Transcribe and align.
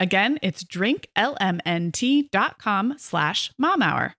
Again, 0.00 0.38
it's 0.40 0.64
drinklmnt.com 0.64 2.94
slash 2.96 3.52
mom 3.58 3.82
hour. 3.82 4.14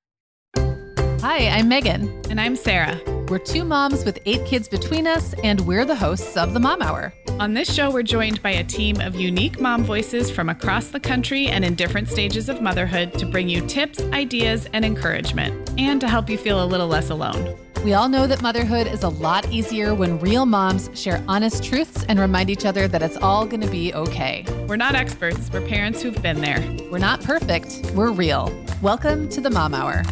Hi, 0.56 1.50
I'm 1.50 1.68
Meagan. 1.68 2.22
And 2.30 2.40
I'm 2.40 2.56
Sarah. 2.56 3.02
We're 3.28 3.40
two 3.40 3.64
moms 3.64 4.06
with 4.06 4.20
eight 4.26 4.46
kids 4.46 4.68
between 4.68 5.08
us, 5.08 5.34
and 5.44 5.62
we're 5.62 5.86
the 5.86 5.96
hosts 5.96 6.36
of 6.36 6.54
the 6.54 6.60
Mom 6.60 6.82
Hour. 6.82 7.14
On 7.40 7.54
this 7.54 7.74
show, 7.74 7.90
we're 7.90 8.04
joined 8.04 8.44
by 8.44 8.50
a 8.50 8.64
team 8.64 9.00
of 9.00 9.16
unique 9.16 9.60
mom 9.60 9.86
voices 9.86 10.30
from 10.30 10.50
across 10.50 10.90
the 10.90 11.00
country 11.00 11.48
and 11.48 11.64
in 11.64 11.76
different 11.76 12.10
stages 12.10 12.50
of 12.50 12.62
motherhood 12.62 13.14
to 13.20 13.26
bring 13.26 13.48
you 13.48 13.66
tips, 13.68 14.02
ideas, 14.12 14.68
and 14.74 14.84
encouragement, 14.84 15.72
and 15.78 16.02
to 16.02 16.10
help 16.10 16.30
you 16.30 16.38
feel 16.38 16.62
a 16.62 16.66
little 16.66 16.88
less 16.88 17.10
alone. 17.10 17.58
We 17.84 17.96
all 17.96 18.10
know 18.10 18.28
that 18.28 18.44
motherhood 18.44 18.86
is 18.86 19.02
a 19.02 19.10
lot 19.10 19.52
easier 19.52 19.96
when 19.96 20.20
real 20.20 20.46
moms 20.46 20.92
share 20.94 21.24
honest 21.28 21.64
truths 21.64 22.06
and 22.08 22.20
remind 22.20 22.52
each 22.52 22.64
other 22.64 22.88
that 22.88 23.02
it's 23.02 23.18
all 23.18 23.44
going 23.48 23.62
to 23.62 23.72
be 23.72 23.92
okay. 23.96 24.46
We're 24.68 24.76
not 24.76 24.94
experts, 24.94 25.50
we're 25.52 25.68
parents 25.68 26.00
who've 26.00 26.22
been 26.22 26.42
there. 26.42 26.60
We're 26.92 27.00
not 27.00 27.24
perfect, 27.24 27.92
we're 27.96 28.12
real. 28.12 28.54
Welcome 28.84 29.30
to 29.30 29.42
the 29.42 29.50
Mom 29.50 29.74
Hour. 29.74 30.04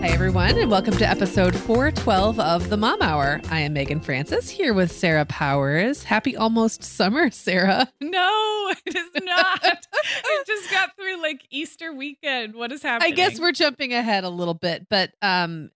Hi, 0.00 0.08
everyone, 0.08 0.58
and 0.58 0.72
welcome 0.72 0.96
to 0.96 1.08
episode 1.08 1.54
412 1.54 2.40
of 2.40 2.68
the 2.68 2.76
Mom 2.76 3.00
Hour. 3.00 3.40
I 3.48 3.60
am 3.60 3.72
Meagan 3.72 4.00
Francis 4.00 4.50
here 4.50 4.74
with 4.74 4.90
Sarah 4.90 5.24
Powers. 5.24 6.02
Happy 6.02 6.36
almost 6.36 6.82
summer, 6.82 7.30
Sarah. 7.30 7.92
No, 8.00 8.72
it 8.86 8.96
is 8.96 9.24
not. 9.24 9.86
I 10.24 10.42
just 10.46 10.70
got 10.70 10.96
through 10.96 11.20
like 11.20 11.46
Easter 11.50 11.92
weekend. 11.92 12.54
What 12.54 12.72
is 12.72 12.82
happening? 12.82 13.12
I 13.12 13.14
guess 13.14 13.38
we're 13.38 13.52
jumping 13.52 13.92
ahead 13.92 14.24
a 14.24 14.28
little 14.28 14.54
bit, 14.54 14.88
but 14.88 15.12
um, 15.22 15.70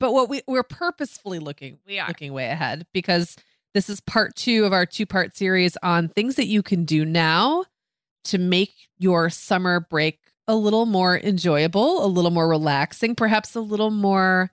but 0.00 0.12
what 0.12 0.28
we 0.28 0.42
we're 0.46 0.62
purposefully 0.62 1.38
looking 1.38 1.78
we 1.86 1.98
are 1.98 2.08
looking 2.08 2.32
way 2.32 2.46
ahead 2.48 2.86
because 2.92 3.36
this 3.74 3.88
is 3.90 4.00
part 4.00 4.34
two 4.36 4.64
of 4.64 4.72
our 4.72 4.86
two 4.86 5.06
part 5.06 5.36
series 5.36 5.76
on 5.82 6.08
things 6.08 6.36
that 6.36 6.46
you 6.46 6.62
can 6.62 6.84
do 6.84 7.04
now 7.04 7.64
to 8.24 8.38
make 8.38 8.72
your 8.98 9.28
summer 9.30 9.80
break 9.80 10.18
a 10.48 10.54
little 10.54 10.86
more 10.86 11.18
enjoyable, 11.18 12.04
a 12.04 12.06
little 12.06 12.30
more 12.30 12.48
relaxing, 12.48 13.14
perhaps 13.14 13.54
a 13.54 13.60
little 13.60 13.90
more 13.90 14.50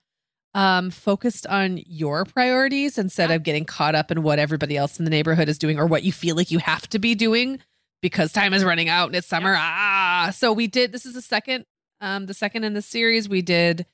um, 0.55 0.89
focused 0.91 1.47
on 1.47 1.79
your 1.87 2.25
priorities 2.25 2.97
instead 2.97 3.29
Yeah. 3.29 3.35
of 3.37 3.43
getting 3.43 3.63
caught 3.65 3.95
up 3.95 4.11
in 4.11 4.21
what 4.23 4.39
everybody 4.39 4.75
else 4.77 4.99
in 4.99 5.05
the 5.05 5.11
neighborhood 5.11 5.49
is 5.49 5.57
doing 5.57 5.79
or 5.79 5.85
what 5.87 6.03
you 6.03 6.11
feel 6.11 6.35
like 6.35 6.51
you 6.51 6.59
have 6.59 6.87
to 6.89 6.99
be 6.99 7.15
doing 7.15 7.59
because 8.01 8.31
time 8.33 8.53
is 8.53 8.63
running 8.63 8.89
out 8.89 9.07
and 9.07 9.15
it's 9.15 9.27
summer. 9.27 9.55
Ah, 9.57 10.31
so 10.35 10.51
we 10.51 10.67
did. 10.67 10.91
This 10.91 11.05
is 11.05 11.13
the 11.13 11.21
second, 11.21 11.65
um, 12.01 12.25
the 12.25 12.33
second 12.33 12.63
in 12.65 12.73
the 12.73 12.81
series. 12.81 13.29
We 13.29 13.41
did 13.41 13.85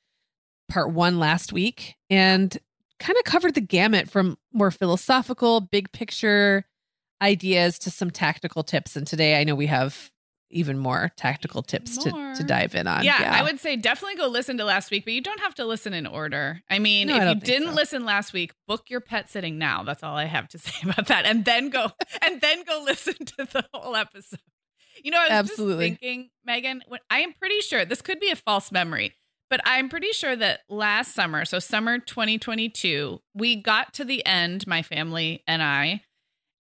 part 0.70 0.92
one 0.92 1.20
last 1.20 1.52
week 1.52 1.96
and 2.10 2.58
kind 3.00 3.18
of 3.18 3.24
covered 3.26 3.56
the 3.56 3.62
gamut 3.62 4.10
from 4.10 4.38
more 4.54 4.72
philosophical, 4.72 5.62
big 5.62 5.92
picture 5.92 6.66
ideas 7.22 7.80
to 7.80 7.92
some 7.92 8.12
tactical 8.12 8.64
tips. 8.64 8.96
And 8.96 9.06
today, 9.06 9.40
I 9.40 9.44
know 9.44 9.56
we 9.56 9.68
have 9.68 10.12
even 10.52 10.80
more 10.80 11.12
tactical 11.16 11.62
tips 11.62 11.96
to, 11.98 12.10
More. 12.10 12.34
to 12.34 12.44
dive 12.44 12.74
in 12.74 12.88
on. 12.88 13.04
yeah, 13.04 13.38
I 13.40 13.44
would 13.44 13.60
say 13.60 13.76
definitely 13.76 14.16
go 14.16 14.28
listen 14.28 14.58
to 14.58 14.66
last 14.66 14.90
week, 14.90 15.06
but 15.06 15.14
you 15.14 15.22
don't 15.22 15.40
have 15.42 15.54
to 15.56 15.66
listen 15.66 15.94
in 15.94 16.08
order. 16.08 16.62
I 16.70 16.80
mean, 16.80 17.08
No, 17.10 17.18
I 17.18 17.30
if 17.32 17.36
you 17.36 17.42
didn't 17.42 17.68
so. 17.70 17.74
listen 17.76 18.04
last 18.04 18.34
week, 18.34 18.54
book 18.68 18.90
your 18.90 19.00
pet 19.00 19.30
sitting 19.30 19.60
now. 19.60 19.84
That's 19.84 20.02
all 20.02 20.16
I 20.16 20.26
have 20.26 20.48
to 20.50 20.58
say 20.58 20.74
about 20.90 21.06
that. 21.08 21.26
And 21.26 21.46
then 21.46 21.70
go 21.70 21.92
and 22.24 22.42
then 22.42 22.64
go 22.64 22.82
listen 22.86 23.14
to 23.14 23.46
the 23.46 23.64
whole 23.74 23.96
episode. 23.96 24.40
You 25.04 25.12
know, 25.12 25.20
I 25.20 25.24
was 25.26 25.32
Absolutely. 25.52 25.90
just 25.92 26.02
thinking, 26.02 26.30
Meagan, 26.46 26.82
when, 26.88 27.00
I 27.12 27.20
am 27.20 27.34
pretty 27.34 27.62
sure 27.62 27.86
this 27.86 28.02
could 28.02 28.20
be 28.20 28.32
a 28.32 28.36
false 28.36 28.72
memory, 28.72 29.14
but 29.50 29.62
I'm 29.66 29.90
pretty 29.90 30.12
sure 30.12 30.36
that 30.36 30.62
last 30.70 31.14
summer, 31.16 31.46
so 31.46 31.60
summer 31.60 32.00
2022, 32.00 33.20
we 33.34 33.56
got 33.56 33.94
to 33.96 34.06
the 34.06 34.26
end, 34.26 34.68
my 34.68 34.82
family 34.82 35.44
and 35.48 35.62
I, 35.62 36.02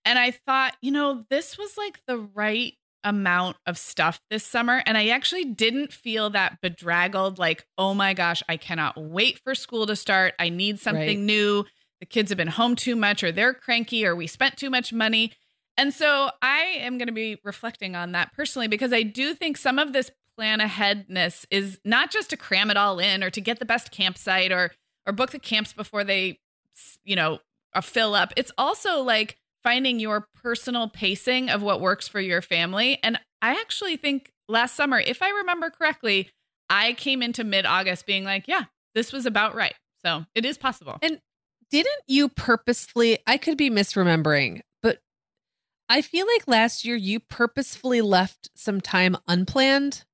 and 0.05 0.17
I 0.17 0.31
thought, 0.31 0.75
you 0.81 0.91
know, 0.91 1.25
this 1.29 1.57
was 1.57 1.77
like 1.77 1.99
the 2.07 2.17
right 2.17 2.73
amount 3.03 3.57
of 3.65 3.77
stuff 3.77 4.19
this 4.29 4.43
summer. 4.43 4.81
And 4.85 4.97
I 4.97 5.09
actually 5.09 5.45
didn't 5.45 5.93
feel 5.93 6.29
that 6.31 6.59
bedraggled, 6.61 7.39
like, 7.39 7.65
oh 7.77 7.93
my 7.93 8.13
gosh, 8.13 8.43
I 8.49 8.57
cannot 8.57 8.97
wait 8.97 9.39
for 9.43 9.55
school 9.55 9.85
to 9.87 9.95
start. 9.95 10.33
I 10.39 10.49
need 10.49 10.79
something 10.79 11.05
Right. 11.07 11.17
new. 11.19 11.65
The 11.99 12.05
kids 12.05 12.29
have 12.29 12.37
been 12.37 12.47
home 12.47 12.75
too 12.75 12.95
much, 12.95 13.23
or 13.23 13.31
they're 13.31 13.53
cranky, 13.53 14.05
or 14.05 14.15
we 14.15 14.27
spent 14.27 14.57
too 14.57 14.69
much 14.69 14.91
money. 14.91 15.33
And 15.77 15.93
so 15.93 16.29
I 16.41 16.59
am 16.79 16.97
going 16.97 17.07
to 17.07 17.13
be 17.13 17.39
reflecting 17.43 17.95
on 17.95 18.11
that 18.13 18.33
personally 18.33 18.67
because 18.67 18.91
I 18.91 19.03
do 19.03 19.33
think 19.33 19.55
some 19.57 19.79
of 19.79 19.93
this 19.93 20.11
plan 20.39 20.61
aheadness 20.61 21.45
is 21.51 21.81
not 21.83 22.11
just 22.11 22.29
to 22.29 22.37
cram 22.37 22.71
it 22.71 22.77
all 22.77 22.97
in 22.97 23.25
or 23.25 23.29
to 23.29 23.41
get 23.41 23.59
the 23.59 23.65
best 23.65 23.91
campsite 23.91 24.53
or 24.53 24.71
or 25.05 25.11
book 25.11 25.31
the 25.31 25.39
camps 25.39 25.73
before 25.73 26.05
they 26.05 26.39
you 27.03 27.17
know 27.17 27.39
uh, 27.73 27.81
fill 27.81 28.15
up. 28.15 28.31
It's 28.37 28.51
also 28.57 29.01
like 29.01 29.35
finding 29.63 29.99
your 29.99 30.27
personal 30.41 30.87
pacing 30.87 31.49
of 31.49 31.61
what 31.61 31.81
works 31.81 32.07
for 32.07 32.21
your 32.21 32.41
family. 32.41 32.99
And 33.03 33.19
I 33.41 33.59
actually 33.59 33.97
think 33.97 34.31
last 34.47 34.77
summer, 34.77 34.97
if 34.97 35.21
I 35.21 35.29
remember 35.29 35.69
correctly, 35.69 36.29
I 36.69 36.93
came 36.93 37.21
into 37.21 37.43
mid 37.43 37.65
August 37.65 38.05
being 38.05 38.23
like, 38.23 38.47
yeah, 38.47 38.63
this 38.95 39.11
was 39.11 39.25
about 39.25 39.55
right. 39.55 39.75
So 40.05 40.25
it 40.35 40.45
is 40.45 40.57
possible. 40.57 40.99
And 41.01 41.19
didn't 41.69 42.01
you 42.07 42.29
purposefully, 42.29 43.19
I 43.27 43.35
could 43.35 43.57
be 43.57 43.69
misremembering, 43.69 44.61
but 44.81 44.99
I 45.89 46.01
feel 46.01 46.25
like 46.25 46.47
last 46.47 46.85
year 46.85 46.95
you 46.95 47.19
purposefully 47.19 47.99
left 47.99 48.49
some 48.55 48.79
time 48.79 49.17
unplanned. 49.27 50.05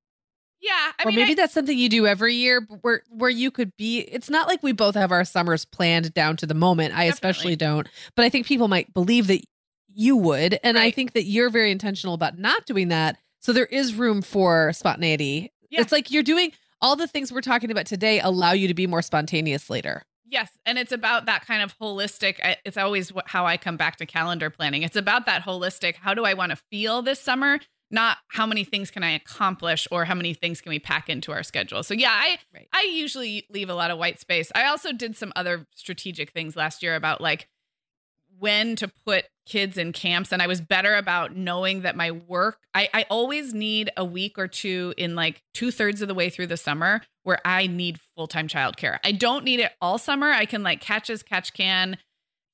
Yeah. 0.62 0.92
I 1.00 1.04
or 1.04 1.08
mean, 1.08 1.16
maybe 1.18 1.32
I- 1.32 1.36
that's 1.36 1.54
something 1.54 1.78
you 1.78 1.90
do 1.90 2.08
every 2.08 2.36
year 2.36 2.62
where 2.82 3.04
where 3.10 3.30
you 3.30 3.52
could 3.52 3.76
be 3.78 4.00
it's 4.00 4.30
not 4.30 4.48
like 4.48 4.64
we 4.64 4.72
both 4.72 4.96
have 4.96 5.12
our 5.12 5.26
summers 5.26 5.66
planned 5.66 6.14
down 6.14 6.38
to 6.38 6.46
the 6.46 6.54
moment 6.54 6.94
i 6.98 7.04
especially 7.06 7.56
don't 7.56 7.88
but 8.16 8.26
i 8.26 8.30
think 8.30 8.46
people 8.48 8.68
might 8.68 8.94
believe 8.94 9.28
that 9.28 9.42
you 9.94 10.16
would 10.18 10.60
and 10.64 10.78
i 10.78 10.90
think 10.92 11.14
that 11.14 11.24
you're 11.24 11.50
very 11.50 11.72
intentional 11.72 12.14
about 12.16 12.38
not 12.38 12.66
doing 12.66 12.88
that 12.90 13.18
so 13.40 13.54
there 13.54 13.66
is 13.68 13.94
room 13.96 14.22
for 14.22 14.72
spontaneity 14.74 15.52
Yeah. 15.70 15.82
it's 15.82 15.92
like 15.92 16.12
you're 16.12 16.24
doing 16.24 16.52
all 16.82 16.96
the 16.96 17.08
things 17.08 17.32
we're 17.32 17.42
talking 17.42 17.72
about 17.72 17.86
today 17.86 18.20
allow 18.20 18.52
you 18.52 18.68
to 18.68 18.74
be 18.74 18.88
more 18.88 19.02
spontaneous 19.02 19.70
later 19.70 20.04
Yes, 20.28 20.50
and 20.66 20.80
it's 20.80 20.92
about 20.92 21.28
that 21.28 21.46
kind 21.46 21.62
of 21.62 21.78
holistic. 21.78 22.40
It's 22.66 22.78
always 22.78 23.12
how 23.28 23.46
I 23.46 23.58
come 23.58 23.78
back 23.78 23.98
to 23.98 24.08
calendar 24.08 24.50
planning. 24.50 24.82
It's 24.82 24.96
about 24.96 25.28
that 25.28 25.44
holistic. 25.44 25.96
How 25.98 26.16
do 26.16 26.26
I 26.26 26.34
want 26.34 26.50
to 26.50 26.56
feel 26.56 27.04
this 27.04 27.20
summer? 27.22 27.60
Not 27.92 28.18
how 28.30 28.46
many 28.46 28.64
things 28.64 28.92
can 28.92 29.04
I 29.04 29.12
accomplish 29.12 29.88
or 29.92 30.06
how 30.06 30.16
many 30.16 30.34
things 30.34 30.62
can 30.62 30.72
we 30.72 30.80
pack 30.80 31.10
into 31.10 31.32
our 31.32 31.44
schedule. 31.44 31.84
So 31.84 31.94
yeah, 31.94 32.12
I 32.12 32.38
Right. 32.54 32.68
I 32.74 32.90
usually 32.94 33.46
leave 33.50 33.70
a 33.70 33.76
lot 33.76 33.92
of 33.92 33.98
white 33.98 34.20
space. 34.20 34.52
I 34.56 34.66
also 34.68 34.92
did 34.92 35.16
some 35.16 35.32
other 35.36 35.68
strategic 35.76 36.32
things 36.32 36.56
last 36.56 36.82
year 36.82 36.96
about 36.96 37.22
like 37.22 37.48
when 38.38 38.76
to 38.76 38.92
put 39.06 39.26
kids 39.46 39.78
in 39.78 39.94
camps 39.94 40.34
and 40.34 40.42
I 40.42 40.48
was 40.48 40.60
better 40.60 40.96
about 40.96 41.36
knowing 41.36 41.82
that 41.82 41.96
my 41.96 42.12
work 42.12 42.58
I, 42.74 42.90
I 42.94 43.06
always 43.10 43.54
need 43.54 43.92
a 43.96 44.04
week 44.04 44.38
or 44.38 44.48
two 44.48 44.94
in 44.98 45.16
like 45.16 45.44
two 45.54 45.72
thirds 45.72 46.02
of 46.02 46.08
the 46.08 46.16
way 46.16 46.30
through 46.30 46.48
the 46.48 46.58
summer 46.58 47.02
where 47.24 47.40
I 47.46 47.68
need 47.68 48.00
full-time 48.16 48.48
childcare. 48.48 49.00
I 49.04 49.12
don't 49.12 49.46
need 49.46 49.60
it 49.60 49.72
all 49.82 49.98
summer. 49.98 50.30
I 50.30 50.46
can 50.46 50.64
like 50.64 50.82
catch 50.82 51.10
as 51.10 51.24
catch 51.24 51.54
can 51.54 51.98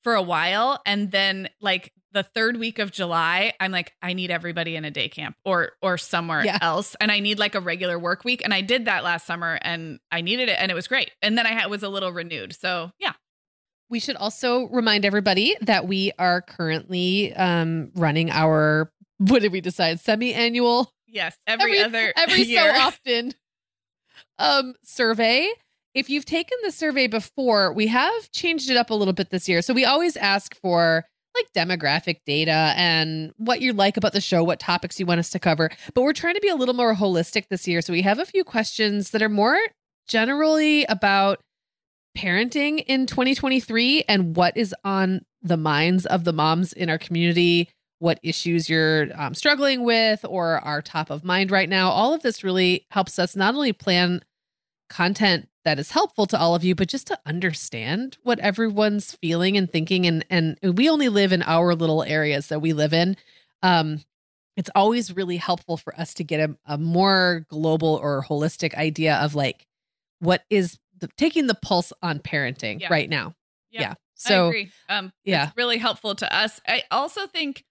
for 0.04 0.14
a 0.16 0.22
while 0.22 0.82
and 0.86 1.12
then 1.12 1.50
like 1.62 1.94
the 2.14 2.24
third 2.24 2.58
week 2.58 2.78
of 2.80 2.92
July, 2.92 3.54
I'm 3.62 3.72
like, 3.72 3.94
I 4.02 4.12
need 4.12 4.32
everybody 4.32 4.76
in 4.76 4.84
a 4.84 4.92
day 4.92 5.08
camp 5.08 5.38
or 5.46 5.72
or 5.82 5.98
somewhere 5.98 6.44
Yeah. 6.44 6.58
else, 6.62 6.94
and 7.00 7.10
I 7.10 7.20
need 7.22 7.40
like 7.40 7.56
a 7.56 7.62
regular 7.62 7.98
work 7.98 8.26
week. 8.26 8.42
And 8.44 8.54
I 8.54 8.60
did 8.60 8.84
that 8.86 9.06
last 9.06 9.26
summer, 9.26 9.58
and 9.62 10.00
I 10.12 10.20
needed 10.20 10.50
it, 10.50 10.58
and 10.60 10.70
it 10.70 10.76
was 10.76 10.90
great. 10.90 11.12
And 11.22 11.38
then 11.38 11.46
I 11.46 11.54
had, 11.54 11.68
was 11.70 11.84
a 11.84 11.88
little 11.90 12.12
renewed. 12.12 12.54
So 12.60 12.92
yeah, 13.00 13.14
We 13.90 14.00
should 14.02 14.18
also 14.18 14.68
remind 14.68 15.06
everybody 15.06 15.56
that 15.62 15.88
we 15.88 16.12
are 16.20 16.42
currently 16.42 17.34
um, 17.34 17.92
running 17.96 18.30
our 18.30 18.92
what 19.20 19.42
did 19.42 19.52
we 19.54 19.62
decide 19.62 20.00
semi-annual 20.02 20.92
yes, 21.08 21.38
every, 21.48 21.80
other 21.80 22.12
every 22.18 22.42
year. 22.42 22.74
so 22.76 22.82
often 22.88 23.32
um 24.38 24.74
survey. 24.84 25.50
If 25.94 26.10
you've 26.10 26.26
taken 26.26 26.58
the 26.64 26.72
survey 26.72 27.08
before, 27.08 27.74
we 27.74 27.88
have 27.88 28.32
changed 28.32 28.70
it 28.70 28.78
up 28.78 28.90
a 28.90 28.94
little 28.94 29.14
bit 29.14 29.30
this 29.30 29.50
year. 29.50 29.62
So 29.62 29.74
we 29.74 29.86
always 29.86 30.16
ask 30.16 30.56
for 30.62 31.06
like 31.36 31.52
demographic 31.54 32.20
data 32.26 32.74
and 32.76 33.34
what 33.38 33.62
you 33.62 33.74
like 33.74 33.98
about 33.98 34.14
the 34.14 34.22
show, 34.22 34.44
what 34.44 34.60
topics 34.60 35.00
you 35.00 35.06
want 35.06 35.20
us 35.20 35.30
to 35.32 35.40
cover. 35.40 35.70
But 35.94 36.04
we're 36.04 36.14
trying 36.14 36.36
to 36.36 36.42
be 36.42 36.50
a 36.50 36.56
little 36.56 36.74
more 36.74 36.94
holistic 36.94 37.48
this 37.50 37.68
year. 37.68 37.82
So 37.82 37.94
we 37.94 38.02
have 38.02 38.20
a 38.20 38.26
few 38.26 38.44
questions 38.44 39.12
that 39.12 39.22
are 39.22 39.30
more 39.30 39.58
generally 40.08 40.84
about 40.86 41.42
parenting 42.18 42.84
in 42.88 43.06
2023 43.06 44.04
and 44.08 44.36
what 44.36 44.56
is 44.58 44.76
on 44.84 45.22
the 45.42 45.58
minds 45.58 46.06
of 46.06 46.24
the 46.24 46.34
moms 46.34 46.74
in 46.74 46.90
our 46.90 46.98
community, 46.98 47.70
what 48.00 48.20
issues 48.24 48.70
you're 48.70 49.08
um, 49.16 49.34
struggling 49.34 49.84
with 49.84 50.26
or 50.28 50.60
are 50.60 50.82
top 50.82 51.10
of 51.10 51.24
mind 51.24 51.52
right 51.52 51.70
now. 51.70 51.90
All 51.90 52.14
of 52.14 52.22
this 52.22 52.44
really 52.44 52.86
helps 52.92 53.18
us 53.18 53.36
not 53.36 53.56
only 53.56 53.74
plan 53.74 54.22
content 54.90 55.48
that 55.64 55.80
is 55.80 55.92
helpful 55.92 56.26
to 56.28 56.40
all 56.40 56.56
of 56.56 56.64
you, 56.64 56.74
but 56.76 56.88
just 56.88 57.08
to 57.08 57.20
understand 57.26 58.18
what 58.24 58.40
everyone's 58.40 59.14
feeling 59.22 59.58
and 59.58 59.72
thinking. 59.72 60.06
And 60.08 60.26
and 60.30 60.58
we 60.64 60.90
only 60.90 61.10
live 61.10 61.32
in 61.32 61.42
our 61.44 61.76
little 61.76 62.04
areas 62.04 62.48
that 62.48 62.60
we 62.62 62.74
live 62.74 62.94
in. 62.94 63.16
Um, 63.62 64.04
it's 64.58 64.70
always 64.76 65.16
really 65.16 65.38
helpful 65.38 65.78
for 65.78 65.98
us 66.00 66.14
to 66.16 66.24
get 66.24 66.50
a, 66.50 66.56
a 66.66 66.78
more 66.78 67.46
global 67.50 68.00
or 68.02 68.24
holistic 68.28 68.74
idea 68.76 69.16
of 69.18 69.34
like 69.36 69.66
what 70.20 70.44
is 70.50 70.78
the, 71.00 71.08
taking 71.18 71.48
the 71.48 71.56
pulse 71.56 71.94
on 72.02 72.20
parenting 72.20 72.82
Yeah. 72.82 72.90
right 72.92 73.10
now. 73.10 73.34
Yeah, 73.72 73.82
Yeah. 73.82 73.92
I 73.92 73.96
So 74.16 74.48
agree. 74.48 74.72
Um, 74.90 75.12
yeah. 75.24 75.48
it's 75.48 75.58
really 75.58 75.78
helpful 75.78 76.16
to 76.16 76.36
us. 76.36 76.60
I 76.68 76.84
also 76.92 77.28
think 77.28 77.64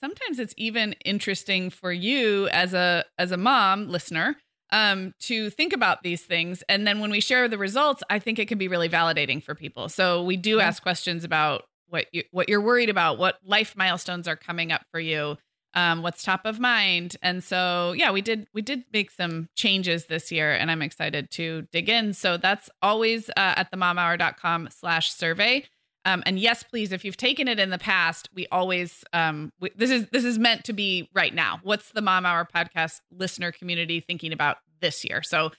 sometimes 0.00 0.38
it's 0.38 0.54
even 0.56 0.94
interesting 1.04 1.70
for 1.70 1.92
you 1.92 2.48
as 2.48 2.74
a 2.74 3.04
as 3.18 3.30
a 3.32 3.36
mom 3.38 3.88
listener 3.88 4.36
um, 4.74 5.14
to 5.20 5.50
think 5.50 5.72
about 5.72 6.02
these 6.02 6.22
things, 6.22 6.64
and 6.68 6.84
then 6.84 6.98
when 6.98 7.12
we 7.12 7.20
share 7.20 7.48
the 7.48 7.56
results, 7.56 8.02
I 8.10 8.18
think 8.18 8.40
it 8.40 8.48
can 8.48 8.58
be 8.58 8.66
really 8.66 8.88
validating 8.88 9.40
for 9.40 9.54
people. 9.54 9.88
So 9.88 10.24
we 10.24 10.36
do 10.36 10.58
ask 10.58 10.82
questions 10.82 11.22
about 11.22 11.62
what 11.88 12.06
you 12.12 12.24
what 12.32 12.48
you're 12.48 12.60
worried 12.60 12.90
about, 12.90 13.16
what 13.16 13.38
life 13.44 13.76
milestones 13.76 14.26
are 14.26 14.36
coming 14.36 14.72
up 14.72 14.82
for 14.90 14.98
you. 14.98 15.38
Um, 15.76 16.02
what's 16.02 16.22
top 16.22 16.46
of 16.46 16.60
mind 16.60 17.16
and 17.20 17.42
so 17.42 17.94
yeah 17.96 18.12
we 18.12 18.22
did 18.22 18.46
we 18.54 18.62
did 18.62 18.84
make 18.92 19.10
some 19.10 19.48
changes 19.56 20.06
this 20.06 20.30
year 20.30 20.52
and 20.52 20.70
i'm 20.70 20.82
excited 20.82 21.32
to 21.32 21.66
dig 21.72 21.88
in 21.88 22.12
so 22.12 22.36
that's 22.36 22.70
always 22.80 23.28
uh, 23.30 23.32
at 23.56 23.72
the 23.72 23.76
momhour.com 23.76 24.68
slash 24.70 25.12
survey 25.12 25.64
um, 26.04 26.22
and 26.26 26.38
yes, 26.38 26.62
please, 26.62 26.92
if 26.92 27.04
you've 27.04 27.16
taken 27.16 27.48
it 27.48 27.58
in 27.58 27.70
the 27.70 27.78
past, 27.78 28.28
we 28.34 28.46
always 28.52 29.04
um, 29.12 29.52
we, 29.58 29.70
this 29.74 29.90
is 29.90 30.06
this 30.10 30.24
is 30.24 30.38
meant 30.38 30.64
to 30.64 30.72
be 30.72 31.08
right 31.14 31.34
now. 31.34 31.60
What's 31.62 31.92
the 31.92 32.02
Mom 32.02 32.26
Hour 32.26 32.46
podcast 32.52 33.00
listener 33.10 33.52
community 33.52 34.00
thinking 34.00 34.32
about 34.32 34.58
this 34.80 35.04
year? 35.04 35.22
So 35.22 35.50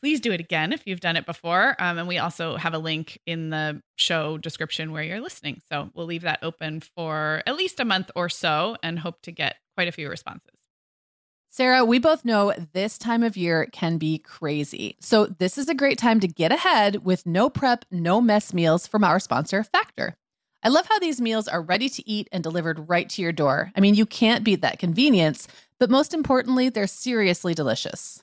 please 0.00 0.20
do 0.20 0.32
it 0.32 0.40
again 0.40 0.72
if 0.72 0.86
you've 0.86 1.00
done 1.00 1.16
it 1.16 1.26
before. 1.26 1.74
Um, 1.78 1.98
and 1.98 2.08
we 2.08 2.18
also 2.18 2.56
have 2.56 2.74
a 2.74 2.78
link 2.78 3.18
in 3.26 3.50
the 3.50 3.82
show 3.96 4.38
description 4.38 4.92
where 4.92 5.02
you're 5.02 5.20
listening. 5.20 5.60
So 5.68 5.90
we'll 5.94 6.06
leave 6.06 6.22
that 6.22 6.40
open 6.42 6.80
for 6.80 7.42
at 7.46 7.56
least 7.56 7.80
a 7.80 7.84
month 7.84 8.10
or 8.14 8.28
so, 8.28 8.76
and 8.82 8.98
hope 8.98 9.22
to 9.22 9.32
get 9.32 9.56
quite 9.74 9.88
a 9.88 9.92
few 9.92 10.08
responses. 10.08 10.50
Sarah, 11.48 11.84
we 11.84 11.98
both 11.98 12.24
know 12.24 12.52
this 12.72 12.98
time 12.98 13.22
of 13.22 13.36
year 13.36 13.66
can 13.72 13.96
be 13.96 14.18
crazy. 14.18 14.96
So, 15.00 15.24
this 15.24 15.56
is 15.56 15.70
a 15.70 15.74
great 15.74 15.96
time 15.96 16.20
to 16.20 16.28
get 16.28 16.52
ahead 16.52 17.04
with 17.04 17.24
no 17.24 17.48
prep, 17.48 17.86
no 17.90 18.20
mess 18.20 18.52
meals 18.52 18.86
from 18.86 19.02
our 19.02 19.18
sponsor, 19.18 19.64
Factor. 19.64 20.16
I 20.62 20.68
love 20.68 20.86
how 20.86 20.98
these 20.98 21.20
meals 21.20 21.48
are 21.48 21.62
ready 21.62 21.88
to 21.88 22.06
eat 22.06 22.28
and 22.30 22.42
delivered 22.42 22.88
right 22.90 23.08
to 23.08 23.22
your 23.22 23.32
door. 23.32 23.72
I 23.74 23.80
mean, 23.80 23.94
you 23.94 24.04
can't 24.04 24.44
beat 24.44 24.60
that 24.62 24.78
convenience, 24.78 25.48
but 25.78 25.88
most 25.88 26.12
importantly, 26.12 26.68
they're 26.68 26.86
seriously 26.86 27.54
delicious. 27.54 28.22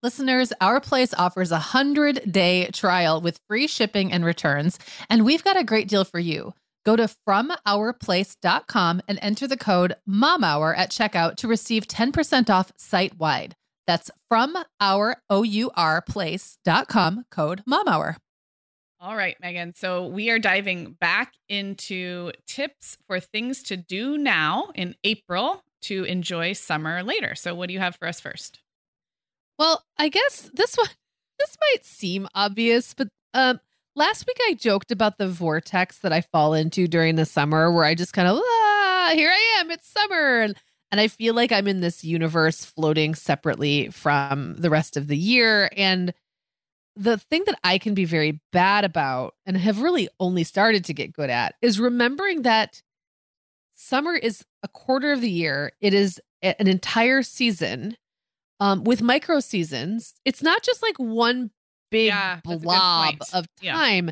Listeners, 0.00 0.52
Our 0.60 0.80
Place 0.80 1.12
offers 1.12 1.50
a 1.50 1.54
100 1.54 2.30
day 2.30 2.68
trial 2.72 3.20
with 3.20 3.40
free 3.48 3.66
shipping 3.66 4.12
and 4.12 4.24
returns, 4.24 4.78
and 5.10 5.24
we've 5.24 5.42
got 5.42 5.56
a 5.58 5.64
great 5.64 5.88
deal 5.88 6.04
for 6.04 6.20
you. 6.20 6.54
Go 6.86 6.94
to 6.94 7.10
FromOurPlace.com 7.28 9.02
and 9.08 9.18
enter 9.20 9.48
the 9.48 9.56
code 9.56 9.96
MOMHOUR 10.08 10.76
at 10.76 10.92
checkout 10.92 11.34
to 11.38 11.48
receive 11.48 11.88
10% 11.88 12.48
off 12.48 12.70
site 12.76 13.18
wide. 13.18 13.56
That's 13.88 14.08
from 14.28 14.56
our 14.80 15.16
O-U-R 15.30 16.02
place.com 16.02 17.24
code 17.32 17.62
MOMHOUR. 17.66 18.16
All 19.00 19.16
right, 19.16 19.36
Meagan. 19.40 19.74
So 19.74 20.06
we 20.06 20.30
are 20.30 20.38
diving 20.38 20.92
back 20.92 21.32
into 21.48 22.30
tips 22.46 22.98
for 23.08 23.18
things 23.18 23.64
to 23.64 23.76
do 23.76 24.16
now 24.16 24.68
in 24.76 24.94
April 25.02 25.64
to 25.82 26.04
enjoy 26.04 26.52
summer 26.52 27.02
later. 27.02 27.34
So 27.34 27.52
what 27.56 27.66
do 27.66 27.74
you 27.74 27.80
have 27.80 27.96
for 27.96 28.06
us 28.06 28.20
first? 28.20 28.60
Well, 29.58 29.82
I 29.98 30.08
guess 30.08 30.50
this 30.54 30.76
one 30.76 30.88
this 31.38 31.56
might 31.60 31.84
seem 31.84 32.28
obvious, 32.34 32.94
but 32.94 33.08
um 33.34 33.60
last 33.98 34.26
week 34.26 34.38
I 34.48 34.54
joked 34.54 34.90
about 34.90 35.18
the 35.18 35.28
vortex 35.28 35.98
that 35.98 36.12
I 36.12 36.22
fall 36.22 36.54
into 36.54 36.88
during 36.88 37.16
the 37.16 37.26
summer 37.26 37.70
where 37.70 37.84
I 37.84 37.94
just 37.94 38.12
kind 38.14 38.28
of, 38.28 38.38
ah, 38.38 39.10
here 39.12 39.30
I 39.30 39.58
am, 39.60 39.70
it's 39.70 39.88
summer. 39.88 40.40
And, 40.40 40.56
and 40.90 41.00
I 41.00 41.08
feel 41.08 41.34
like 41.34 41.52
I'm 41.52 41.68
in 41.68 41.80
this 41.80 42.04
universe 42.04 42.64
floating 42.64 43.14
separately 43.14 43.90
from 43.90 44.54
the 44.56 44.70
rest 44.70 44.96
of 44.96 45.08
the 45.08 45.16
year. 45.16 45.68
And 45.76 46.14
the 46.96 47.18
thing 47.18 47.42
that 47.46 47.58
I 47.62 47.78
can 47.78 47.94
be 47.94 48.04
very 48.04 48.40
bad 48.52 48.84
about 48.84 49.34
and 49.44 49.56
have 49.56 49.82
really 49.82 50.08
only 50.18 50.44
started 50.44 50.84
to 50.86 50.94
get 50.94 51.12
good 51.12 51.30
at 51.30 51.56
is 51.60 51.80
remembering 51.80 52.42
that 52.42 52.82
summer 53.74 54.14
is 54.14 54.44
a 54.62 54.68
quarter 54.68 55.12
of 55.12 55.20
the 55.20 55.30
year. 55.30 55.72
It 55.80 55.92
is 55.92 56.20
an 56.40 56.68
entire 56.68 57.22
season 57.22 57.96
um, 58.60 58.84
with 58.84 59.02
micro 59.02 59.40
seasons. 59.40 60.14
It's 60.24 60.42
not 60.42 60.62
just 60.62 60.82
like 60.82 60.96
one 60.98 61.50
big 61.90 62.06
Yeah, 62.08 62.40
that's 62.44 62.46
a 62.46 62.58
good 62.58 62.62
blob 62.62 63.14
of 63.32 63.46
Yeah. 63.60 63.72
time. 63.74 64.10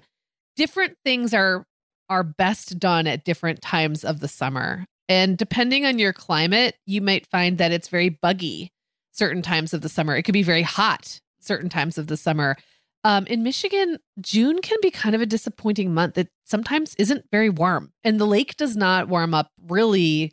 Different 0.56 0.96
things 1.04 1.34
are 1.34 1.64
are 2.08 2.22
best 2.22 2.78
done 2.78 3.06
at 3.08 3.24
different 3.24 3.60
times 3.60 4.04
of 4.04 4.20
the 4.20 4.28
summer. 4.28 4.86
And 5.08 5.36
depending 5.36 5.84
on 5.84 5.98
your 5.98 6.12
climate, 6.12 6.76
you 6.86 7.00
might 7.00 7.26
find 7.26 7.58
that 7.58 7.72
it's 7.72 7.88
very 7.88 8.08
buggy 8.10 8.70
certain 9.12 9.42
times 9.42 9.74
of 9.74 9.80
the 9.80 9.88
summer. 9.88 10.14
It 10.16 10.22
could 10.22 10.32
be 10.32 10.44
very 10.44 10.62
hot 10.62 11.20
certain 11.40 11.68
times 11.68 11.98
of 11.98 12.06
the 12.06 12.16
summer. 12.16 12.56
Um, 13.02 13.26
in 13.26 13.42
Michigan, 13.42 13.98
June 14.20 14.60
can 14.62 14.78
be 14.82 14.90
kind 14.90 15.14
of 15.16 15.20
a 15.20 15.26
disappointing 15.26 15.92
month. 15.94 16.16
It 16.18 16.28
sometimes 16.44 16.94
isn't 16.96 17.24
very 17.32 17.50
warm, 17.50 17.92
and 18.04 18.20
the 18.20 18.26
lake 18.26 18.56
does 18.56 18.76
not 18.76 19.08
warm 19.08 19.32
up 19.34 19.50
really 19.68 20.32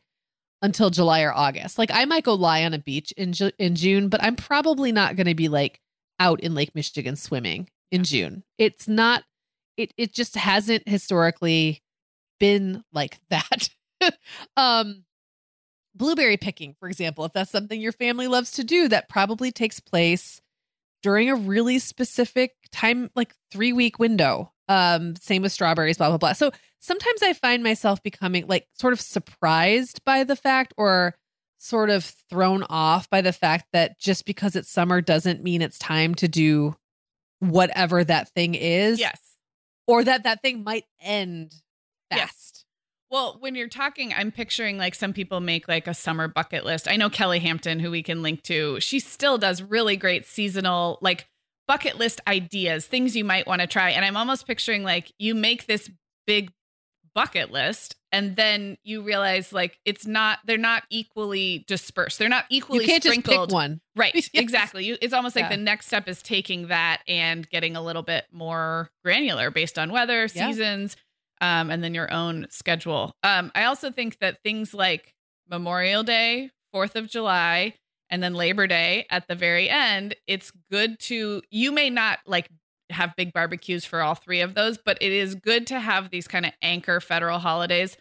until 0.63 0.89
July 0.89 1.21
or 1.21 1.33
August. 1.33 1.77
Like 1.77 1.91
I 1.93 2.05
might 2.05 2.23
go 2.23 2.33
lie 2.33 2.63
on 2.63 2.73
a 2.73 2.79
beach 2.79 3.11
in 3.11 3.33
Ju- 3.33 3.51
in 3.59 3.75
June, 3.75 4.09
but 4.09 4.23
I'm 4.23 4.35
probably 4.35 4.91
not 4.91 5.15
going 5.15 5.27
to 5.27 5.35
be 5.35 5.49
like 5.49 5.79
out 6.19 6.39
in 6.39 6.55
Lake 6.55 6.73
Michigan 6.73 7.15
swimming 7.15 7.69
in 7.91 8.03
June. 8.03 8.43
It's 8.57 8.87
not. 8.87 9.23
It 9.77 9.93
it 9.97 10.13
just 10.13 10.35
hasn't 10.35 10.87
historically 10.87 11.83
been 12.39 12.83
like 12.91 13.19
that. 13.29 13.69
um, 14.57 15.03
blueberry 15.93 16.37
picking, 16.37 16.75
for 16.79 16.87
example, 16.87 17.25
if 17.25 17.33
that's 17.33 17.51
something 17.51 17.79
your 17.79 17.91
family 17.91 18.27
loves 18.27 18.51
to 18.53 18.63
do, 18.63 18.87
that 18.87 19.09
probably 19.09 19.51
takes 19.51 19.79
place 19.79 20.41
during 21.03 21.29
a 21.29 21.35
really 21.35 21.77
specific 21.77 22.53
time, 22.71 23.11
like 23.15 23.35
three 23.51 23.73
week 23.73 23.99
window. 23.99 24.51
Um, 24.67 25.15
same 25.17 25.41
with 25.41 25.51
strawberries, 25.51 25.97
blah, 25.97 26.07
blah, 26.09 26.17
blah. 26.17 26.33
So 26.33 26.51
sometimes 26.79 27.21
I 27.21 27.33
find 27.33 27.61
myself 27.61 28.01
becoming 28.01 28.47
like 28.47 28.67
sort 28.73 28.93
of 28.93 29.01
surprised 29.01 30.03
by 30.05 30.23
the 30.23 30.35
fact 30.35 30.73
or 30.77 31.15
sort 31.59 31.89
of 31.89 32.03
thrown 32.29 32.63
off 32.69 33.09
by 33.09 33.21
the 33.21 33.33
fact 33.33 33.67
that 33.73 33.99
just 33.99 34.25
because 34.25 34.55
it's 34.55 34.69
summer 34.69 35.01
doesn't 35.01 35.43
mean 35.43 35.61
it's 35.61 35.77
time 35.77 36.15
to 36.15 36.27
do 36.27 36.75
whatever 37.39 38.03
that 38.03 38.29
thing 38.29 38.55
is. 38.55 38.99
Yes. 38.99 39.19
Or 39.85 40.03
that 40.03 40.23
that 40.23 40.41
thing 40.41 40.63
might 40.63 40.85
end 41.01 41.53
Yes. 42.15 42.52
Well, 43.13 43.37
when 43.41 43.53
you're 43.53 43.67
talking, 43.67 44.11
I'm 44.11 44.31
picturing 44.31 44.79
like 44.79 44.95
some 44.95 45.13
people 45.13 45.39
make 45.39 45.67
like 45.67 45.85
a 45.85 45.93
summer 45.93 46.27
bucket 46.27 46.65
list. 46.65 46.87
I 46.87 46.95
know 46.95 47.11
Kelly 47.11 47.37
Hampton, 47.37 47.79
who 47.79 47.91
we 47.91 48.01
can 48.01 48.23
link 48.23 48.41
to, 48.45 48.79
she 48.79 48.99
still 48.99 49.37
does 49.37 49.61
really 49.61 49.95
great 49.97 50.25
seasonal 50.25 50.97
like 50.99 51.27
bucket 51.67 51.99
list 51.99 52.21
ideas, 52.25 52.87
things 52.87 53.15
you 53.15 53.23
might 53.23 53.45
want 53.45 53.61
to 53.61 53.67
try. 53.67 53.91
And 53.91 54.03
I'm 54.03 54.17
almost 54.17 54.47
picturing 54.47 54.81
like 54.81 55.11
you 55.19 55.35
make 55.35 55.67
this 55.67 55.91
big 56.25 56.51
bucket 57.13 57.51
list 57.51 57.95
and 58.11 58.35
then 58.35 58.79
you 58.83 59.03
realize 59.03 59.53
like 59.53 59.77
it's 59.85 60.07
not 60.07 60.39
they're 60.47 60.57
not 60.57 60.81
equally 60.89 61.65
dispersed. 61.67 62.17
They're 62.17 62.29
not 62.29 62.45
equally 62.49 62.85
You 62.85 62.87
can't 62.89 63.03
just 63.03 63.23
pick 63.23 63.51
one. 63.51 63.79
Right. 63.95 64.15
Yes. 64.15 64.29
Exactly. 64.33 64.85
You, 64.85 64.97
it's 65.03 65.13
almost 65.13 65.35
like 65.35 65.43
Yeah. 65.43 65.49
the 65.49 65.57
next 65.57 65.85
step 65.85 66.07
is 66.07 66.23
taking 66.23 66.69
that 66.69 67.03
and 67.07 67.47
getting 67.47 67.75
a 67.75 67.81
little 67.83 68.01
bit 68.01 68.25
more 68.31 68.89
granular 69.03 69.51
based 69.51 69.77
on 69.77 69.91
weather, 69.91 70.27
Yeah. 70.33 70.47
seasons, 70.47 70.97
um, 71.41 71.69
and 71.69 71.83
then 71.83 71.93
your 71.93 72.11
own 72.11 72.47
schedule. 72.49 73.15
Um, 73.23 73.51
I 73.55 73.65
also 73.65 73.91
think 73.91 74.19
that 74.19 74.41
things 74.43 74.73
like 74.73 75.13
Memorial 75.49 76.03
Day, 76.03 76.51
Fourth 76.71 76.95
of 76.95 77.07
July, 77.07 77.75
and 78.09 78.21
then 78.21 78.33
Labor 78.33 78.67
Day 78.67 79.05
at 79.09 79.27
the 79.27 79.35
very 79.35 79.69
end, 79.69 80.15
it's 80.27 80.51
good 80.71 80.99
to, 81.01 81.41
you 81.49 81.71
may 81.71 81.89
not 81.89 82.19
like 82.25 82.47
have 82.89 83.15
big 83.15 83.33
barbecues 83.33 83.85
for 83.85 84.01
all 84.01 84.13
three 84.15 84.41
of 84.41 84.53
those, 84.53 84.77
but 84.77 84.97
it 85.01 85.11
is 85.11 85.35
good 85.35 85.65
to 85.67 85.79
have 85.79 86.11
these 86.11 86.27
kind 86.27 86.45
of 86.45 86.51
anchor 86.61 86.99
federal 86.99 87.39
holidays 87.39 87.97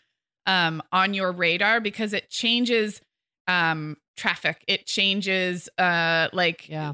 um, 0.46 0.82
on 0.92 1.14
your 1.14 1.32
radar 1.32 1.80
because 1.80 2.12
it 2.12 2.28
changes 2.28 3.00
um, 3.48 3.96
traffic. 4.16 4.62
It 4.68 4.86
changes 4.86 5.68
uh, 5.78 6.28
like 6.32 6.68
Yeah. 6.68 6.92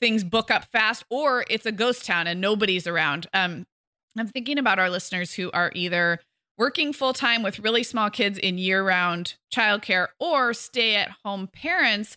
things 0.00 0.24
book 0.24 0.50
up 0.50 0.66
fast, 0.66 1.04
or 1.10 1.44
it's 1.48 1.64
a 1.64 1.72
ghost 1.72 2.04
town 2.04 2.26
and 2.26 2.40
nobody's 2.40 2.86
around. 2.86 3.26
Um, 3.32 3.66
I'm 4.20 4.28
thinking 4.28 4.58
about 4.58 4.78
our 4.78 4.90
listeners 4.90 5.34
who 5.34 5.50
are 5.52 5.72
either 5.74 6.20
working 6.56 6.92
full 6.92 7.12
time 7.12 7.42
with 7.42 7.60
really 7.60 7.82
small 7.82 8.10
kids 8.10 8.38
in 8.38 8.58
year 8.58 8.82
round 8.82 9.36
childcare 9.54 10.08
or 10.18 10.52
stay 10.52 10.96
at 10.96 11.10
home 11.24 11.48
parents 11.52 12.16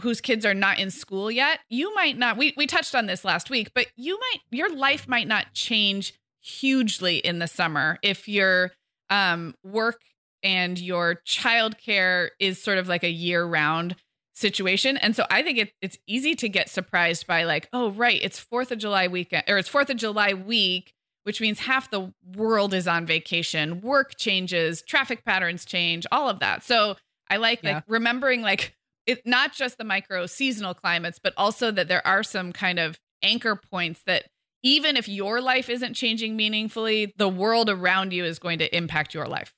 whose 0.00 0.20
kids 0.20 0.46
are 0.46 0.54
not 0.54 0.78
in 0.78 0.90
school 0.90 1.30
yet. 1.30 1.60
You 1.68 1.94
might 1.94 2.16
not, 2.16 2.36
we, 2.38 2.54
we 2.56 2.66
touched 2.66 2.94
on 2.94 3.06
this 3.06 3.24
last 3.24 3.50
week, 3.50 3.72
but 3.74 3.86
you 3.96 4.18
might, 4.18 4.40
your 4.50 4.74
life 4.74 5.06
might 5.06 5.28
not 5.28 5.52
change 5.52 6.14
hugely 6.40 7.18
in 7.18 7.38
the 7.38 7.46
summer 7.46 7.98
if 8.02 8.26
your 8.28 8.72
um, 9.10 9.54
work 9.62 10.00
and 10.42 10.78
your 10.78 11.20
childcare 11.26 12.28
is 12.38 12.62
sort 12.62 12.78
of 12.78 12.88
like 12.88 13.02
a 13.02 13.10
year 13.10 13.44
round 13.44 13.96
situation. 14.34 14.96
And 14.96 15.14
so 15.14 15.24
I 15.30 15.42
think 15.42 15.58
it, 15.58 15.72
it's 15.80 15.98
easy 16.06 16.34
to 16.36 16.48
get 16.48 16.68
surprised 16.68 17.26
by 17.26 17.44
like, 17.44 17.68
oh, 17.72 17.90
right, 17.90 18.20
it's 18.22 18.38
Fourth 18.38 18.72
of 18.72 18.78
July 18.78 19.06
weekend 19.08 19.44
or 19.48 19.58
it's 19.58 19.68
Fourth 19.68 19.90
of 19.90 19.96
July 19.96 20.34
week, 20.34 20.92
which 21.24 21.40
means 21.40 21.58
half 21.60 21.90
the 21.90 22.12
world 22.36 22.72
is 22.72 22.86
on 22.86 23.04
vacation. 23.06 23.80
Work 23.80 24.16
changes, 24.16 24.82
traffic 24.82 25.24
patterns 25.24 25.64
change, 25.64 26.06
all 26.12 26.28
of 26.28 26.40
that. 26.40 26.62
So 26.62 26.96
I 27.28 27.36
like 27.36 27.62
Yeah. 27.62 27.76
like 27.76 27.84
remembering 27.88 28.42
like 28.42 28.74
it 29.06 29.26
not 29.26 29.52
just 29.52 29.76
the 29.78 29.84
micro 29.84 30.26
seasonal 30.26 30.74
climates, 30.74 31.18
but 31.18 31.34
also 31.36 31.70
that 31.72 31.88
there 31.88 32.06
are 32.06 32.22
some 32.22 32.52
kind 32.52 32.78
of 32.78 32.98
anchor 33.22 33.56
points 33.56 34.02
that 34.06 34.26
even 34.62 34.96
if 34.96 35.08
your 35.08 35.40
life 35.42 35.68
isn't 35.68 35.94
changing 35.94 36.36
meaningfully, 36.36 37.12
the 37.18 37.28
world 37.28 37.68
around 37.68 38.12
you 38.14 38.24
is 38.24 38.38
going 38.38 38.58
to 38.60 38.76
impact 38.76 39.12
your 39.12 39.26
life. 39.26 39.54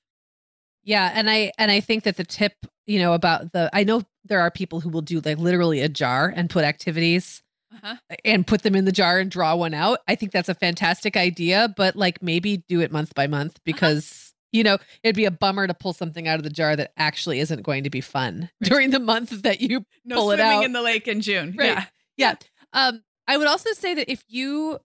Yeah, 0.84 1.10
and 1.14 1.28
I 1.28 1.52
and 1.58 1.70
I 1.70 1.80
think 1.80 2.04
that 2.04 2.16
the 2.16 2.24
tip, 2.24 2.52
you 2.86 2.98
know, 2.98 3.12
about 3.12 3.52
the 3.52 3.68
I 3.72 3.84
know 3.84 4.02
there 4.24 4.40
are 4.40 4.50
people 4.50 4.80
who 4.80 4.88
will 4.88 5.02
do 5.02 5.20
like 5.20 5.38
literally 5.38 5.80
a 5.80 5.88
jar 5.88 6.32
and 6.34 6.48
put 6.48 6.64
activities 6.64 7.42
Uh-huh. 7.74 7.96
and 8.24 8.46
put 8.46 8.62
them 8.62 8.74
in 8.76 8.84
the 8.84 8.92
jar 8.92 9.18
and 9.18 9.30
draw 9.30 9.54
one 9.56 9.74
out. 9.74 9.98
I 10.06 10.14
think 10.14 10.30
that's 10.32 10.48
a 10.48 10.54
fantastic 10.54 11.16
idea, 11.16 11.72
but 11.76 11.96
like 11.96 12.22
maybe 12.22 12.58
do 12.68 12.80
it 12.80 12.92
month 12.92 13.14
by 13.14 13.26
month 13.26 13.58
because 13.64 14.32
you 14.52 14.62
know, 14.62 14.78
it'd 15.02 15.16
be 15.16 15.24
a 15.26 15.30
bummer 15.30 15.66
to 15.66 15.74
pull 15.74 15.92
something 15.92 16.26
out 16.28 16.38
of 16.38 16.44
the 16.44 16.48
jar 16.50 16.76
that 16.76 16.92
actually 16.96 17.40
isn't 17.40 17.62
going 17.62 17.82
to 17.84 17.90
be 17.90 18.00
fun 18.00 18.48
Right. 18.62 18.70
during 18.70 18.90
the 18.90 19.00
month 19.00 19.42
that 19.42 19.60
you 19.60 19.84
No 20.04 20.16
pull 20.16 20.30
it 20.30 20.36
swimming 20.36 20.58
out. 20.58 20.64
in 20.64 20.72
the 20.72 20.80
lake 20.80 21.08
in 21.08 21.20
June. 21.20 21.54
Right. 21.58 21.66
Yeah. 21.66 21.84
Yeah. 22.16 22.34
Um, 22.72 23.02
I 23.26 23.36
would 23.36 23.48
also 23.48 23.72
say 23.72 23.92
that 23.94 24.10
if 24.10 24.22
you 24.28 24.78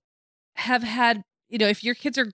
have 0.56 0.82
had, 0.84 1.24
you 1.48 1.60
know, 1.60 1.68
if 1.68 1.84
your 1.84 1.96
kids 1.96 2.18
are 2.18 2.30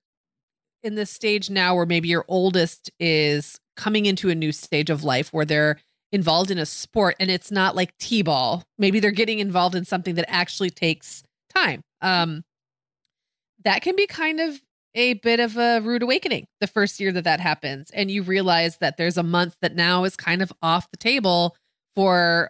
in 0.81 0.95
this 0.95 1.11
stage 1.11 1.49
now 1.49 1.75
where 1.75 1.85
maybe 1.85 2.07
your 2.07 2.25
oldest 2.27 2.89
is 2.99 3.59
coming 3.75 4.05
into 4.05 4.29
a 4.29 4.35
new 4.35 4.51
stage 4.53 4.89
of 4.89 5.03
life 5.03 5.31
where 5.33 5.45
they're 5.45 5.79
involved 6.11 6.51
in 6.51 6.57
a 6.57 6.65
sport 6.65 7.15
and 7.19 7.29
it's 7.29 7.51
not 7.51 7.75
like 7.75 7.97
t-ball, 7.97 8.63
maybe 8.77 8.99
they're 8.99 9.11
getting 9.11 9.39
involved 9.39 9.75
in 9.75 9.83
something 9.85 10.15
that 10.15 10.25
actually 10.29 10.69
takes 10.69 11.23
time. 11.53 11.81
Um, 12.01 12.43
that 13.63 13.81
can 13.81 13.95
be 13.95 14.07
kind 14.07 14.39
of 14.39 14.61
a 14.95 15.13
bit 15.15 15.39
of 15.39 15.57
a 15.57 15.79
rude 15.81 16.01
awakening 16.03 16.45
the 16.61 16.67
first 16.67 16.99
year 16.99 17.11
that 17.11 17.23
that 17.25 17.39
happens 17.39 17.91
and 17.91 18.09
you 18.09 18.23
realize 18.23 18.77
that 18.77 18.97
there's 18.97 19.17
a 19.17 19.23
month 19.23 19.55
that 19.61 19.75
now 19.75 20.03
is 20.05 20.15
kind 20.15 20.41
of 20.41 20.51
off 20.61 20.89
the 20.91 20.97
table 20.97 21.55
for 21.95 22.49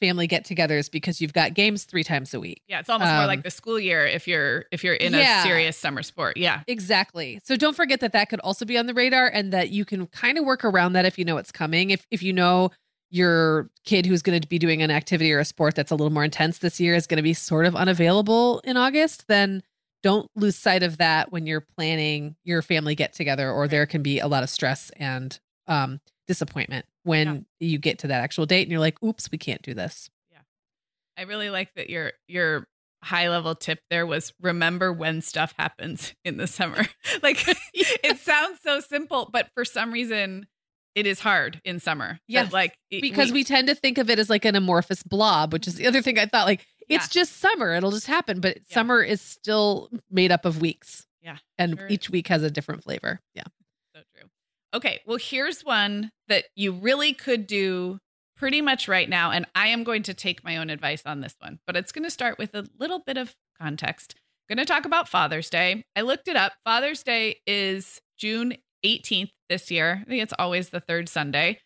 family 0.00 0.28
get-togethers 0.28 0.88
because 0.90 1.20
you've 1.20 1.32
got 1.32 1.54
games 1.54 1.82
three 1.82 2.04
times 2.04 2.32
a 2.32 2.38
week. 2.38 2.62
Yeah, 2.68 2.78
it's 2.78 2.88
almost 2.88 3.10
more 3.10 3.22
Um, 3.22 3.26
like 3.26 3.42
the 3.42 3.50
school 3.50 3.80
year 3.80 4.06
if 4.06 4.28
you're 4.28 4.66
if 4.70 4.84
you're 4.84 4.94
in 4.94 5.12
Yeah. 5.12 5.40
a 5.40 5.42
serious 5.42 5.76
summer 5.76 6.04
sport. 6.04 6.36
Yeah. 6.36 6.60
Exactly. 6.68 7.40
So 7.42 7.56
don't 7.56 7.74
forget 7.74 7.98
that 8.00 8.12
that 8.12 8.28
could 8.28 8.38
also 8.40 8.64
be 8.64 8.78
on 8.78 8.86
the 8.86 8.94
radar 8.94 9.26
and 9.26 9.52
that 9.52 9.70
you 9.70 9.84
can 9.84 10.06
kind 10.08 10.38
of 10.38 10.44
work 10.44 10.64
around 10.64 10.92
that 10.92 11.04
if 11.04 11.18
you 11.18 11.24
know 11.24 11.36
it's 11.38 11.50
coming. 11.50 11.90
If 11.90 12.06
if 12.12 12.22
you 12.22 12.32
know 12.32 12.70
your 13.10 13.70
kid 13.84 14.06
who's 14.06 14.22
going 14.22 14.40
to 14.40 14.48
be 14.48 14.58
doing 14.58 14.82
an 14.82 14.90
activity 14.90 15.32
or 15.32 15.38
a 15.38 15.44
sport 15.44 15.74
that's 15.74 15.90
a 15.90 15.94
little 15.94 16.12
more 16.12 16.24
intense 16.24 16.58
this 16.58 16.78
year 16.78 16.94
is 16.94 17.06
going 17.06 17.16
to 17.16 17.22
be 17.22 17.34
sort 17.34 17.66
of 17.66 17.74
unavailable 17.74 18.60
in 18.64 18.76
August, 18.76 19.26
then 19.28 19.62
don't 20.02 20.30
lose 20.36 20.56
sight 20.56 20.82
of 20.82 20.98
that 20.98 21.32
when 21.32 21.46
you're 21.46 21.64
planning 21.76 22.36
your 22.44 22.62
family 22.62 22.94
get 22.94 23.12
together 23.12 23.50
or 23.50 23.66
there 23.66 23.86
can 23.86 24.02
be 24.02 24.20
a 24.20 24.28
lot 24.28 24.42
of 24.42 24.50
stress 24.50 24.90
and 24.96 25.40
um 25.66 26.00
disappointment 26.26 26.86
when 27.04 27.46
you 27.58 27.78
get 27.78 27.98
to 28.00 28.06
that 28.06 28.22
actual 28.22 28.46
date 28.46 28.62
and 28.62 28.70
you're 28.70 28.80
like, 28.80 29.02
"Oops, 29.02 29.30
we 29.32 29.38
can't 29.38 29.62
do 29.62 29.74
this." 29.74 30.10
Yeah. 30.30 30.40
I 31.16 31.22
really 31.22 31.50
like 31.50 31.74
that 31.74 31.88
your 31.90 32.12
your 32.28 32.68
high 33.02 33.28
level 33.28 33.54
tip 33.54 33.80
there 33.90 34.06
was 34.06 34.32
remember 34.40 34.92
when 34.92 35.22
stuff 35.22 35.54
happens 35.58 36.14
in 36.24 36.36
the 36.36 36.46
summer. 36.46 36.86
like 37.22 37.42
it 37.74 38.18
sounds 38.18 38.60
so 38.62 38.80
simple, 38.80 39.30
but 39.32 39.48
for 39.54 39.64
some 39.64 39.90
reason 39.90 40.46
it 40.98 41.06
is 41.06 41.20
hard 41.20 41.60
in 41.64 41.80
summer. 41.80 42.18
Yes, 42.26 42.52
like 42.52 42.76
it- 42.90 43.00
because 43.02 43.32
we, 43.32 43.44
tend 43.44 43.68
to 43.68 43.74
think 43.74 43.98
of 43.98 44.10
it 44.10 44.18
as 44.18 44.28
like 44.28 44.44
an 44.44 44.56
amorphous 44.56 45.02
blob, 45.02 45.52
which 45.52 45.66
is 45.68 45.76
the 45.76 45.86
other 45.86 46.02
thing 46.02 46.18
I 46.18 46.26
thought 46.26 46.46
like 46.46 46.66
it's 46.88 47.08
just 47.08 47.36
summer, 47.38 47.74
it'll 47.74 47.90
just 47.90 48.06
happen, 48.06 48.40
but 48.40 48.56
Yeah. 48.56 48.74
summer 48.74 49.02
is 49.02 49.20
still 49.20 49.90
made 50.10 50.32
up 50.32 50.44
of 50.44 50.60
weeks. 50.60 51.06
Yeah. 51.22 51.36
And 51.58 51.78
sure 51.78 51.88
each 51.88 52.08
week 52.10 52.28
has 52.28 52.42
a 52.42 52.50
different 52.50 52.82
flavor. 52.82 53.20
Yeah. 53.34 53.44
So 53.94 54.02
true. 54.16 54.28
Okay, 54.74 55.00
well, 55.06 55.18
here's 55.20 55.62
one 55.64 56.10
that 56.28 56.44
you 56.56 56.72
really 56.72 57.12
could 57.12 57.46
do 57.46 57.98
pretty 58.36 58.60
much 58.62 58.88
right 58.88 59.08
now. 59.08 59.30
And 59.32 59.44
I 59.54 59.68
am 59.68 59.84
going 59.84 60.02
to 60.04 60.14
take 60.14 60.42
my 60.44 60.56
own 60.56 60.70
advice 60.70 61.02
on 61.04 61.20
this 61.20 61.34
one, 61.40 61.58
but 61.66 61.76
it's 61.76 61.92
going 61.92 62.04
to 62.04 62.10
start 62.10 62.38
with 62.38 62.54
a 62.54 62.66
little 62.78 63.00
bit 63.00 63.16
of 63.18 63.34
context. 63.60 64.14
going 64.48 64.58
to 64.58 64.64
talk 64.64 64.86
about 64.86 65.08
Father's 65.10 65.50
Day. 65.50 65.84
I 65.94 66.00
looked 66.00 66.26
it 66.28 66.36
up. 66.36 66.52
Father's 66.64 67.02
Day 67.02 67.40
is 67.46 68.00
June 68.16 68.54
18th 68.84 69.30
this 69.48 69.70
year. 69.70 70.02
I 70.02 70.08
think 70.08 70.22
it's 70.22 70.34
always 70.38 70.70
the 70.70 70.80
third 70.80 71.08
Sunday. 71.08 71.60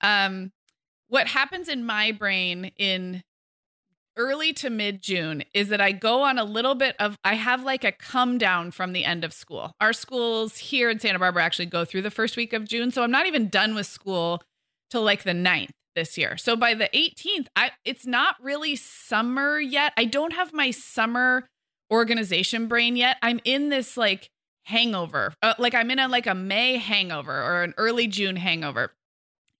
Um, 0.00 0.52
what 1.08 1.28
happens 1.28 1.68
in 1.68 1.84
my 1.84 2.12
brain 2.12 2.72
in 2.78 3.22
early 4.16 4.52
to 4.54 4.70
mid 4.70 5.02
June 5.02 5.44
is 5.54 5.68
that 5.68 5.80
I 5.80 5.92
go 5.92 6.22
on 6.22 6.38
a 6.38 6.44
little 6.44 6.74
bit 6.74 6.96
of, 6.98 7.18
I 7.22 7.34
have 7.34 7.62
like 7.62 7.84
a 7.84 7.92
come 7.92 8.38
down 8.38 8.70
from 8.70 8.92
the 8.92 9.04
end 9.04 9.24
of 9.24 9.32
school. 9.32 9.72
Our 9.80 9.92
schools 9.92 10.56
here 10.56 10.90
in 10.90 10.98
Santa 10.98 11.18
Barbara 11.18 11.44
actually 11.44 11.66
go 11.66 11.84
through 11.84 12.02
the 12.02 12.10
first 12.10 12.36
week 12.36 12.52
of 12.52 12.64
June. 12.64 12.90
So 12.90 13.02
I'm 13.02 13.10
not 13.10 13.26
even 13.26 13.48
done 13.48 13.74
with 13.74 13.86
school 13.86 14.42
till 14.90 15.02
like 15.02 15.22
the 15.22 15.32
9th 15.32 15.70
this 15.94 16.16
year. 16.16 16.36
So 16.36 16.56
by 16.56 16.74
the 16.74 16.88
18th, 16.94 17.46
I 17.56 17.70
it's 17.84 18.06
not 18.06 18.36
really 18.40 18.76
summer 18.76 19.58
yet. 19.58 19.92
I 19.96 20.04
don't 20.04 20.32
have 20.32 20.52
my 20.52 20.70
summer 20.70 21.48
organization 21.90 22.68
brain 22.68 22.96
yet. 22.96 23.16
I'm 23.22 23.40
in 23.44 23.68
this 23.68 23.96
like 23.96 24.30
hangover. 24.66 25.32
Uh, 25.42 25.54
like 25.58 25.74
I'm 25.74 25.90
in 25.90 25.98
a 25.98 26.08
like 26.08 26.26
a 26.26 26.34
May 26.34 26.76
hangover 26.76 27.32
or 27.32 27.62
an 27.62 27.74
early 27.78 28.06
June 28.06 28.36
hangover. 28.36 28.92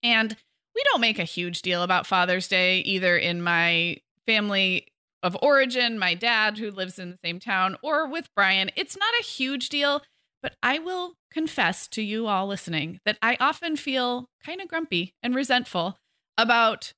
And 0.03 0.37
we 0.75 0.83
don't 0.91 1.01
make 1.01 1.19
a 1.19 1.25
huge 1.25 1.63
deal 1.63 1.83
about 1.83 2.07
Father's 2.07 2.49
Day 2.49 2.81
either 2.81 3.17
in 3.17 3.41
my 3.41 3.97
family 4.27 4.89
of 5.23 5.37
origin, 5.41 5.99
my 5.99 6.15
dad 6.15 6.59
who 6.59 6.71
lives 6.71 6.99
in 6.99 7.11
the 7.11 7.19
same 7.25 7.41
town, 7.41 7.77
or 7.83 8.09
with 8.09 8.29
Brian. 8.35 8.71
It's 8.77 8.97
not 8.97 9.15
a 9.19 9.25
huge 9.25 9.69
deal, 9.69 10.03
but 10.43 10.55
I 10.63 10.79
will 10.79 11.15
confess 11.33 11.89
to 11.89 12.03
you 12.03 12.27
all 12.27 12.47
listening 12.47 13.01
that 13.05 13.19
I 13.23 13.37
often 13.41 13.77
feel 13.77 14.29
kind 14.45 14.61
of 14.61 14.69
grumpy 14.69 15.15
and 15.23 15.35
resentful 15.35 15.97
about 16.37 16.93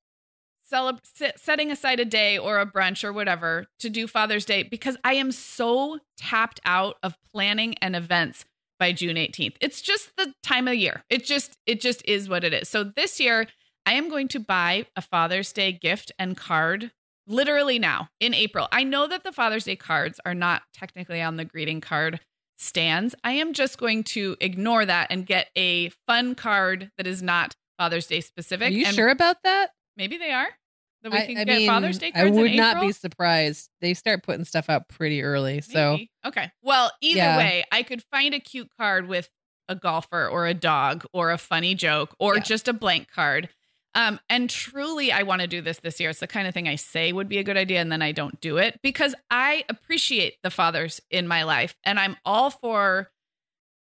celeb- 0.70 1.00
setting 1.36 1.70
aside 1.70 2.00
a 2.00 2.04
day 2.04 2.38
or 2.38 2.60
a 2.60 2.66
brunch 2.66 3.04
or 3.04 3.12
whatever 3.12 3.66
to 3.80 3.88
do 3.88 4.06
Father's 4.06 4.44
Day 4.44 4.62
because 4.62 4.96
I 5.04 5.14
am 5.14 5.32
so 5.32 5.98
tapped 6.16 6.60
out 6.64 6.96
of 7.02 7.16
planning 7.32 7.74
and 7.80 7.96
events 7.96 8.44
by 8.78 8.92
June 8.92 9.16
18th. 9.16 9.56
It's 9.60 9.80
just 9.80 10.10
the 10.16 10.34
time 10.42 10.68
of 10.68 10.74
year. 10.74 11.04
It 11.10 11.24
just 11.24 11.58
it 11.66 11.80
just 11.80 12.02
is 12.06 12.28
what 12.28 12.44
it 12.44 12.52
is. 12.52 12.68
So 12.68 12.84
this 12.84 13.18
year 13.20 13.46
I 13.86 13.94
am 13.94 14.08
going 14.08 14.28
to 14.28 14.40
buy 14.40 14.86
a 14.96 15.02
Father's 15.02 15.52
Day 15.52 15.72
gift 15.72 16.12
and 16.18 16.36
card 16.36 16.92
literally 17.26 17.78
now 17.78 18.08
in 18.20 18.34
April. 18.34 18.68
I 18.72 18.84
know 18.84 19.06
that 19.06 19.24
the 19.24 19.32
Father's 19.32 19.64
Day 19.64 19.76
cards 19.76 20.20
are 20.24 20.34
not 20.34 20.62
technically 20.74 21.20
on 21.20 21.36
the 21.36 21.44
greeting 21.44 21.80
card 21.80 22.20
stands. 22.58 23.14
I 23.24 23.32
am 23.32 23.52
just 23.52 23.78
going 23.78 24.04
to 24.04 24.36
ignore 24.40 24.84
that 24.84 25.08
and 25.10 25.26
get 25.26 25.48
a 25.56 25.90
fun 26.06 26.34
card 26.34 26.90
that 26.96 27.06
is 27.06 27.22
not 27.22 27.54
Father's 27.78 28.06
Day 28.06 28.20
specific. 28.20 28.68
Are 28.68 28.72
you 28.72 28.86
and 28.86 28.94
sure 28.94 29.08
about 29.08 29.42
that? 29.44 29.70
Maybe 29.96 30.16
they 30.16 30.32
are. 30.32 30.48
That 31.02 31.12
we 31.12 31.18
I, 31.18 31.26
can 31.26 31.36
I 31.38 31.44
get 31.44 31.58
mean, 31.58 31.66
Father's 31.68 31.98
Day 31.98 32.08
I 32.14 32.22
cards. 32.22 32.36
in 32.36 32.42
would 32.42 32.52
not 32.54 32.80
be 32.80 32.92
surprised. 32.92 33.70
They 33.80 33.94
start 33.94 34.22
putting 34.24 34.44
stuff 34.44 34.68
out 34.68 34.88
pretty 34.88 35.22
early. 35.22 35.60
So 35.60 35.98
okay. 36.24 36.50
Well, 36.62 36.90
either 37.00 37.18
Yeah. 37.18 37.36
way, 37.36 37.64
I 37.70 37.82
could 37.82 38.02
find 38.10 38.34
a 38.34 38.40
cute 38.40 38.68
card 38.78 39.06
with 39.08 39.28
a 39.68 39.74
golfer 39.76 40.26
or 40.26 40.46
a 40.46 40.54
dog 40.54 41.04
or 41.12 41.30
a 41.30 41.38
funny 41.38 41.74
joke 41.74 42.16
or 42.18 42.36
Yeah. 42.36 42.42
just 42.42 42.66
a 42.68 42.72
blank 42.72 43.10
card. 43.10 43.48
Um, 43.94 44.18
and 44.28 44.48
truly, 44.50 45.12
I 45.12 45.22
want 45.22 45.40
to 45.40 45.46
do 45.46 45.60
this 45.60 45.78
this 45.80 45.98
year. 46.00 46.10
It's 46.10 46.20
the 46.20 46.26
kind 46.26 46.46
of 46.48 46.54
thing 46.54 46.68
I 46.68 46.76
say 46.76 47.12
would 47.12 47.28
be 47.28 47.38
a 47.38 47.44
good 47.44 47.56
idea, 47.56 47.80
and 47.80 47.90
then 47.90 48.02
I 48.02 48.12
don't 48.12 48.40
do 48.40 48.56
it 48.58 48.78
because 48.82 49.14
I 49.30 49.64
appreciate 49.68 50.36
the 50.42 50.50
fathers 50.50 51.00
in 51.10 51.26
my 51.26 51.42
life, 51.42 51.76
and 51.84 51.98
I'm 51.98 52.16
all 52.24 52.50
for 52.50 53.10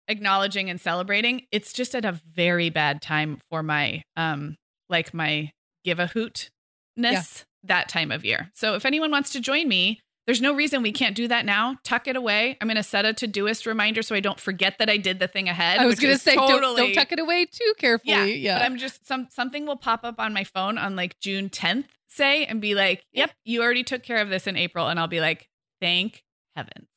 acknowledging 0.08 0.70
and 0.70 0.80
celebrating. 0.80 1.48
It's 1.52 1.74
just 1.74 1.96
at 1.96 2.06
a 2.06 2.12
very 2.12 2.70
bad 2.70 3.02
time 3.02 3.40
for 3.50 3.64
my 3.64 4.04
um, 4.18 4.58
like 4.90 5.14
my 5.14 5.52
give 5.84 6.00
a 6.00 6.08
hoot 6.08 6.50
ness 6.96 7.46
that 7.64 7.90
time 7.90 8.12
of 8.12 8.26
year. 8.26 8.52
So 8.54 8.76
if 8.76 8.86
anyone 8.86 9.12
wants 9.12 9.32
to 9.32 9.40
join 9.40 9.68
me, 9.68 10.00
there's 10.26 10.42
no 10.42 10.54
reason 10.54 10.82
we 10.82 10.92
can't 10.94 11.16
do 11.16 11.28
that 11.28 11.46
now. 11.46 11.78
Tuck 11.84 12.08
it 12.08 12.16
away. 12.16 12.58
I'm 12.62 12.68
going 12.68 12.78
to 12.78 12.84
set 12.84 13.04
a 13.04 13.12
to 13.14 13.28
Todoist 13.28 13.66
reminder 13.66 14.02
so 14.02 14.16
I 14.16 14.22
don't 14.22 14.40
forget 14.40 14.78
that 14.80 14.90
I 14.90 14.96
did 14.96 15.20
the 15.20 15.28
thing 15.28 15.50
ahead. 15.50 15.80
I 15.80 15.86
was 15.86 16.00
going 16.00 16.14
to 16.14 16.20
say, 16.20 16.36
don't, 16.36 16.48
totally, 16.50 16.78
don't 16.82 16.94
tuck 16.94 17.12
it 17.12 17.20
away 17.20 17.46
too 17.46 17.74
carefully. 17.78 18.12
Yeah, 18.14 18.24
Yeah. 18.54 18.60
But 18.60 18.66
I'm 18.66 18.78
just 18.78 19.06
some 19.06 19.28
something 19.32 19.66
will 19.66 19.76
pop 19.76 20.04
up 20.06 20.20
on 20.20 20.34
my 20.34 20.46
phone 20.46 20.78
on 20.78 20.96
like 20.96 21.20
June 21.20 21.50
10th, 21.50 21.86
say, 22.08 22.46
and 22.46 22.62
be 22.62 22.74
like, 22.74 23.04
"Yep, 23.12 23.32
you 23.44 23.62
already 23.64 23.84
took 23.84 24.04
care 24.04 24.18
of 24.22 24.30
this 24.30 24.48
in 24.48 24.56
April," 24.56 24.88
and 24.88 24.98
I'll 25.00 25.08
be 25.08 25.20
like, 25.20 25.50
"Thank 25.82 26.24
heavens." 26.56 26.88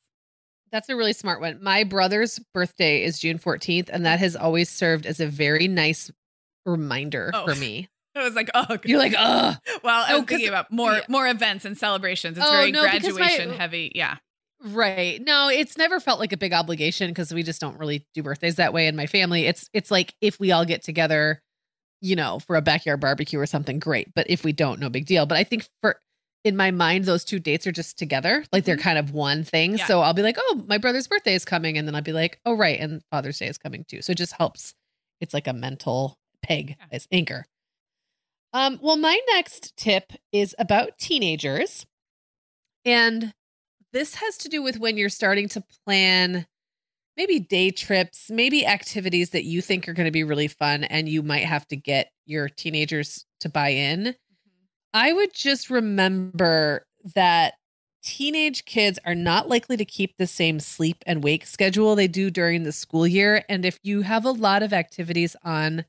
That's 0.71 0.87
a 0.89 0.95
really 0.95 1.13
smart 1.13 1.41
one. 1.41 1.61
My 1.61 1.83
brother's 1.83 2.39
birthday 2.53 3.03
is 3.03 3.19
June 3.19 3.39
14th, 3.39 3.89
and 3.91 4.05
that 4.05 4.19
has 4.19 4.35
always 4.37 4.69
served 4.69 5.05
as 5.05 5.19
a 5.19 5.27
very 5.27 5.67
nice 5.67 6.11
reminder 6.65 7.31
Oh. 7.33 7.45
for 7.45 7.55
me. 7.55 7.89
I 8.19 8.23
was 8.23 8.35
like, 8.35 8.49
"Oh, 8.53 8.77
You're 8.85 8.99
like, 8.99 9.13
ugh. 9.17 9.55
well." 9.83 10.03
I 10.07 10.13
Oh, 10.13 10.19
was 10.19 10.25
thinking 10.27 10.47
about 10.49 10.71
more 10.71 10.93
yeah. 10.93 11.01
more 11.09 11.27
events 11.27 11.65
and 11.65 11.77
celebrations. 11.77 12.37
It's 12.37 12.45
Oh, 12.47 12.51
very 12.51 12.71
no, 12.71 12.83
because 12.89 13.13
my- 13.13 13.19
graduation 13.27 13.51
heavy. 13.57 13.91
Yeah. 13.95 14.17
Right. 14.63 15.21
No, 15.21 15.49
it's 15.49 15.77
never 15.77 15.99
felt 15.99 16.19
like 16.19 16.33
a 16.33 16.37
big 16.37 16.51
obligation 16.53 17.11
because 17.11 17.31
we 17.33 17.43
just 17.43 17.61
don't 17.61 17.77
really 17.77 18.05
do 18.15 18.23
birthdays 18.23 18.55
that 18.55 18.73
way 18.73 18.87
in 18.87 18.95
my 18.95 19.05
family. 19.05 19.45
It's 19.45 19.69
it's 19.73 19.91
like 19.91 20.15
if 20.19 20.39
we 20.39 20.51
all 20.51 20.65
get 20.65 20.81
together, 20.83 21.41
you 22.01 22.15
know, 22.15 22.39
for 22.39 22.55
a 22.55 22.61
backyard 22.61 22.99
barbecue 22.99 23.39
or 23.39 23.45
something, 23.45 23.77
great. 23.79 24.13
But 24.15 24.27
if 24.29 24.43
we 24.43 24.53
don't, 24.53 24.79
no 24.79 24.89
big 24.89 25.05
deal. 25.05 25.25
But 25.27 25.37
I 25.37 25.43
think 25.43 25.67
for 25.81 25.99
in 26.43 26.55
my 26.57 26.71
mind, 26.71 27.05
those 27.05 27.23
two 27.25 27.39
dates 27.39 27.67
are 27.67 27.71
just 27.71 27.97
together. 27.99 28.45
Like 28.51 28.63
they're 28.63 28.77
Mhm. 28.77 28.81
kind 28.81 28.97
of 28.97 29.11
one 29.11 29.43
thing. 29.43 29.77
Yeah. 29.77 29.85
So 29.85 30.01
I'll 30.01 30.13
be 30.13 30.21
like, 30.23 30.37
oh, 30.39 30.63
my 30.67 30.77
brother's 30.77 31.07
birthday 31.07 31.35
is 31.35 31.43
coming. 31.45 31.77
And 31.77 31.87
then 31.87 31.93
I'll 31.93 32.01
be 32.01 32.13
like, 32.13 32.39
oh, 32.45 32.53
right. 32.53 32.79
And 32.79 33.01
Father's 33.11 33.37
Day 33.37 33.47
is 33.47 33.57
coming 33.57 33.83
too. 33.87 34.01
So 34.01 34.11
it 34.11 34.17
just 34.17 34.33
helps. 34.33 34.73
It's 35.19 35.33
like 35.33 35.47
a 35.47 35.53
mental 35.53 36.17
peg 36.43 36.77
Yeah. 36.79 36.85
as 36.91 37.07
anchor. 37.11 37.45
Um, 38.53 38.79
well, 38.81 38.97
my 38.97 39.19
next 39.33 39.75
tip 39.77 40.13
is 40.31 40.55
about 40.57 40.97
teenagers. 40.97 41.85
And 42.85 43.33
this 43.93 44.15
has 44.15 44.37
to 44.37 44.49
do 44.49 44.61
with 44.61 44.79
when 44.79 44.97
you're 44.97 45.09
starting 45.09 45.49
to 45.49 45.63
plan 45.85 46.45
maybe 47.17 47.39
day 47.39 47.71
trips, 47.71 48.29
maybe 48.29 48.65
activities 48.65 49.31
that 49.31 49.43
you 49.43 49.61
think 49.61 49.87
are 49.87 49.93
going 49.93 50.05
to 50.05 50.11
be 50.11 50.23
really 50.23 50.47
fun 50.47 50.83
and 50.85 51.09
you 51.09 51.23
might 51.23 51.43
have 51.43 51.67
to 51.67 51.75
get 51.75 52.11
your 52.25 52.47
teenagers 52.47 53.25
to 53.39 53.49
buy 53.49 53.69
in. 53.69 54.15
I 54.93 55.13
would 55.13 55.33
just 55.33 55.69
remember 55.69 56.85
that 57.15 57.55
teenage 58.03 58.65
kids 58.65 58.99
are 59.05 59.15
not 59.15 59.49
likely 59.49 59.75
to 59.77 59.85
keep 59.85 60.15
the 60.17 60.27
same 60.27 60.59
sleep 60.59 60.97
and 61.05 61.23
wake 61.23 61.45
schedule 61.45 61.95
they 61.95 62.07
do 62.07 62.29
during 62.29 62.63
the 62.63 62.71
school 62.71 63.05
year. 63.05 63.43
And 63.49 63.65
if 63.65 63.79
you 63.83 64.01
have 64.01 64.23
a 64.23 64.31
lot 64.31 64.63
of 64.63 64.71
activities 64.71 65.35
on 65.43 65.85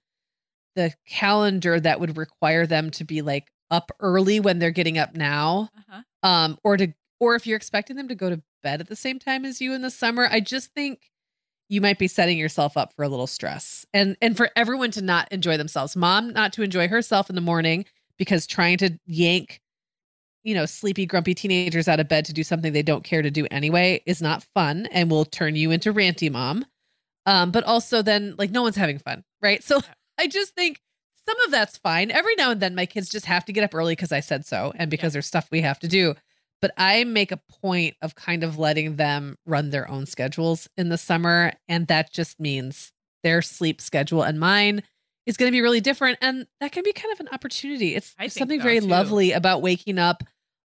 the 0.76 0.92
calendar 1.06 1.78
that 1.80 2.00
would 2.00 2.16
require 2.16 2.66
them 2.66 2.90
to 2.92 3.04
be 3.04 3.22
like 3.22 3.48
up 3.70 3.90
early 4.00 4.40
when 4.40 4.58
they're 4.58 4.70
getting 4.70 4.96
up 4.98 5.14
now, 5.14 5.70
Uh-huh. 5.76 6.02
um, 6.28 6.58
or 6.64 6.76
to 6.76 6.92
or 7.20 7.34
if 7.34 7.46
you're 7.46 7.56
expecting 7.56 7.96
them 7.96 8.08
to 8.08 8.14
go 8.14 8.30
to 8.30 8.40
bed 8.62 8.80
at 8.80 8.88
the 8.88 8.96
same 8.96 9.18
time 9.18 9.44
as 9.44 9.60
you 9.60 9.74
in 9.74 9.82
the 9.82 9.90
summer, 9.90 10.28
I 10.30 10.40
just 10.40 10.72
think 10.72 11.10
you 11.68 11.80
might 11.80 11.98
be 11.98 12.06
setting 12.08 12.38
yourself 12.38 12.76
up 12.76 12.94
for 12.94 13.02
a 13.04 13.08
little 13.08 13.26
stress 13.26 13.84
and 13.92 14.16
and 14.22 14.36
for 14.36 14.50
everyone 14.56 14.90
to 14.92 15.02
not 15.02 15.30
enjoy 15.32 15.56
themselves. 15.56 15.96
Mom 15.96 16.32
not 16.32 16.52
to 16.54 16.62
enjoy 16.62 16.88
herself 16.88 17.28
in 17.28 17.34
the 17.34 17.40
morning 17.42 17.84
because 18.18 18.46
trying 18.46 18.78
to 18.78 18.98
yank 19.06 19.60
you 20.44 20.54
know 20.54 20.64
sleepy 20.64 21.04
grumpy 21.04 21.34
teenagers 21.34 21.88
out 21.88 22.00
of 22.00 22.08
bed 22.08 22.24
to 22.24 22.32
do 22.32 22.42
something 22.44 22.72
they 22.72 22.82
don't 22.82 23.04
care 23.04 23.20
to 23.22 23.30
do 23.30 23.46
anyway 23.50 24.00
is 24.06 24.22
not 24.22 24.46
fun 24.54 24.86
and 24.92 25.10
will 25.10 25.24
turn 25.24 25.56
you 25.56 25.70
into 25.72 25.92
ranty 25.92 26.30
mom. 26.30 26.64
Um 27.26 27.50
but 27.50 27.64
also 27.64 28.00
then 28.00 28.34
like 28.38 28.50
no 28.52 28.62
one's 28.62 28.76
having 28.76 28.98
fun, 28.98 29.24
right? 29.42 29.62
So 29.68 29.80
I 30.18 30.26
just 30.26 30.54
think 30.54 30.80
some 31.26 31.38
of 31.44 31.50
that's 31.50 31.76
fine. 31.76 32.10
Every 32.10 32.34
now 32.36 32.50
and 32.50 32.60
then 32.60 32.74
my 32.74 32.86
kids 32.86 33.08
just 33.08 33.26
have 33.26 33.44
to 33.46 33.52
get 33.52 33.64
up 33.64 33.74
early 33.74 33.92
because 33.92 34.12
I 34.12 34.20
said 34.20 34.46
so 34.46 34.72
and 34.76 34.90
because 34.90 35.12
there's 35.12 35.26
stuff 35.26 35.48
we 35.50 35.60
have 35.60 35.78
to 35.80 35.88
do. 35.88 36.14
But 36.60 36.72
I 36.76 37.04
make 37.04 37.30
a 37.30 37.40
point 37.62 37.96
of 38.02 38.14
kind 38.14 38.42
of 38.42 38.58
letting 38.58 38.96
them 38.96 39.36
run 39.46 39.70
their 39.70 39.88
own 39.88 40.06
schedules 40.06 40.68
in 40.76 40.88
the 40.88 40.98
summer. 40.98 41.52
And 41.68 41.86
that 41.86 42.12
just 42.12 42.40
means 42.40 42.92
their 43.22 43.42
sleep 43.42 43.80
schedule 43.80 44.22
and 44.22 44.40
mine 44.40 44.82
is 45.26 45.36
going 45.36 45.48
to 45.48 45.56
be 45.56 45.60
really 45.60 45.80
different. 45.80 46.18
And 46.20 46.46
that 46.60 46.72
can 46.72 46.82
be 46.82 46.92
kind 46.92 47.12
of 47.12 47.20
an 47.20 47.28
opportunity. 47.30 47.94
It's 47.94 48.14
something 48.28 48.60
so, 48.60 48.64
very 48.64 48.80
too. 48.80 48.86
lovely 48.86 49.32
about 49.32 49.62
waking 49.62 49.98
up 49.98 50.24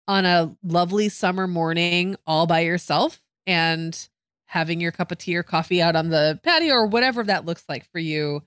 on 0.07 0.27
a 0.27 0.55
lovely 0.63 1.09
summer 1.09 1.47
morning 1.47 2.17
all 2.27 2.47
by 2.47 2.61
yourself 2.61 3.21
and 3.47 4.09
having 4.47 4.81
your 4.81 4.93
cup 4.93 5.11
of 5.11 5.19
tea 5.19 5.37
or 5.37 5.43
coffee 5.43 5.81
out 5.81 5.97
on 5.97 6.11
the 6.11 6.39
patio 6.43 6.75
or 6.75 6.87
whatever 6.87 7.23
that 7.25 7.47
looks 7.47 7.65
like 7.69 7.91
for 7.91 7.99
you. 7.99 8.43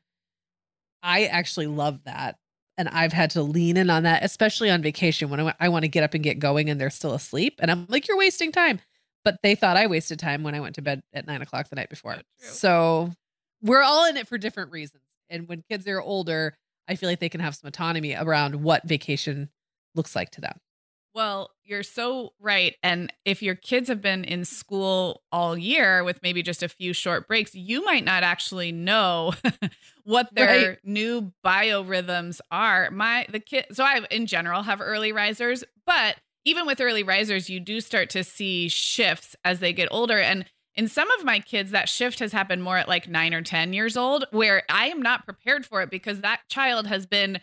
I 1.03 1.25
actually 1.25 1.67
love 1.67 1.99
that. 2.05 2.37
And 2.77 2.89
I've 2.89 3.13
had 3.13 3.29
to 3.31 3.43
lean 3.43 3.77
in 3.77 3.91
on 3.91 4.03
that, 4.03 4.23
especially 4.23 4.71
on 4.71 4.81
vacation 4.81 5.29
when 5.29 5.39
I, 5.39 5.53
I 5.59 5.69
want 5.69 5.83
to 5.83 5.89
get 5.89 6.03
up 6.03 6.15
and 6.15 6.23
get 6.23 6.39
going 6.39 6.71
and 6.71 6.81
they're 6.81 6.89
still 6.89 7.13
asleep. 7.13 7.59
And 7.59 7.69
I'm 7.69 7.85
like, 7.87 8.07
you're 8.07 8.17
wasting 8.17 8.51
time. 8.51 8.79
But 9.23 9.37
they 9.43 9.53
thought 9.53 9.77
I 9.77 9.85
wasted 9.85 10.17
time 10.17 10.41
when 10.43 10.55
I 10.55 10.59
went 10.59 10.75
to 10.75 10.81
bed 10.81 11.03
at 11.13 11.27
nine 11.27 11.41
o'clock 11.41 11.69
the 11.69 11.75
night 11.75 11.89
before. 11.89 12.17
So 12.39 13.11
we're 13.61 13.83
all 13.83 14.05
in 14.07 14.17
it 14.17 14.27
for 14.27 14.37
different 14.37 14.71
reasons. 14.71 15.03
And 15.29 15.47
when 15.47 15.63
kids 15.69 15.87
are 15.87 16.01
older, 16.01 16.57
I 16.87 16.95
feel 16.95 17.09
like 17.09 17.19
they 17.19 17.29
can 17.29 17.41
have 17.41 17.55
some 17.55 17.67
autonomy 17.67 18.15
around 18.15 18.55
what 18.55 18.87
vacation 18.87 19.49
looks 19.95 20.15
like 20.15 20.31
to 20.31 20.41
them. 20.41 20.57
Well, 21.13 21.52
you're 21.63 21.84
so 21.84 22.34
right. 22.39 22.76
And 22.82 23.13
if 23.23 23.43
your 23.43 23.54
kids 23.56 23.88
have 23.88 24.02
been 24.02 24.23
in 24.23 24.45
school 24.45 25.21
all 25.32 25.56
year 25.58 26.04
with 26.04 26.19
maybe 26.23 26.41
just 26.41 26.63
a 26.63 26.69
few 26.69 26.91
short 26.91 27.28
breaks, 27.28 27.54
you 27.54 27.86
might 27.86 28.04
not 28.04 28.23
actually 28.23 28.71
know 28.71 29.34
what 30.04 30.34
their 30.36 30.47
Right. 30.47 30.80
new 30.84 31.32
biorhythms 31.45 32.39
are. 32.49 32.89
My 32.89 33.28
the 33.30 33.39
kid 33.39 33.67
so 33.71 33.84
I 33.84 34.02
in 34.10 34.26
general 34.26 34.63
have 34.63 34.82
early 34.82 35.12
risers, 35.12 35.63
but 35.86 36.15
even 36.45 36.65
with 36.65 36.82
early 36.82 37.04
risers, 37.04 37.49
you 37.49 37.60
do 37.60 37.80
start 37.80 38.10
to 38.12 38.23
see 38.23 38.67
shifts 38.67 39.36
as 39.45 39.60
they 39.60 39.71
get 39.71 39.88
older. 39.91 40.17
And 40.17 40.45
in 40.76 40.88
some 40.88 41.10
of 41.12 41.23
my 41.23 41.39
kids, 41.39 41.69
that 41.71 41.88
shift 41.88 42.19
has 42.19 42.34
happened 42.34 42.63
more 42.63 42.78
at 42.78 42.88
like 42.89 43.08
nine 43.08 43.34
or 43.36 43.43
10 43.43 43.71
years 43.73 43.95
old, 43.95 44.26
where 44.32 44.63
I 44.67 44.88
am 44.88 45.02
not 45.02 45.26
prepared 45.26 45.65
for 45.65 45.84
it 45.84 45.91
because 45.91 46.21
that 46.21 46.41
child 46.49 46.88
has 46.88 47.06
been 47.06 47.39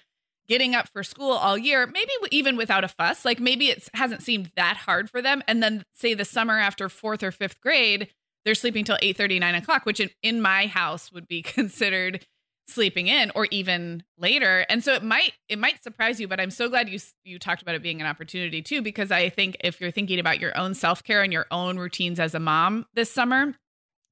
getting 0.51 0.75
up 0.75 0.89
for 0.89 1.05
school 1.05 1.31
all 1.31 1.57
year, 1.57 1.87
maybe 1.87 2.11
even 2.33 2.57
without 2.57 2.83
a 2.83 2.89
fuss. 2.89 3.25
Like 3.25 3.39
maybe 3.39 3.69
it 3.69 3.89
hasn't 3.95 4.21
seemed 4.23 4.51
that 4.57 4.77
hard 4.77 5.09
for 5.09 5.23
them. 5.23 5.43
And 5.47 5.63
then 5.63 5.85
say 5.95 6.13
the 6.13 6.25
summer 6.25 6.59
after 6.59 6.89
fourth 6.89 7.23
or 7.23 7.31
fifth 7.31 7.61
grade, 7.61 8.09
they're 8.45 8.57
sleeping 8.57 8.85
till 8.85 8.99
8 9.01 9.17
9 9.19 9.55
o'clock, 9.55 9.87
which 9.87 10.01
in, 10.01 10.11
in 10.23 10.43
my 10.43 10.67
house 10.67 11.13
would 11.13 11.29
be 11.29 11.41
considered 11.61 12.27
sleeping 12.67 13.07
in 13.07 13.31
or 13.35 13.47
even 13.53 14.03
later. 14.19 14.67
And 14.69 14.83
so 14.83 14.93
it 14.95 15.05
might 15.05 15.33
it 15.49 15.59
might 15.59 15.83
surprise 15.83 16.21
you, 16.21 16.27
but 16.27 16.41
I'm 16.41 16.51
so 16.51 16.69
glad 16.69 16.89
you 16.89 16.99
you 17.25 17.39
talked 17.39 17.63
about 17.63 17.77
it 17.77 17.83
being 17.83 18.01
an 18.01 18.07
opportunity 18.09 18.61
too 18.61 18.83
because 18.83 19.13
I 19.13 19.29
think 19.29 19.57
if 19.61 19.81
you're 19.81 19.91
thinking 19.93 20.19
about 20.19 20.41
your 20.41 20.57
own 20.59 20.75
self-care 20.75 21.23
and 21.23 21.33
your 21.33 21.47
own 21.53 21.79
routines 21.79 22.19
as 22.19 22.35
a 22.35 22.41
mom 22.41 22.87
this 22.95 23.11
summer, 23.11 23.55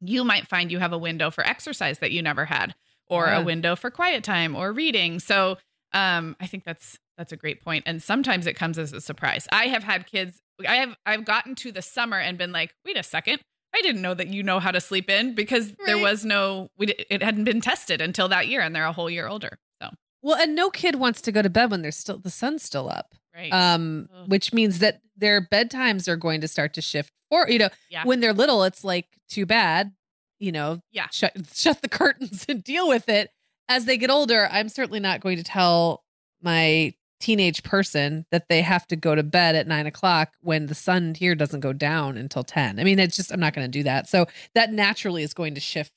you 0.01 0.23
might 0.23 0.47
find 0.47 0.71
you 0.71 0.79
have 0.79 0.93
a 0.93 0.99
window 0.99 1.31
for 1.31 1.45
exercise 1.45 1.99
that 1.99 2.13
you 2.13 2.23
never 2.23 2.45
had 2.45 2.75
or 3.09 3.27
Yeah. 3.27 3.39
a 3.41 3.45
window 3.45 3.75
for 3.75 3.91
quiet 3.91 4.23
time 4.23 4.55
or 4.55 4.73
reading. 4.73 5.19
So 5.19 5.57
um 5.93 6.37
I 6.41 6.47
think 6.47 6.65
that's 6.65 6.99
that's 7.17 7.33
a 7.33 7.37
great 7.37 7.63
point 7.63 7.85
and 7.87 8.03
sometimes 8.03 8.47
it 8.47 8.55
comes 8.55 8.79
as 8.79 8.93
a 8.93 9.01
surprise. 9.01 9.49
I 9.51 9.67
have 9.67 9.83
had 9.85 10.07
kids 10.07 10.41
I 10.67 10.77
have 10.77 10.97
I've 11.07 11.25
gotten 11.25 11.55
to 11.57 11.73
the 11.73 11.83
summer 11.83 12.19
and 12.19 12.37
been 12.37 12.53
like, 12.53 12.75
"Wait 12.85 12.97
a 12.97 13.03
second. 13.03 13.41
I 13.75 13.81
didn't 13.83 14.03
know 14.03 14.15
that 14.15 14.29
you 14.29 14.43
know 14.43 14.59
how 14.61 14.71
to 14.71 14.81
sleep 14.81 15.09
in 15.11 15.35
because 15.35 15.73
there 15.87 15.99
was 15.99 16.25
no 16.25 16.71
we 16.77 16.87
it 17.11 17.23
hadn't 17.23 17.45
been 17.45 17.61
tested 17.61 18.01
until 18.01 18.29
that 18.29 18.49
year 18.49 18.61
and 18.61 18.75
they're 18.75 18.85
a 18.85 18.93
whole 18.93 19.09
year 19.11 19.29
older." 19.29 19.59
So, 19.81 19.91
Well, 20.23 20.37
and 20.37 20.55
no 20.57 20.69
kid 20.71 20.97
wants 20.97 21.21
to 21.23 21.33
go 21.33 21.43
to 21.43 21.51
bed 21.51 21.71
when 21.71 21.83
there's 21.83 21.97
still 21.97 22.19
the 22.19 22.31
sun's 22.31 22.63
still 22.65 22.89
up. 22.91 23.15
right. 23.35 23.53
Um, 23.53 24.09
Ugh. 24.13 24.29
which 24.31 24.53
means 24.53 24.81
that 24.81 25.01
their 25.17 25.41
bedtimes 25.41 26.09
are 26.09 26.17
going 26.17 26.41
to 26.41 26.49
start 26.49 26.75
to 26.75 26.81
shift. 26.83 27.13
Or 27.31 27.49
you 27.49 27.59
know, 27.61 27.69
Yeah. 27.91 28.05
when 28.05 28.19
they're 28.21 28.33
little, 28.33 28.65
it's 28.65 28.83
like 28.83 29.07
too 29.29 29.47
bad. 29.47 29.93
You 30.41 30.51
know, 30.53 30.81
Yeah. 30.91 31.07
shut 31.13 31.35
shut 31.55 31.83
the 31.83 31.89
curtains 32.01 32.47
and 32.49 32.65
deal 32.65 32.89
with 32.89 33.09
it. 33.09 33.31
As 33.69 33.85
they 33.85 33.97
get 33.99 34.11
older, 34.11 34.49
I'm 34.51 34.69
certainly 34.69 35.01
not 35.01 35.21
going 35.21 35.37
to 35.37 35.43
tell 35.45 36.05
my 36.43 36.95
teenage 37.21 37.63
person 37.65 38.25
that 38.31 38.49
they 38.49 38.63
have 38.63 38.87
to 38.87 38.97
go 38.97 39.15
to 39.15 39.23
bed 39.23 39.57
at 39.57 39.67
nine 39.67 39.87
o'clock 39.87 40.33
when 40.41 40.67
the 40.67 40.75
sun 40.75 41.15
here 41.15 41.35
doesn't 41.35 41.61
go 41.61 41.73
down 41.73 42.17
until 42.17 42.45
10. 42.45 42.79
I 42.79 42.85
mean, 42.85 42.99
it's 42.99 43.17
just, 43.17 43.33
I'm 43.33 43.41
not 43.41 43.55
going 43.55 43.67
to 43.67 43.79
do 43.79 43.83
that. 43.83 44.09
So 44.09 44.27
that 44.55 44.73
naturally 44.73 45.23
is 45.23 45.35
going 45.35 45.55
to 45.55 45.61
shift. 45.61 45.93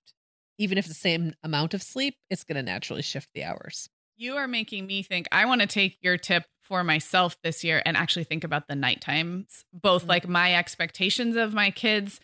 Even 0.57 0.77
if 0.77 0.87
the 0.87 0.93
same 0.93 1.33
amount 1.43 1.73
of 1.73 1.81
sleep, 1.81 2.15
it's 2.29 2.43
going 2.43 2.55
to 2.55 2.63
naturally 2.63 3.01
shift 3.01 3.29
the 3.33 3.43
hours. 3.43 3.87
You 4.17 4.35
are 4.35 4.47
making 4.47 4.85
me 4.85 5.01
think 5.03 5.27
I 5.31 5.45
want 5.45 5.61
to 5.61 5.67
take 5.67 5.97
your 6.01 6.17
tip 6.17 6.43
for 6.61 6.83
myself 6.83 7.35
this 7.43 7.63
year 7.63 7.81
and 7.85 7.95
actually 7.97 8.23
think 8.25 8.43
about 8.43 8.67
the 8.67 8.75
night 8.75 9.01
times, 9.01 9.63
both 9.73 10.05
Mhm. 10.05 10.09
like 10.09 10.27
my 10.27 10.53
expectations 10.55 11.35
of 11.35 11.53
my 11.53 11.71
kids, 11.71 12.19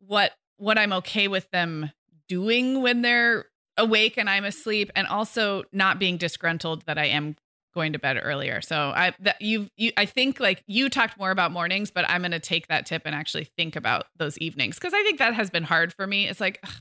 what 0.00 0.32
what 0.56 0.76
I'm 0.78 0.92
okay 0.94 1.28
with 1.28 1.48
them 1.52 1.92
doing 2.28 2.82
when 2.82 3.02
they're 3.02 3.46
awake 3.78 4.18
and 4.18 4.28
I'm 4.28 4.44
asleep, 4.44 4.90
and 4.94 5.06
also 5.06 5.64
not 5.72 5.98
being 5.98 6.18
disgruntled 6.18 6.84
that 6.86 6.98
I 6.98 7.06
am 7.06 7.36
going 7.74 7.92
to 7.92 7.98
bed 7.98 8.18
earlier. 8.22 8.60
So 8.60 8.92
I 8.94 9.14
that 9.20 9.40
you 9.40 9.68
you 9.76 9.92
I 9.96 10.04
think 10.04 10.40
like 10.40 10.62
you 10.66 10.88
talked 10.90 11.18
more 11.18 11.30
about 11.30 11.52
mornings, 11.52 11.90
but 11.90 12.04
I'm 12.08 12.22
going 12.22 12.32
to 12.32 12.40
take 12.40 12.66
that 12.68 12.86
tip 12.86 13.02
and 13.04 13.14
actually 13.14 13.44
think 13.56 13.76
about 13.76 14.06
those 14.16 14.36
evenings 14.38 14.76
because 14.76 14.92
I 14.94 15.02
think 15.02 15.18
that 15.18 15.34
has 15.34 15.48
been 15.48 15.64
hard 15.64 15.94
for 15.94 16.06
me. 16.06 16.28
It's 16.28 16.40
like 16.40 16.58
ugh, 16.64 16.72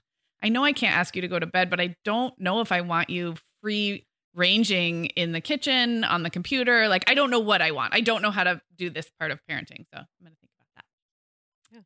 I 0.41 0.49
know 0.49 0.63
I 0.63 0.73
can't 0.73 0.95
ask 0.95 1.15
you 1.15 1.21
to 1.21 1.27
go 1.27 1.39
to 1.39 1.45
bed, 1.45 1.69
but 1.69 1.79
I 1.79 1.95
don't 2.03 2.37
know 2.39 2.61
if 2.61 2.71
I 2.71 2.81
want 2.81 3.09
you 3.09 3.35
free 3.61 4.05
ranging 4.33 5.07
in 5.07 5.31
the 5.31 5.41
kitchen, 5.41 6.03
on 6.03 6.23
the 6.23 6.29
computer. 6.29 6.87
Like, 6.87 7.09
I 7.09 7.15
don't 7.15 7.31
know 7.31 7.39
what 7.39 7.61
I 7.61 7.71
want. 7.71 7.93
I 7.93 8.01
don't 8.01 8.21
know 8.21 8.31
how 8.31 8.43
to 8.43 8.61
do 8.77 8.89
this 8.89 9.09
part 9.19 9.31
of 9.31 9.39
parenting. 9.49 9.85
So 9.91 9.97
I'm 9.97 10.07
going 10.21 10.31
to 10.31 10.39
think 10.39 10.51
about 10.55 10.67
that. 10.75 10.85
Yeah. 11.71 11.81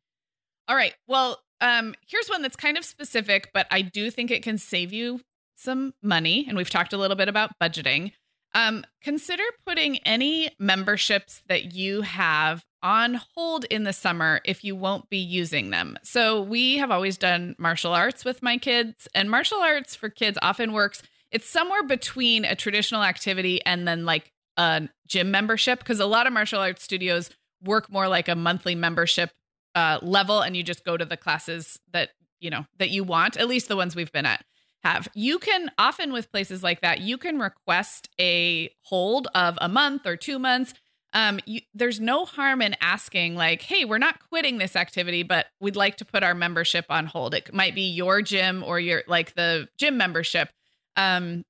All 0.68 0.76
right. 0.76 0.94
Well, 1.08 1.40
um, 1.62 1.94
here's 2.06 2.28
one 2.28 2.42
that's 2.42 2.56
kind 2.56 2.76
of 2.76 2.84
specific, 2.84 3.50
but 3.54 3.66
I 3.70 3.82
do 3.82 4.10
think 4.10 4.30
it 4.30 4.42
can 4.42 4.58
save 4.58 4.92
you 4.92 5.20
some 5.56 5.94
money. 6.02 6.44
And 6.46 6.56
we've 6.56 6.68
talked 6.68 6.92
a 6.92 6.98
little 6.98 7.16
bit 7.16 7.28
about 7.28 7.58
budgeting. 7.62 8.12
Um, 8.52 8.84
consider 9.02 9.44
putting 9.64 9.98
any 9.98 10.50
memberships 10.58 11.42
that 11.48 11.72
you 11.72 12.02
have 12.02 12.64
on 12.82 13.20
hold 13.34 13.64
in 13.64 13.84
the 13.84 13.92
summer 13.92 14.40
if 14.44 14.64
you 14.64 14.74
won't 14.74 15.08
be 15.08 15.18
using 15.18 15.70
them. 15.70 15.96
So, 16.02 16.42
we 16.42 16.76
have 16.78 16.90
always 16.90 17.16
done 17.16 17.54
martial 17.58 17.94
arts 17.94 18.24
with 18.24 18.42
my 18.42 18.58
kids, 18.58 19.08
and 19.14 19.30
martial 19.30 19.58
arts 19.58 19.94
for 19.94 20.10
kids 20.10 20.36
often 20.42 20.72
works. 20.72 21.00
It's 21.30 21.48
somewhere 21.48 21.84
between 21.84 22.44
a 22.44 22.56
traditional 22.56 23.04
activity 23.04 23.64
and 23.64 23.88
then 23.88 24.04
like 24.04 24.32
a 24.58 24.88
gym 25.06 25.30
membership 25.30 25.78
because 25.78 26.00
a 26.00 26.06
lot 26.06 26.26
of 26.26 26.32
martial 26.32 26.60
arts 26.60 26.82
studios 26.82 27.30
work 27.64 27.90
more 27.90 28.08
like 28.08 28.28
a 28.28 28.34
monthly 28.34 28.74
membership 28.74 29.30
uh, 29.74 29.98
level, 30.02 30.40
and 30.40 30.56
you 30.56 30.62
just 30.62 30.84
go 30.84 30.96
to 30.96 31.04
the 31.04 31.16
classes 31.16 31.78
that 31.92 32.10
you 32.40 32.50
know 32.50 32.66
that 32.78 32.90
you 32.90 33.04
want. 33.04 33.36
At 33.36 33.48
least 33.48 33.68
the 33.68 33.76
ones 33.76 33.96
we've 33.96 34.12
been 34.12 34.26
at 34.26 34.44
have. 34.82 35.08
You 35.14 35.38
can 35.38 35.70
often 35.78 36.12
with 36.12 36.30
places 36.30 36.62
like 36.62 36.80
that, 36.80 37.00
you 37.00 37.16
can 37.18 37.38
request 37.38 38.08
a 38.20 38.70
hold 38.82 39.28
of 39.34 39.58
a 39.60 39.68
month 39.68 40.06
or 40.06 40.16
two 40.16 40.38
months. 40.38 40.74
Um, 41.14 41.40
you, 41.44 41.60
there's 41.74 42.00
no 42.00 42.24
harm 42.24 42.62
in 42.62 42.74
asking, 42.80 43.34
like, 43.34 43.62
hey, 43.62 43.84
we're 43.84 43.98
not 43.98 44.18
quitting 44.28 44.58
this 44.58 44.74
activity, 44.74 45.22
but 45.22 45.46
we'd 45.60 45.76
like 45.76 45.96
to 45.98 46.06
put 46.06 46.22
our 46.22 46.34
membership 46.34 46.86
on 46.88 47.06
hold. 47.06 47.34
It 47.34 47.52
might 47.52 47.74
be 47.74 47.82
your 47.82 48.22
gym 48.22 48.64
or 48.66 48.80
your 48.80 49.02
like 49.06 49.34
the 49.34 49.68
gym 49.78 49.96
membership. 49.96 50.48
Um, 50.96 51.44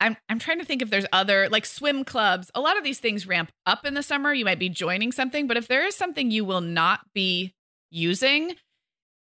I'm 0.00 0.16
I'm 0.28 0.38
trying 0.38 0.58
to 0.58 0.64
think 0.64 0.82
if 0.82 0.90
there's 0.90 1.06
other 1.12 1.48
like 1.50 1.66
swim 1.66 2.04
clubs. 2.04 2.50
A 2.54 2.60
lot 2.60 2.76
of 2.76 2.84
these 2.84 2.98
things 2.98 3.26
ramp 3.26 3.50
up 3.66 3.84
in 3.86 3.94
the 3.94 4.02
summer. 4.02 4.32
You 4.32 4.44
might 4.44 4.58
be 4.58 4.68
joining 4.68 5.12
something, 5.12 5.46
but 5.46 5.56
if 5.56 5.68
there 5.68 5.84
is 5.86 5.94
something 5.96 6.30
you 6.30 6.44
will 6.44 6.60
not 6.60 7.00
be 7.14 7.54
using, 7.90 8.54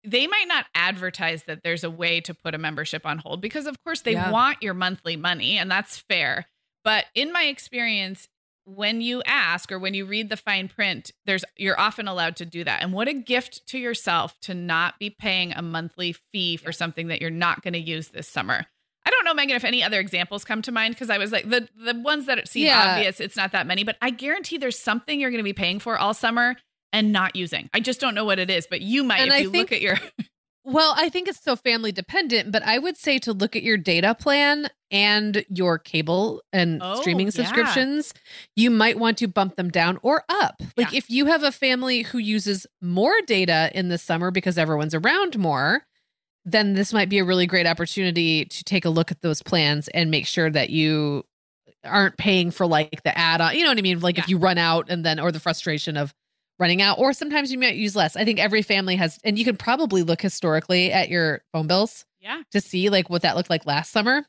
they 0.05 0.27
might 0.27 0.49
not 0.49 0.66
advertise 0.75 1.45
that 1.45 1.61
there's 1.62 1.85
a 1.85 1.90
way 1.90 2.21
to 2.23 2.35
put 2.35 2.55
a 2.55 2.59
membership 2.59 3.05
on 3.05 3.19
hold 3.19 3.40
because 3.40 3.66
of 3.66 3.77
course 3.85 4.03
they 4.03 4.12
Yeah. 4.12 4.31
want 4.31 4.62
your 4.62 4.75
monthly 4.75 5.16
money 5.16 5.59
and 5.59 5.71
that's 5.71 5.99
fair. 5.99 6.47
But 6.85 7.07
in 7.14 7.33
my 7.33 7.45
experience, 7.45 8.29
when 8.64 9.01
you 9.01 9.23
ask 9.27 9.71
or 9.71 9.79
when 9.79 9.95
you 9.95 10.07
read 10.07 10.29
the 10.29 10.37
fine 10.37 10.69
print, 10.69 11.12
there's 11.25 11.45
you're 11.57 11.79
often 11.79 12.09
allowed 12.09 12.37
to 12.37 12.45
do 12.47 12.64
that. 12.64 12.83
And 12.83 12.92
what 12.92 13.09
a 13.09 13.12
gift 13.14 13.66
to 13.69 13.79
yourself 13.79 14.35
to 14.42 14.55
not 14.55 14.99
be 14.99 15.11
paying 15.11 15.53
a 15.53 15.62
monthly 15.62 16.12
fee 16.33 16.57
for 16.57 16.73
something 16.73 17.09
that 17.09 17.21
you're 17.21 17.31
not 17.31 17.62
going 17.62 17.75
to 17.75 17.81
use 17.81 18.09
this 18.09 18.29
summer. 18.29 18.66
I 19.07 19.11
don't 19.11 19.25
know, 19.25 19.33
Meagan, 19.35 19.55
if 19.57 19.64
any 19.64 19.83
other 19.85 20.01
examples 20.01 20.45
come 20.45 20.61
to 20.62 20.73
mind 20.73 20.95
because 20.95 21.09
I 21.11 21.19
was 21.19 21.31
like 21.33 21.49
the 21.49 21.69
the 21.77 21.95
ones 21.99 22.27
that 22.27 22.47
seem 22.49 22.66
Yeah. 22.66 22.95
obvious, 22.97 23.21
it's 23.21 23.37
not 23.37 23.53
that 23.53 23.66
many, 23.66 23.85
but 23.85 23.97
I 24.03 24.11
guarantee 24.11 24.59
there's 24.59 24.79
something 24.79 25.21
you're 25.21 25.31
going 25.31 25.38
to 25.38 25.45
be 25.45 25.53
paying 25.53 25.79
for 25.79 25.97
all 25.97 26.12
summer 26.12 26.57
and 26.92 27.12
not 27.12 27.37
using. 27.37 27.71
I 27.73 27.81
just 27.81 28.01
don't 28.01 28.14
know 28.14 28.25
what 28.25 28.38
it 28.38 28.51
is, 28.51 28.66
but 28.69 28.81
you 28.81 29.05
might 29.05 29.21
And 29.21 29.29
if 29.29 29.35
I 29.35 29.38
you 29.38 29.51
think- 29.51 29.71
look 29.71 29.73
at 29.73 29.81
your 29.81 29.97
Well, 30.69 30.95
I 30.97 31.11
think 31.11 31.29
it's 31.29 31.40
so 31.45 31.55
family 31.55 31.92
dependent, 31.92 32.51
but 32.51 32.64
I 32.64 32.79
would 32.81 32.97
say 32.97 33.21
to 33.21 33.33
look 33.33 33.55
at 33.55 33.62
your 33.62 33.77
data 33.77 34.16
plan 34.16 34.66
and 34.90 35.45
your 35.49 35.79
cable 35.79 36.42
and 36.53 36.81
Oh, 36.83 37.01
streaming 37.01 37.27
yeah. 37.29 37.31
subscriptions. 37.31 38.12
You 38.57 38.71
might 38.73 38.99
want 38.99 39.16
to 39.19 39.29
bump 39.29 39.55
them 39.55 39.71
down 39.71 40.01
or 40.03 40.25
up. 40.29 40.61
Like 40.77 40.90
Yeah. 40.90 40.99
if 40.99 41.09
you 41.09 41.27
have 41.27 41.45
a 41.45 41.53
family 41.53 42.03
who 42.03 42.19
uses 42.19 42.66
more 42.83 43.14
data 43.29 43.71
in 43.77 43.90
the 43.90 43.97
summer 43.99 44.33
because 44.33 44.59
everyone's 44.59 44.92
around 44.95 45.38
more, 45.38 45.87
then 46.49 46.75
this 46.75 46.93
might 46.93 47.09
be 47.09 47.19
a 47.19 47.25
really 47.25 47.47
great 47.47 47.67
opportunity 47.67 48.45
to 48.47 48.65
take 48.65 48.85
a 48.85 48.89
look 48.89 49.11
at 49.11 49.21
those 49.21 49.43
plans 49.43 49.89
and 49.89 50.11
make 50.11 50.27
sure 50.27 50.49
that 50.49 50.71
you 50.71 51.25
aren't 51.85 52.17
paying 52.17 52.51
for 52.51 52.67
like 52.67 53.03
the 53.03 53.17
add-on. 53.19 53.55
You 53.57 53.65
know 53.65 53.71
what 53.71 53.79
I 53.79 53.83
mean? 53.83 54.01
Like 54.01 54.17
if 54.19 54.29
you 54.29 54.39
run 54.39 54.57
out 54.57 54.87
and 54.89 55.05
then 55.05 55.21
or 55.21 55.31
the 55.33 55.41
frustration 55.41 55.97
of 55.97 56.15
running 56.59 56.81
out 56.81 56.99
or 56.99 57.13
sometimes 57.13 57.53
you 57.53 57.59
might 57.59 57.75
use 57.75 57.95
less. 57.95 58.17
I 58.17 58.25
think 58.25 58.39
every 58.39 58.63
family 58.63 58.97
has 58.97 59.19
and 59.25 59.39
you 59.39 59.45
can 59.45 59.57
probably 59.57 60.03
look 60.03 60.23
historically 60.23 60.91
at 60.93 61.09
your 61.11 61.43
phone 61.53 61.67
bills 61.67 62.05
yeah. 62.21 62.43
to 62.53 62.61
see 62.61 62.89
like 62.91 63.11
what 63.11 63.23
that 63.23 63.37
looked 63.37 63.51
like 63.51 63.67
last 63.67 63.91
summer. 63.93 64.25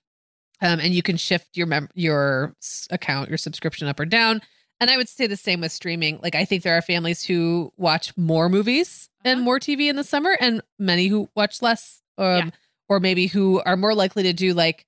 Um, 0.59 0.79
and 0.79 0.93
you 0.93 1.03
can 1.03 1.17
shift 1.17 1.55
your 1.55 1.67
mem- 1.67 1.89
your 1.93 2.55
account, 2.89 3.29
your 3.29 3.37
subscription 3.37 3.87
up 3.87 3.99
or 3.99 4.05
down. 4.05 4.41
And 4.79 4.89
I 4.89 4.97
would 4.97 5.07
say 5.09 5.25
the 5.27 5.37
same 5.37 5.61
with 5.61 5.71
streaming. 5.71 6.19
Like 6.21 6.35
I 6.35 6.45
think 6.45 6.63
there 6.63 6.77
are 6.77 6.81
families 6.81 7.23
who 7.23 7.71
watch 7.77 8.15
more 8.17 8.49
movies 8.49 9.09
and 9.23 9.39
Uh-huh. 9.39 9.45
more 9.45 9.59
TV 9.59 9.89
in 9.89 9.95
the 9.95 10.03
summer, 10.03 10.37
and 10.39 10.61
many 10.79 11.07
who 11.07 11.29
watch 11.35 11.61
less, 11.61 12.01
um, 12.17 12.37
Yeah. 12.37 12.49
or 12.89 12.99
maybe 12.99 13.27
who 13.27 13.61
are 13.65 13.77
more 13.77 13.93
likely 13.93 14.23
to 14.23 14.33
do 14.33 14.53
like 14.53 14.85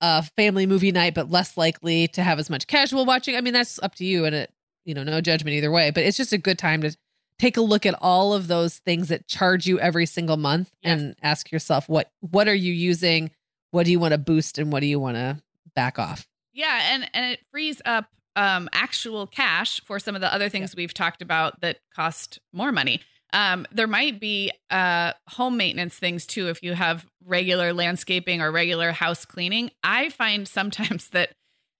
a 0.00 0.22
family 0.36 0.66
movie 0.66 0.92
night, 0.92 1.14
but 1.14 1.30
less 1.30 1.56
likely 1.56 2.08
to 2.08 2.22
have 2.22 2.38
as 2.38 2.48
much 2.48 2.66
casual 2.66 3.04
watching. 3.04 3.36
I 3.36 3.40
mean, 3.40 3.52
that's 3.52 3.78
up 3.82 3.94
to 3.96 4.04
you, 4.04 4.24
and 4.24 4.34
it 4.34 4.52
you 4.84 4.94
know 4.94 5.02
no 5.04 5.20
judgment 5.20 5.54
either 5.54 5.70
way. 5.70 5.90
But 5.90 6.04
it's 6.04 6.16
just 6.16 6.32
a 6.32 6.38
good 6.38 6.58
time 6.58 6.80
to 6.82 6.96
take 7.38 7.56
a 7.56 7.60
look 7.62 7.84
at 7.86 7.94
all 8.00 8.32
of 8.34 8.48
those 8.48 8.78
things 8.78 9.08
that 9.08 9.26
charge 9.26 9.66
you 9.66 9.78
every 9.80 10.06
single 10.06 10.36
month 10.36 10.70
Yes. 10.82 11.00
and 11.00 11.16
ask 11.22 11.50
yourself 11.52 11.88
what 11.88 12.10
what 12.20 12.48
are 12.48 12.54
you 12.54 12.72
using 12.72 13.30
what 13.70 13.86
do 13.86 13.92
you 13.92 13.98
want 14.00 14.12
to 14.12 14.18
boost 14.18 14.58
and 14.58 14.70
what 14.72 14.80
do 14.80 14.86
you 14.86 14.98
want 15.00 15.16
to 15.16 15.40
back 15.74 15.98
off 15.98 16.26
Yeah, 16.52 16.92
and 16.92 17.08
and 17.14 17.32
it 17.32 17.40
frees 17.50 17.80
up 17.86 18.06
um, 18.36 18.68
actual 18.72 19.26
cash 19.26 19.80
for 19.84 19.98
some 19.98 20.14
of 20.14 20.20
the 20.20 20.32
other 20.32 20.48
things 20.48 20.74
we've 20.76 20.92
talked 20.94 21.20
about 21.22 21.60
that 21.62 21.78
cost 21.94 22.38
more 22.52 22.72
money. 22.72 23.00
Um, 23.32 23.66
there 23.72 23.86
might 23.86 24.20
be 24.20 24.52
uh, 24.70 25.12
home 25.28 25.56
maintenance 25.56 25.96
things 25.96 26.26
too 26.26 26.48
if 26.48 26.62
you 26.62 26.74
have 26.74 27.06
regular 27.24 27.72
landscaping 27.72 28.40
or 28.40 28.50
regular 28.50 28.92
house 28.92 29.24
cleaning. 29.24 29.70
I 29.82 30.10
find 30.10 30.46
sometimes 30.48 31.08
that 31.12 31.30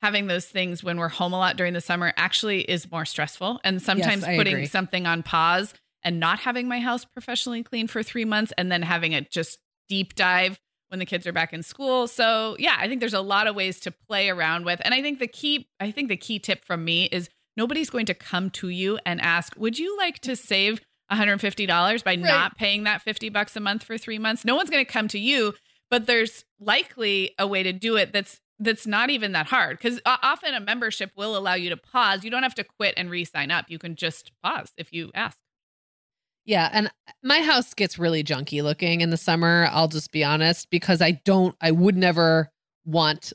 having 0.03 0.27
those 0.27 0.47
things 0.47 0.83
when 0.83 0.99
we're 0.99 1.09
home 1.09 1.33
a 1.33 1.39
lot 1.39 1.57
during 1.57 1.75
the 1.75 1.81
summer 1.81 2.13
actually 2.17 2.63
is 2.63 2.91
more 2.91 3.05
stressful. 3.05 3.61
And 3.65 3.83
sometimes 3.83 4.23
Yes, 4.27 4.37
putting 4.37 4.55
agree. 4.55 4.67
something 4.67 5.07
on 5.07 5.23
pause 5.23 5.75
and 6.03 6.19
not 6.19 6.39
having 6.41 6.69
my 6.69 6.81
house 6.81 7.05
professionally 7.05 7.63
cleaned 7.63 7.91
for 7.91 8.03
three 8.03 8.25
months 8.25 8.53
and 8.57 8.73
then 8.73 8.83
having 8.83 9.13
it 9.13 9.31
just 9.31 9.59
deep 9.89 10.15
dive 10.15 10.59
when 10.89 10.99
the 10.99 11.07
kids 11.07 11.27
are 11.27 11.33
back 11.33 11.53
in 11.53 11.63
school. 11.63 12.09
So 12.09 12.57
yeah, 12.59 12.77
I 12.79 12.89
think 12.89 13.01
there's 13.01 13.15
a 13.15 13.21
lot 13.21 13.47
of 13.47 13.55
ways 13.55 13.79
to 13.81 13.91
play 14.09 14.29
around 14.31 14.65
with. 14.65 14.81
And 14.85 14.95
I 14.95 15.03
think 15.03 15.19
the 15.19 15.27
key, 15.27 15.69
I 15.79 15.91
think 15.91 16.09
the 16.09 16.17
key 16.17 16.39
tip 16.39 16.65
from 16.65 16.85
me 16.85 17.05
is 17.05 17.29
nobody's 17.57 17.91
going 17.91 18.07
to 18.07 18.15
come 18.15 18.51
to 18.51 18.69
you 18.69 18.99
and 19.05 19.21
ask, 19.21 19.55
would 19.57 19.79
you 19.79 19.97
like 19.99 20.19
to 20.21 20.35
save 20.35 20.81
$150 21.11 22.05
by 22.05 22.17
not 22.17 22.57
paying 22.57 22.85
that 22.85 23.03
50 23.03 23.29
bucks 23.29 23.57
a 23.57 23.61
month 23.61 23.85
for 23.85 23.99
three 23.99 24.19
months? 24.19 24.45
No 24.45 24.55
one's 24.57 24.71
going 24.71 24.85
to 24.85 24.91
come 24.91 25.09
to 25.09 25.19
you, 25.19 25.55
but 25.91 26.07
there's 26.07 26.45
likely 26.59 27.35
a 27.39 27.47
way 27.47 27.63
to 27.63 27.73
do 27.73 27.97
it 27.97 28.13
that's 28.13 28.41
that's 28.63 28.87
not 28.87 29.09
even 29.09 29.33
that 29.33 29.47
hard 29.47 29.79
because 29.79 30.01
often 30.05 30.55
a 30.55 30.61
membership 30.61 31.11
will 31.17 31.37
allow 31.37 31.55
you 31.55 31.71
to 31.71 31.77
pause. 31.79 32.25
You 32.25 32.31
don't 32.31 32.43
have 32.43 32.55
to 32.57 32.65
quit 32.65 32.95
and 32.99 33.11
re-sign 33.11 33.51
up. 33.51 33.67
You 33.69 33.79
can 33.79 33.97
just 33.97 34.33
pause 34.43 34.73
if 34.77 34.93
you 34.93 35.11
ask. 35.15 35.39
Yeah, 36.45 36.69
and 36.73 36.91
my 37.23 37.41
house 37.41 37.75
gets 37.75 37.99
really 37.99 38.23
junky 38.23 38.63
looking 38.63 39.01
in 39.01 39.11
the 39.11 39.17
summer, 39.17 39.69
I'll 39.71 39.89
just 39.89 40.13
be 40.13 40.25
honest, 40.25 40.69
because 40.71 41.01
I 41.01 41.13
don't 41.25 41.57
I 41.61 41.71
would 41.71 41.97
never 41.97 42.51
want 42.85 43.33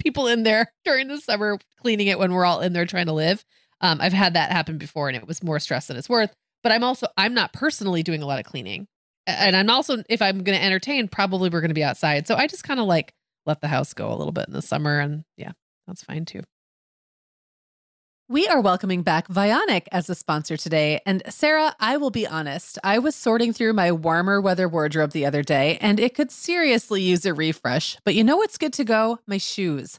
people 0.00 0.26
in 0.26 0.44
there 0.44 0.72
during 0.84 1.08
the 1.08 1.18
summer 1.18 1.58
cleaning 1.80 2.06
it 2.06 2.18
when 2.18 2.32
we're 2.32 2.44
all 2.44 2.60
in 2.60 2.72
there 2.72 2.86
trying 2.86 3.06
to 3.06 3.12
live. 3.12 3.44
Um, 3.80 4.00
I've 4.00 4.12
had 4.12 4.34
that 4.34 4.52
happen 4.52 4.78
before 4.78 5.08
and 5.08 5.16
it 5.16 5.26
was 5.26 5.42
more 5.42 5.58
stress 5.58 5.86
than 5.86 5.96
it's 5.96 6.08
worth. 6.08 6.34
But 6.62 6.72
I'm 6.72 6.84
also 6.84 7.06
I'm 7.16 7.34
not 7.34 7.52
personally 7.52 8.02
doing 8.02 8.22
a 8.22 8.26
lot 8.26 8.38
of 8.38 8.46
cleaning. 8.46 8.86
And 9.26 9.54
I'm 9.54 9.70
also 9.70 10.02
if 10.08 10.22
I'm 10.22 10.42
going 10.42 10.58
to 10.58 10.64
entertain, 10.64 11.08
probably 11.08 11.50
we're 11.50 11.60
going 11.60 11.70
to 11.70 11.74
be 11.74 11.84
outside. 11.84 12.26
So 12.26 12.34
I 12.34 12.46
just 12.46 12.64
kind 12.64 12.80
of 12.80 12.86
like 12.86 13.14
let 13.46 13.60
the 13.60 13.68
house 13.68 13.94
go 13.94 14.12
a 14.12 14.16
little 14.16 14.32
bit 14.32 14.48
in 14.48 14.52
the 14.52 14.62
summer 14.62 15.00
and 15.00 15.24
yeah, 15.36 15.52
that's 15.86 16.02
fine 16.02 16.24
too. 16.24 16.42
We 18.28 18.46
are 18.46 18.60
welcoming 18.60 19.02
back 19.02 19.26
Vionic 19.26 19.88
as 19.90 20.08
a 20.08 20.14
sponsor 20.14 20.56
today. 20.56 21.00
And 21.04 21.20
Sarah, 21.28 21.74
I 21.80 21.96
will 21.96 22.12
be 22.12 22.28
honest, 22.28 22.78
I 22.84 23.00
was 23.00 23.16
sorting 23.16 23.52
through 23.52 23.72
my 23.72 23.90
warmer 23.90 24.40
weather 24.40 24.68
wardrobe 24.68 25.10
the 25.10 25.26
other 25.26 25.42
day 25.42 25.78
and 25.80 25.98
it 25.98 26.14
could 26.14 26.30
seriously 26.30 27.02
use 27.02 27.26
a 27.26 27.34
refresh. 27.34 27.96
But 28.04 28.14
you 28.14 28.22
know 28.22 28.36
what's 28.36 28.56
good 28.56 28.72
to 28.74 28.84
go? 28.84 29.18
My 29.26 29.38
shoes. 29.38 29.98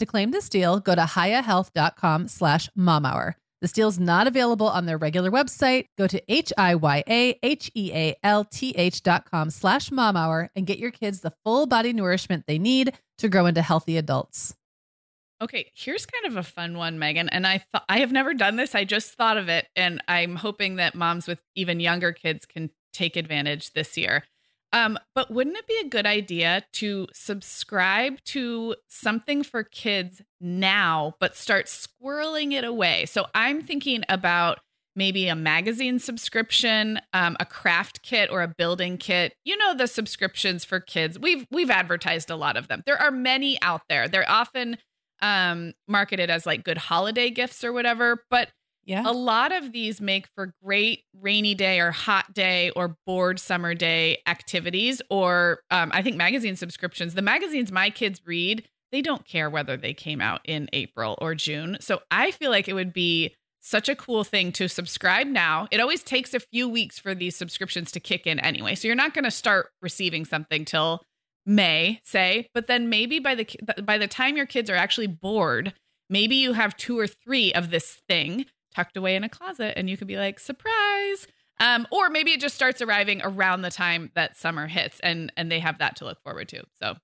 To 0.00 0.06
claim 0.06 0.30
this 0.30 0.48
deal, 0.48 0.80
go 0.80 0.94
to 0.94 1.02
hiyahealth.com 1.02 2.28
slash 2.28 2.70
momhour. 2.70 3.34
This 3.60 3.72
deal's 3.72 3.98
not 3.98 4.26
available 4.26 4.66
on 4.66 4.86
their 4.86 4.96
regular 4.96 5.30
website. 5.30 5.88
Go 5.98 6.06
to 6.06 6.22
H-I-Y-A-H-E-A-L-T-H 6.26 6.62
dot 9.02 9.30
com 9.30 9.50
slash 9.50 9.90
momhour 9.90 10.48
and 10.56 10.66
get 10.66 10.78
your 10.78 10.90
kids 10.90 11.20
the 11.20 11.34
full 11.44 11.66
body 11.66 11.92
nourishment 11.92 12.46
they 12.46 12.58
need 12.58 12.98
to 13.18 13.28
grow 13.28 13.44
into 13.44 13.60
healthy 13.60 13.98
adults. 13.98 14.56
Okay, 15.42 15.70
here's 15.74 16.06
kind 16.06 16.24
of 16.24 16.38
a 16.38 16.42
fun 16.42 16.78
one, 16.78 16.98
Meagan. 16.98 17.28
And 17.28 17.46
I 17.46 17.58
thought 17.58 17.84
I 17.86 17.98
have 17.98 18.10
never 18.10 18.32
done 18.32 18.56
this. 18.56 18.74
I 18.74 18.84
just 18.84 19.12
thought 19.12 19.36
of 19.36 19.50
it, 19.50 19.66
and 19.76 20.02
I'm 20.08 20.34
hoping 20.34 20.76
that 20.76 20.94
moms 20.94 21.26
with 21.26 21.42
even 21.54 21.78
younger 21.78 22.12
kids 22.12 22.46
can 22.46 22.70
take 22.94 23.16
advantage 23.16 23.74
this 23.74 23.98
year. 23.98 24.24
Um, 24.72 24.98
but 25.14 25.30
wouldn't 25.30 25.56
it 25.56 25.66
be 25.66 25.78
a 25.84 25.88
good 25.88 26.06
idea 26.06 26.64
to 26.74 27.08
subscribe 27.12 28.22
to 28.26 28.76
something 28.88 29.42
for 29.42 29.64
kids 29.64 30.22
now, 30.40 31.14
but 31.18 31.36
start 31.36 31.66
squirreling 31.66 32.52
it 32.52 32.64
away? 32.64 33.06
So 33.06 33.26
I'm 33.34 33.62
thinking 33.62 34.04
about 34.08 34.60
maybe 34.94 35.28
a 35.28 35.34
magazine 35.34 35.98
subscription, 35.98 37.00
um, 37.12 37.36
a 37.40 37.44
craft 37.44 38.02
kit, 38.02 38.30
or 38.30 38.42
a 38.42 38.48
building 38.48 38.96
kit. 38.96 39.34
You 39.44 39.56
know 39.56 39.74
the 39.74 39.86
subscriptions 39.86 40.64
for 40.64 40.78
kids. 40.78 41.18
We've 41.18 41.46
we've 41.50 41.70
advertised 41.70 42.30
a 42.30 42.36
lot 42.36 42.56
of 42.56 42.68
them. 42.68 42.82
There 42.86 43.00
are 43.00 43.10
many 43.10 43.60
out 43.62 43.82
there. 43.88 44.08
They're 44.08 44.28
often 44.28 44.78
um, 45.20 45.72
marketed 45.86 46.30
as 46.30 46.46
like 46.46 46.64
good 46.64 46.78
holiday 46.78 47.30
gifts 47.30 47.64
or 47.64 47.72
whatever, 47.72 48.24
but 48.30 48.50
Yeah. 48.90 49.04
a 49.06 49.12
lot 49.12 49.52
of 49.52 49.70
these 49.70 50.00
make 50.00 50.26
for 50.34 50.52
great 50.64 51.04
rainy 51.14 51.54
day 51.54 51.78
or 51.78 51.92
hot 51.92 52.34
day 52.34 52.70
or 52.70 52.96
bored 53.06 53.38
summer 53.38 53.72
day 53.72 54.18
activities. 54.26 55.00
Or 55.08 55.60
um, 55.70 55.92
I 55.94 56.02
think 56.02 56.16
magazine 56.16 56.56
subscriptions, 56.56 57.14
the 57.14 57.22
magazines 57.22 57.70
my 57.70 57.90
kids 57.90 58.20
read, 58.26 58.68
they 58.90 59.00
don't 59.00 59.24
care 59.24 59.48
whether 59.48 59.76
they 59.76 59.94
came 59.94 60.20
out 60.20 60.40
in 60.44 60.68
April 60.72 61.16
or 61.20 61.36
June. 61.36 61.76
So 61.78 62.00
I 62.10 62.32
feel 62.32 62.50
like 62.50 62.66
it 62.66 62.72
would 62.72 62.92
be 62.92 63.36
such 63.60 63.88
a 63.88 63.94
cool 63.94 64.24
thing 64.24 64.50
to 64.52 64.66
subscribe 64.66 65.28
now. 65.28 65.68
It 65.70 65.78
always 65.78 66.02
takes 66.02 66.34
a 66.34 66.40
few 66.40 66.68
weeks 66.68 66.98
for 66.98 67.14
these 67.14 67.36
subscriptions 67.36 67.92
to 67.92 68.00
kick 68.00 68.26
in 68.26 68.40
anyway. 68.40 68.74
So 68.74 68.88
you're 68.88 68.96
not 68.96 69.14
going 69.14 69.24
to 69.24 69.30
start 69.30 69.70
receiving 69.80 70.24
something 70.24 70.64
till 70.64 71.04
May, 71.46 72.00
say, 72.04 72.48
but 72.54 72.66
then 72.66 72.88
maybe 72.88 73.20
by 73.20 73.36
the 73.36 73.46
by 73.84 73.98
the 73.98 74.08
time 74.08 74.36
your 74.36 74.46
kids 74.46 74.68
are 74.68 74.74
actually 74.74 75.06
bored, 75.06 75.74
maybe 76.08 76.34
you 76.34 76.54
have 76.54 76.76
two 76.76 76.98
or 76.98 77.06
three 77.06 77.52
of 77.54 77.70
this 77.70 78.00
thing 78.08 78.46
tucked 78.74 78.96
away 78.96 79.16
in 79.16 79.24
a 79.24 79.28
closet 79.28 79.74
and 79.76 79.88
you 79.90 79.96
could 79.96 80.06
be 80.08 80.16
like 80.16 80.38
surprise 80.40 81.26
Um, 81.58 81.86
or 81.90 82.08
maybe 82.08 82.30
it 82.32 82.40
just 82.40 82.54
starts 82.54 82.80
arriving 82.80 83.20
around 83.22 83.62
the 83.62 83.70
time 83.70 84.10
that 84.14 84.36
summer 84.36 84.66
hits 84.66 84.98
and 85.00 85.32
and 85.36 85.50
they 85.52 85.60
have 85.60 85.78
that 85.78 85.96
to 85.96 86.04
look 86.04 86.22
forward 86.22 86.48
to. 86.50 86.62
So 86.80 86.96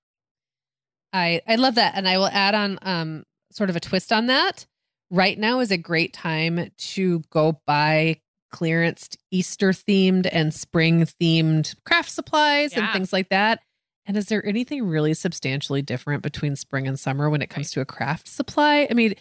I 1.13 1.41
I 1.47 1.55
love 1.55 1.75
that, 1.75 1.93
and 1.95 2.07
I 2.07 2.17
will 2.17 2.27
add 2.27 2.55
on 2.55 2.79
um 2.81 3.23
sort 3.51 3.69
of 3.69 3.75
a 3.75 3.79
twist 3.79 4.11
on 4.11 4.27
that. 4.27 4.65
Right 5.09 5.37
now 5.37 5.59
is 5.61 5.71
a 5.71 5.77
great 5.77 6.13
time 6.13 6.69
to 6.77 7.21
go 7.29 7.61
buy 7.65 8.19
clearance 8.51 9.09
Easter 9.31 9.69
themed 9.71 10.27
and 10.31 10.53
spring 10.53 11.01
themed 11.21 11.75
craft 11.85 12.09
supplies 12.09 12.73
and 12.75 12.91
things 12.91 13.13
like 13.13 13.29
that. 13.29 13.61
And 14.05 14.15
is 14.17 14.27
there 14.27 14.45
anything 14.45 14.85
really 14.87 15.13
substantially 15.13 15.81
different 15.81 16.23
between 16.23 16.55
spring 16.55 16.87
and 16.87 16.97
summer 16.99 17.29
when 17.29 17.41
it 17.41 17.49
comes 17.49 17.67
Right. 17.67 17.73
to 17.73 17.81
a 17.81 17.85
craft 17.85 18.27
supply? 18.27 18.87
I 18.89 18.93
mean, 18.93 19.15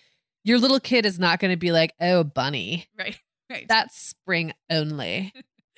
your 0.47 0.59
little 0.59 0.79
kid 0.79 1.05
is 1.05 1.19
not 1.19 1.41
going 1.41 1.51
to 1.51 1.57
be 1.57 1.73
like, 1.73 1.93
"Oh, 2.01 2.23
bunny, 2.23 2.87
right, 2.97 3.19
right. 3.51 3.67
that's 3.69 3.99
spring 3.99 4.53
only." 4.71 5.33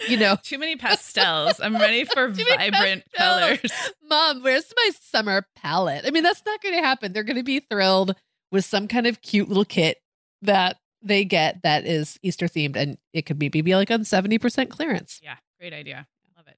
You 0.06 0.16
know, 0.18 0.36
Too 0.42 0.58
many 0.58 0.76
pastels. 0.76 1.58
I'm 1.58 1.74
ready 1.76 2.04
for 2.04 2.28
vibrant 2.56 3.04
colors. 3.16 3.72
Mom, 4.08 4.42
where's 4.42 4.70
my 4.76 4.90
summer 5.00 5.46
palette? 5.56 6.04
I 6.06 6.10
mean, 6.10 6.22
that's 6.22 6.42
not 6.46 6.62
going 6.62 6.74
to 6.74 6.82
happen. 6.82 7.12
They're 7.12 7.24
going 7.24 7.38
to 7.38 7.42
be 7.42 7.60
thrilled 7.60 8.14
with 8.52 8.64
some 8.64 8.88
kind 8.88 9.06
of 9.06 9.22
cute 9.22 9.48
little 9.48 9.64
kit 9.64 9.96
that 10.42 10.76
they 11.02 11.24
get 11.24 11.62
that 11.62 11.86
is 11.86 12.18
Easter 12.22 12.46
themed, 12.46 12.76
and 12.76 12.98
it 13.14 13.22
could 13.22 13.40
maybe 13.40 13.62
be 13.62 13.74
like 13.74 13.90
on 13.90 14.00
70% 14.00 14.68
clearance. 14.68 15.18
Yeah, 15.22 15.36
great 15.58 15.72
idea. 15.72 16.06
I 16.06 16.38
love 16.38 16.46
it. 16.46 16.56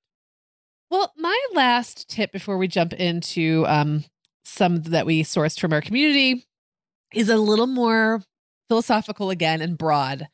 Well, 0.91 1.13
my 1.17 1.39
last 1.55 2.09
tip 2.11 2.33
before 2.33 2.59
we 2.59 2.67
jump 2.67 2.93
into 2.93 3.65
um, 3.69 4.05
some 4.45 4.83
that 4.83 5.07
we 5.07 5.23
sourced 5.23 5.61
from 5.61 5.73
our 5.73 5.81
community 5.81 6.45
is 7.15 7.29
a 7.29 7.37
little 7.37 7.67
more 7.67 8.23
philosophical 8.69 9.31
again 9.31 9.61
and 9.61 9.77
broad. 9.77 10.29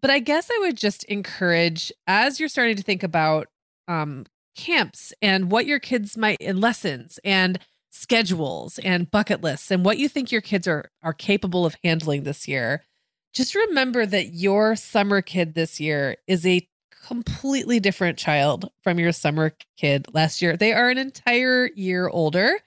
But 0.00 0.10
I 0.10 0.18
guess 0.18 0.50
I 0.50 0.58
would 0.60 0.76
just 0.76 1.04
encourage 1.04 1.92
as 2.06 2.40
you're 2.40 2.48
starting 2.48 2.76
to 2.76 2.82
think 2.82 3.02
about 3.02 3.48
um, 3.88 4.26
camps 4.56 5.12
and 5.20 5.50
what 5.50 5.66
your 5.66 5.78
kids 5.78 6.16
might 6.16 6.38
and 6.40 6.60
lessons 6.60 7.18
and 7.24 7.58
schedules 7.90 8.78
and 8.78 9.10
bucket 9.10 9.42
lists 9.42 9.70
and 9.70 9.84
what 9.84 9.98
you 9.98 10.08
think 10.08 10.30
your 10.30 10.40
kids 10.40 10.68
are 10.68 10.90
are 11.02 11.12
capable 11.12 11.66
of 11.66 11.76
handling 11.82 12.22
this 12.22 12.46
year. 12.46 12.84
Just 13.32 13.54
remember 13.54 14.06
that 14.06 14.34
your 14.34 14.76
summer 14.76 15.22
kid 15.22 15.54
this 15.54 15.80
year 15.80 16.16
is 16.26 16.46
a 16.46 16.66
completely 17.06 17.80
different 17.80 18.18
child 18.18 18.70
from 18.82 18.98
your 18.98 19.12
summer 19.12 19.52
kid 19.76 20.06
last 20.12 20.42
year. 20.42 20.56
They 20.56 20.72
are 20.72 20.88
an 20.88 20.98
entire 20.98 21.70
year 21.74 22.08
older. 22.08 22.58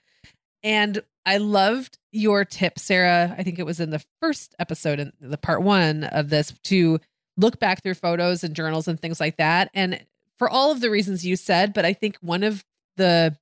And 0.64 1.00
I 1.26 1.36
loved 1.36 1.98
your 2.10 2.44
tip, 2.44 2.78
Sarah. 2.78 3.34
I 3.38 3.42
think 3.42 3.58
it 3.58 3.66
was 3.66 3.80
in 3.80 3.90
the 3.90 4.02
first 4.20 4.54
episode 4.58 4.98
in 4.98 5.12
the 5.20 5.38
part 5.38 5.62
one 5.62 6.04
of 6.04 6.30
this 6.30 6.52
to 6.64 6.98
look 7.36 7.60
back 7.60 7.82
through 7.82 7.94
photos 7.94 8.42
and 8.42 8.54
journals 8.56 8.88
and 8.88 8.98
things 8.98 9.20
like 9.20 9.36
that. 9.36 9.70
And 9.74 10.04
for 10.38 10.48
all 10.48 10.72
of 10.72 10.80
the 10.80 10.90
reasons 10.90 11.24
you 11.24 11.36
said, 11.36 11.74
but 11.74 11.84
I 11.84 11.92
think 11.92 12.16
one 12.20 12.42
of 12.42 12.64
the 12.96 13.36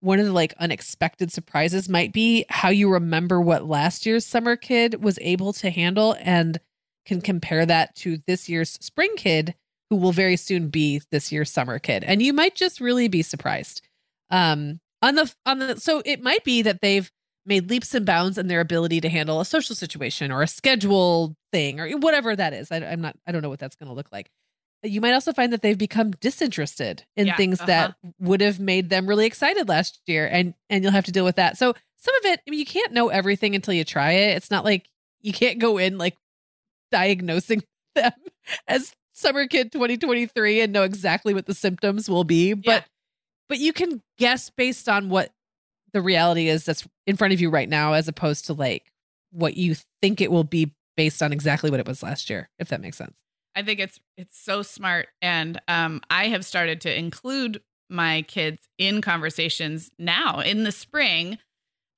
one 0.00 0.18
of 0.18 0.26
the 0.26 0.32
like 0.32 0.52
unexpected 0.58 1.30
surprises 1.30 1.88
might 1.88 2.12
be 2.12 2.44
how 2.48 2.70
you 2.70 2.90
remember 2.90 3.40
what 3.40 3.68
last 3.68 4.04
year's 4.04 4.26
summer 4.26 4.56
kid 4.56 5.02
was 5.02 5.18
able 5.20 5.52
to 5.52 5.70
handle 5.70 6.16
and 6.20 6.58
can 7.06 7.20
compare 7.20 7.64
that 7.64 7.94
to 7.94 8.18
this 8.26 8.48
year's 8.48 8.70
spring 8.80 9.12
kid 9.16 9.54
who 9.90 9.96
will 9.96 10.10
very 10.10 10.36
soon 10.36 10.68
be 10.68 11.00
this 11.12 11.30
year's 11.30 11.52
summer 11.52 11.78
kid 11.78 12.02
and 12.02 12.20
you 12.20 12.32
might 12.32 12.56
just 12.56 12.80
really 12.80 13.06
be 13.06 13.22
surprised 13.22 13.80
um 14.30 14.80
on 15.02 15.16
the 15.16 15.34
on 15.44 15.58
the 15.58 15.80
so 15.80 16.02
it 16.04 16.22
might 16.22 16.44
be 16.44 16.62
that 16.62 16.80
they've 16.80 17.10
made 17.44 17.68
leaps 17.68 17.92
and 17.94 18.06
bounds 18.06 18.38
in 18.38 18.46
their 18.46 18.60
ability 18.60 19.00
to 19.00 19.08
handle 19.08 19.40
a 19.40 19.44
social 19.44 19.74
situation 19.74 20.30
or 20.30 20.42
a 20.42 20.46
schedule 20.46 21.36
thing 21.50 21.80
or 21.80 21.90
whatever 21.98 22.34
that 22.34 22.52
is 22.52 22.70
I, 22.70 22.76
i'm 22.76 23.00
not 23.00 23.16
i 23.26 23.32
don't 23.32 23.42
know 23.42 23.48
what 23.48 23.58
that's 23.58 23.76
going 23.76 23.88
to 23.88 23.94
look 23.94 24.08
like 24.12 24.30
you 24.84 25.00
might 25.00 25.12
also 25.12 25.32
find 25.32 25.52
that 25.52 25.62
they've 25.62 25.78
become 25.78 26.10
disinterested 26.12 27.04
in 27.16 27.28
Yeah, 27.28 27.36
things 27.36 27.58
that 27.60 27.90
uh-huh. 27.90 28.10
would 28.18 28.40
have 28.40 28.58
made 28.58 28.90
them 28.90 29.06
really 29.06 29.26
excited 29.26 29.68
last 29.68 30.00
year 30.06 30.28
and 30.30 30.54
and 30.70 30.82
you'll 30.82 30.92
have 30.92 31.04
to 31.04 31.12
deal 31.12 31.24
with 31.24 31.36
that 31.36 31.58
so 31.58 31.74
some 31.96 32.14
of 32.16 32.24
it 32.26 32.40
i 32.46 32.50
mean 32.50 32.60
you 32.60 32.66
can't 32.66 32.92
know 32.92 33.08
everything 33.08 33.54
until 33.54 33.74
you 33.74 33.84
try 33.84 34.12
it 34.12 34.36
it's 34.36 34.50
not 34.50 34.64
like 34.64 34.88
you 35.20 35.32
can't 35.32 35.58
go 35.58 35.78
in 35.78 35.98
like 35.98 36.16
diagnosing 36.90 37.62
them 37.94 38.12
as 38.68 38.94
summer 39.12 39.46
kid 39.46 39.72
2023 39.72 40.60
and 40.60 40.72
know 40.72 40.82
exactly 40.82 41.34
what 41.34 41.46
the 41.46 41.54
symptoms 41.54 42.08
will 42.08 42.24
be 42.24 42.54
but 42.54 42.64
Yeah. 42.64 42.82
But 43.48 43.58
you 43.58 43.72
can 43.72 44.02
guess 44.18 44.50
based 44.50 44.88
on 44.88 45.08
what 45.08 45.30
the 45.92 46.02
reality 46.02 46.48
is 46.48 46.64
that's 46.64 46.86
in 47.06 47.16
front 47.16 47.34
of 47.34 47.40
you 47.40 47.50
right 47.50 47.68
now 47.68 47.92
as 47.92 48.08
opposed 48.08 48.46
to 48.46 48.52
like 48.52 48.90
what 49.30 49.56
you 49.56 49.74
think 50.00 50.20
it 50.20 50.30
will 50.30 50.44
be 50.44 50.74
based 50.96 51.22
on 51.22 51.32
exactly 51.32 51.70
what 51.70 51.80
it 51.80 51.86
was 51.86 52.02
last 52.02 52.30
year 52.30 52.48
if 52.58 52.68
that 52.68 52.80
makes 52.80 52.96
sense 52.96 53.22
I 53.54 53.62
think 53.62 53.80
it's 53.80 54.00
it's 54.16 54.38
so 54.38 54.62
smart, 54.62 55.08
and 55.20 55.60
um, 55.68 56.00
I 56.10 56.28
have 56.28 56.44
started 56.44 56.80
to 56.82 56.98
include 56.98 57.60
my 57.88 58.22
kids 58.22 58.68
in 58.78 59.00
conversations 59.02 59.90
now 59.98 60.40
in 60.40 60.64
the 60.64 60.72
spring 60.72 61.38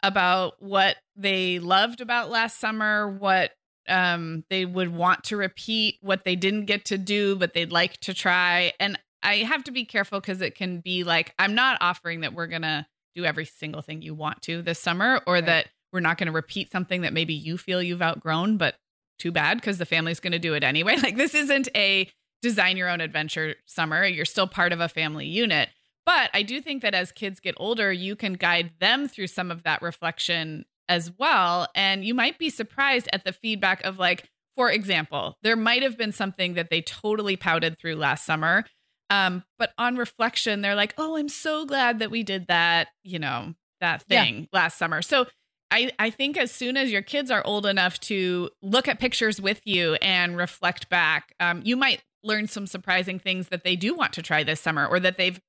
about 0.02 0.60
what 0.60 0.96
they 1.16 1.58
loved 1.60 2.00
about 2.00 2.30
last 2.30 2.58
summer, 2.58 3.08
what 3.08 3.52
um, 3.88 4.44
they 4.50 4.64
would 4.64 4.94
want 4.94 5.24
to 5.24 5.36
repeat, 5.36 5.98
what 6.00 6.24
they 6.24 6.34
didn't 6.34 6.64
get 6.64 6.86
to 6.86 6.98
do 6.98 7.36
but 7.36 7.54
they'd 7.54 7.72
like 7.72 7.98
to 8.00 8.12
try. 8.12 8.72
And 8.80 8.98
I 9.24 9.36
have 9.38 9.64
to 9.64 9.72
be 9.72 9.84
careful 9.84 10.20
because 10.20 10.40
it 10.40 10.54
can 10.54 10.80
be 10.80 11.02
like 11.04 11.34
I'm 11.38 11.54
not 11.54 11.78
offering 11.80 12.20
that 12.20 12.34
we're 12.34 12.46
gonna 12.46 12.86
do 13.14 13.24
every 13.24 13.44
single 13.44 13.80
thing 13.82 14.02
you 14.02 14.14
want 14.14 14.42
to 14.42 14.62
this 14.62 14.78
summer, 14.78 15.20
or 15.26 15.34
Right. 15.34 15.46
that 15.46 15.68
we're 15.92 16.00
not 16.00 16.18
going 16.18 16.26
to 16.26 16.32
repeat 16.32 16.72
something 16.72 17.02
that 17.02 17.12
maybe 17.12 17.32
you 17.32 17.56
feel 17.56 17.80
you've 17.80 18.02
outgrown, 18.02 18.56
but 18.56 18.74
too 19.20 19.30
bad 19.30 19.58
because 19.58 19.78
the 19.78 19.86
family's 19.86 20.18
going 20.18 20.32
to 20.32 20.40
do 20.40 20.54
it 20.54 20.64
anyway. 20.64 20.96
Like 21.02 21.16
this 21.16 21.34
isn't 21.36 21.68
a 21.76 22.10
design 22.42 22.76
your 22.76 22.88
own 22.88 23.00
adventure 23.00 23.54
summer. 23.66 24.04
You're 24.04 24.24
still 24.24 24.48
part 24.48 24.72
of 24.72 24.80
a 24.80 24.88
family 24.88 25.26
unit. 25.26 25.68
But 26.04 26.30
I 26.34 26.42
do 26.42 26.60
think 26.60 26.82
that 26.82 26.94
as 26.94 27.12
kids 27.12 27.38
get 27.38 27.54
older, 27.56 27.92
you 27.92 28.16
can 28.16 28.32
guide 28.32 28.72
them 28.80 29.06
through 29.06 29.28
some 29.28 29.52
of 29.52 29.62
that 29.62 29.80
reflection 29.80 30.64
as 30.88 31.12
well. 31.16 31.68
And 31.76 32.04
you 32.04 32.12
might 32.12 32.38
be 32.38 32.50
surprised 32.50 33.08
at 33.12 33.24
the 33.24 33.32
feedback 33.32 33.82
of, 33.84 33.98
like, 33.98 34.28
for 34.56 34.70
example, 34.70 35.38
there 35.42 35.56
might 35.56 35.82
have 35.84 35.96
been 35.96 36.12
something 36.12 36.54
that 36.54 36.68
they 36.70 36.82
totally 36.82 37.36
pouted 37.36 37.78
through 37.78 37.94
last 37.94 38.26
summer. 38.26 38.64
Um, 39.10 39.44
but 39.58 39.72
on 39.78 39.96
reflection, 39.96 40.60
they're 40.62 40.74
like, 40.74 40.94
oh, 40.98 41.16
I'm 41.16 41.28
so 41.28 41.66
glad 41.66 41.98
that 41.98 42.10
we 42.10 42.22
did 42.22 42.46
that, 42.48 42.88
you 43.02 43.18
know, 43.18 43.54
that 43.80 44.04
Yeah. 44.08 44.24
thing 44.24 44.48
last 44.52 44.78
summer. 44.78 45.02
So 45.02 45.26
I, 45.70 45.90
I 45.98 46.10
think 46.10 46.36
as 46.36 46.50
soon 46.50 46.76
as 46.76 46.90
your 46.90 47.02
kids 47.02 47.30
are 47.30 47.44
old 47.44 47.66
enough 47.66 47.98
to 48.00 48.50
look 48.62 48.88
at 48.88 49.00
pictures 49.00 49.40
with 49.40 49.60
you 49.64 49.94
and 49.96 50.36
reflect 50.36 50.88
back, 50.88 51.34
um, 51.40 51.62
you 51.64 51.76
might 51.76 52.02
learn 52.22 52.46
some 52.46 52.66
surprising 52.66 53.18
things 53.18 53.48
that 53.48 53.64
they 53.64 53.76
do 53.76 53.94
want 53.94 54.12
to 54.14 54.22
try 54.22 54.42
this 54.42 54.60
summer 54.60 54.86
or 54.86 54.98
that 55.00 55.18
they've 55.18 55.40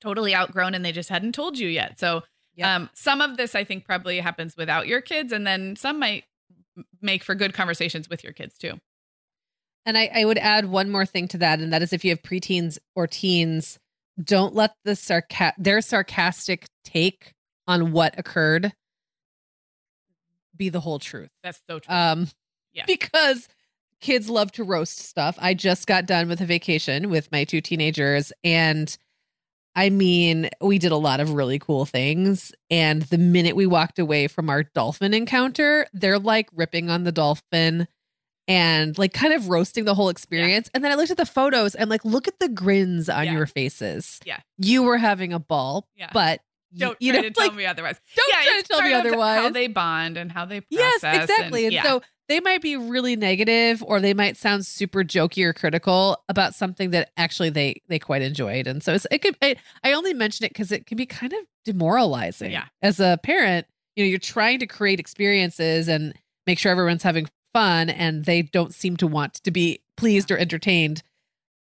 totally 0.00 0.34
outgrown 0.34 0.74
and 0.74 0.84
they 0.84 0.92
just 0.92 1.08
hadn't 1.08 1.32
told 1.32 1.58
you 1.58 1.68
yet. 1.68 1.98
So 1.98 2.22
Yeah. 2.54 2.74
um, 2.76 2.90
some 2.94 3.20
of 3.20 3.36
this 3.36 3.54
I 3.54 3.64
think 3.64 3.84
probably 3.86 4.18
happens 4.20 4.56
without 4.56 4.86
your 4.86 5.00
kids, 5.00 5.32
and 5.32 5.46
then 5.46 5.76
some 5.76 5.98
might 5.98 6.24
make 7.00 7.22
for 7.24 7.34
good 7.34 7.54
conversations 7.54 8.08
with 8.08 8.22
your 8.24 8.32
kids 8.32 8.58
too. 8.58 8.80
And 9.84 9.98
I, 9.98 10.10
I 10.14 10.24
would 10.24 10.38
add 10.38 10.66
one 10.66 10.90
more 10.90 11.04
thing 11.06 11.26
to 11.28 11.38
that, 11.38 11.58
and 11.60 11.72
that 11.72 11.82
is 11.82 11.92
if 11.92 12.04
you 12.04 12.10
have 12.10 12.22
preteens 12.22 12.78
or 12.94 13.06
teens, 13.06 13.78
don't 14.22 14.54
let 14.54 14.72
the 14.84 14.92
sarca- 14.92 15.54
their 15.58 15.80
sarcastic 15.80 16.66
take 16.84 17.32
on 17.66 17.92
what 17.92 18.18
occurred 18.18 18.72
be 20.56 20.68
the 20.68 20.80
whole 20.80 20.98
truth. 20.98 21.30
That's 21.42 21.60
so 21.68 21.78
true. 21.78 21.94
Um, 21.94 22.28
Yeah. 22.72 22.84
because 22.86 23.48
kids 24.00 24.28
love 24.28 24.52
to 24.52 24.64
roast 24.64 24.98
stuff. 24.98 25.36
I 25.40 25.54
just 25.54 25.86
got 25.86 26.06
done 26.06 26.28
with 26.28 26.40
a 26.40 26.46
vacation 26.46 27.10
with 27.10 27.30
my 27.32 27.44
two 27.44 27.60
teenagers, 27.60 28.32
and 28.44 28.96
I 29.74 29.88
mean, 29.88 30.50
we 30.60 30.78
did 30.78 30.92
a 30.92 30.96
lot 30.96 31.20
of 31.20 31.30
really 31.32 31.58
cool 31.58 31.86
things. 31.86 32.52
And 32.70 33.02
the 33.04 33.16
minute 33.16 33.56
we 33.56 33.64
walked 33.66 33.98
away 33.98 34.28
from 34.28 34.50
our 34.50 34.64
dolphin 34.64 35.14
encounter, 35.14 35.86
they're 35.94 36.18
like 36.18 36.50
ripping 36.52 36.90
on 36.90 37.04
the 37.04 37.12
dolphin 37.12 37.88
and 38.48 38.96
like 38.98 39.12
kind 39.12 39.32
of 39.32 39.48
roasting 39.48 39.84
the 39.84 39.94
whole 39.94 40.08
experience. 40.08 40.68
And 40.74 40.84
then 40.84 40.90
I 40.92 40.94
looked 40.96 41.10
at 41.10 41.16
the 41.16 41.26
photos 41.26 41.74
and 41.74 41.88
like, 41.88 42.04
look 42.04 42.26
at 42.28 42.38
the 42.40 42.48
grins 42.48 43.08
on 43.08 43.24
Yeah. 43.26 43.32
your 43.32 43.46
faces. 43.46 44.18
Yeah. 44.24 44.40
You 44.58 44.82
were 44.82 44.98
having 44.98 45.32
a 45.32 45.38
ball, 45.38 45.86
Yeah. 45.96 46.10
but 46.12 46.40
don't 46.76 46.96
you 47.00 47.12
try 47.12 47.20
know, 47.22 47.28
to 47.28 47.34
tell 47.34 47.46
like, 47.48 47.56
me 47.56 47.66
otherwise. 47.66 48.00
don't 48.16 48.28
yeah, 48.30 48.44
try 48.50 48.60
to 48.62 48.68
tell 48.68 48.82
me 48.82 48.92
otherwise. 48.92 49.40
How 49.40 49.50
they 49.50 49.66
bond 49.68 50.16
and 50.16 50.32
how 50.32 50.44
they 50.44 50.60
process. 50.62 51.02
Yes, 51.02 51.22
exactly. 51.30 51.64
And, 51.64 51.72
yeah. 51.74 51.82
so 51.82 52.02
they 52.28 52.40
might 52.40 52.62
be 52.62 52.76
really 52.76 53.14
negative 53.14 53.82
or 53.86 54.00
they 54.00 54.14
might 54.14 54.36
sound 54.38 54.64
super 54.64 55.04
jokey 55.04 55.44
or 55.44 55.52
critical 55.52 56.22
about 56.30 56.54
something 56.54 56.90
that 56.90 57.10
actually 57.18 57.50
they 57.50 57.82
they 57.88 57.98
quite 57.98 58.22
enjoyed. 58.22 58.66
And 58.66 58.82
so 58.82 58.94
it's, 58.94 59.06
it 59.10 59.18
could 59.20 59.36
it, 59.42 59.58
I 59.84 59.92
only 59.92 60.14
mention 60.14 60.46
it 60.46 60.48
because 60.50 60.72
it 60.72 60.86
can 60.86 60.96
be 60.96 61.04
kind 61.04 61.32
of 61.32 61.40
demoralizing. 61.64 62.52
Yeah. 62.52 62.64
As 62.80 63.00
a 63.00 63.18
parent, 63.22 63.66
you 63.96 64.04
know, 64.04 64.08
you're 64.08 64.18
trying 64.18 64.58
to 64.60 64.66
create 64.66 64.98
experiences 65.00 65.88
and 65.88 66.14
make 66.46 66.58
sure 66.58 66.72
everyone's 66.72 67.02
having 67.02 67.28
fun 67.52 67.90
and 67.90 68.24
they 68.24 68.42
don't 68.42 68.74
seem 68.74 68.96
to 68.98 69.06
want 69.06 69.34
to 69.34 69.50
be 69.50 69.82
pleased 69.96 70.30
or 70.30 70.38
entertained. 70.38 71.02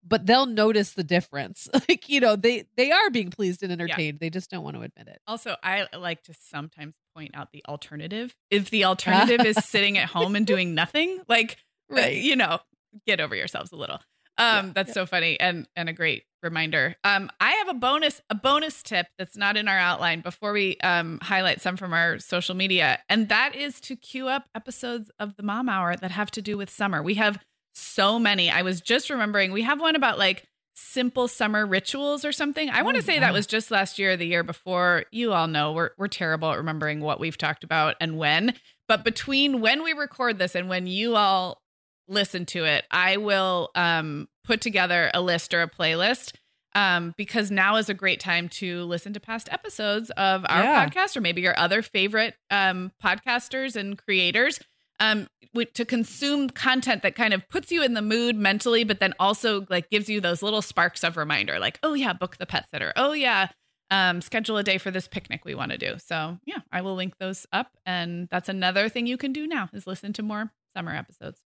But 0.09 0.25
they'll 0.25 0.45
notice 0.45 0.93
the 0.93 1.03
difference. 1.03 1.67
like, 1.89 2.07
you 2.07 2.21
know, 2.21 2.37
they 2.37 2.65
they 2.77 2.91
are 2.91 3.09
being 3.09 3.29
pleased 3.29 3.61
and 3.61 3.73
entertained. 3.73 4.19
They 4.19 4.29
just 4.29 4.49
don't 4.49 4.63
want 4.63 4.77
to 4.77 4.83
admit 4.83 5.07
it. 5.07 5.21
Also, 5.27 5.55
I 5.61 5.85
like 5.97 6.23
to 6.23 6.33
sometimes 6.33 6.95
point 7.13 7.31
out 7.33 7.51
the 7.51 7.63
alternative. 7.67 8.33
If 8.49 8.69
the 8.69 8.85
alternative 8.85 9.45
is 9.45 9.57
sitting 9.65 9.97
at 9.97 10.07
home 10.07 10.35
and 10.35 10.47
doing 10.47 10.73
nothing, 10.73 11.19
like, 11.27 11.57
uh, 11.93 12.01
you 12.01 12.37
know, 12.37 12.59
get 13.05 13.19
over 13.19 13.35
yourselves 13.35 13.73
a 13.73 13.75
little. 13.75 13.99
Um, 14.37 14.67
Yeah. 14.67 14.71
that's 14.75 14.93
so 14.93 15.05
funny 15.05 15.39
and 15.39 15.67
and 15.75 15.89
a 15.89 15.93
great 15.93 16.23
reminder. 16.43 16.95
Um, 17.03 17.29
I 17.39 17.51
have 17.53 17.69
a 17.69 17.73
bonus 17.73 18.21
a 18.29 18.35
bonus 18.35 18.83
tip 18.83 19.07
that's 19.17 19.35
not 19.35 19.57
in 19.57 19.67
our 19.67 19.77
outline 19.79 20.21
before 20.21 20.53
we 20.53 20.77
um 20.83 21.19
highlight 21.21 21.61
some 21.61 21.77
from 21.77 21.93
our 21.93 22.19
social 22.19 22.55
media, 22.55 22.99
and 23.09 23.29
that 23.29 23.55
is 23.55 23.79
to 23.81 23.95
queue 23.95 24.27
up 24.27 24.45
episodes 24.55 25.09
of 25.19 25.35
the 25.35 25.43
Mom 25.43 25.67
Hour 25.69 25.95
that 25.95 26.11
have 26.11 26.29
to 26.31 26.41
do 26.41 26.57
with 26.57 26.69
summer. 26.69 27.01
We 27.01 27.15
have 27.15 27.39
so 27.73 28.17
many. 28.19 28.49
I 28.49 28.61
was 28.63 28.81
just 28.81 29.09
remembering 29.09 29.51
we 29.51 29.63
have 29.63 29.79
one 29.79 29.95
about 29.95 30.17
like 30.17 30.43
simple 30.79 31.27
summer 31.27 31.65
rituals 31.65 32.23
or 32.23 32.31
something. 32.31 32.69
I 32.69 32.83
want 32.83 32.97
to 32.97 33.01
Oh, 33.03 33.05
say 33.05 33.19
that 33.19 33.33
was 33.33 33.47
just 33.47 33.71
last 33.71 33.97
year 33.97 34.11
or 34.11 34.17
the 34.17 34.27
year 34.27 34.43
before. 34.43 35.05
You 35.11 35.33
all 35.33 35.47
know 35.47 35.71
we're 35.73 35.89
we're 35.97 36.07
terrible 36.07 36.51
at 36.51 36.57
remembering 36.57 37.01
what 37.01 37.19
we've 37.19 37.37
talked 37.37 37.63
about 37.63 37.95
and 37.99 38.17
when. 38.17 38.53
But 38.87 39.03
between 39.03 39.59
when 39.59 39.83
we 39.83 39.93
record 39.93 40.37
this 40.37 40.53
and 40.55 40.69
when 40.69 40.85
you 40.87 41.15
all 41.15 41.61
listen 42.07 42.45
to 42.47 42.63
it, 42.65 42.85
I 42.91 43.17
will 43.17 43.69
um, 43.75 44.27
put 44.43 44.61
together 44.61 45.11
a 45.13 45.21
list 45.21 45.53
or 45.53 45.61
a 45.61 45.69
playlist 45.69 46.33
um, 46.75 47.13
because 47.17 47.49
now 47.51 47.75
is 47.77 47.89
a 47.89 47.93
great 47.93 48.19
time 48.19 48.49
to 48.49 48.83
listen 48.83 49.13
to 49.13 49.19
past 49.19 49.49
episodes 49.51 50.09
of 50.11 50.45
our 50.47 50.63
Yeah. 50.63 50.85
podcast 50.87 51.15
or 51.17 51.21
maybe 51.21 51.41
your 51.41 51.57
other 51.59 51.81
favorite 51.81 52.35
um, 52.51 52.91
podcasters 53.03 53.75
and 53.75 53.97
creators 53.97 54.59
um, 54.99 55.27
to 55.73 55.85
consume 55.85 56.49
content 56.49 57.01
that 57.03 57.15
kind 57.15 57.33
of 57.33 57.47
puts 57.49 57.71
you 57.71 57.83
in 57.83 57.93
the 57.93 58.01
mood 58.01 58.35
mentally, 58.35 58.83
but 58.83 58.99
then 58.99 59.13
also 59.19 59.65
like 59.69 59.89
gives 59.89 60.07
you 60.09 60.21
those 60.21 60.41
little 60.43 60.61
sparks 60.61 61.03
of 61.03 61.17
reminder, 61.17 61.59
like, 61.59 61.79
oh 61.83 61.93
yeah, 61.93 62.13
book 62.13 62.37
the 62.37 62.45
pet 62.45 62.67
sitter. 62.71 62.93
Oh 62.95 63.13
yeah, 63.13 63.47
um, 63.89 64.21
schedule 64.21 64.57
a 64.57 64.63
day 64.63 64.77
for 64.77 64.91
this 64.91 65.07
picnic 65.07 65.45
we 65.45 65.55
want 65.55 65.71
to 65.71 65.77
do. 65.77 65.95
So 66.05 66.37
yeah, 66.45 66.59
I 66.71 66.81
will 66.81 66.95
link 66.95 67.17
those 67.19 67.45
up, 67.51 67.71
and 67.85 68.27
that's 68.29 68.49
another 68.49 68.89
thing 68.89 69.07
you 69.07 69.17
can 69.17 69.33
do 69.33 69.47
now 69.47 69.69
is 69.73 69.87
listen 69.87 70.13
to 70.13 70.23
more 70.23 70.51
summer 70.75 70.93
episodes. 70.93 71.39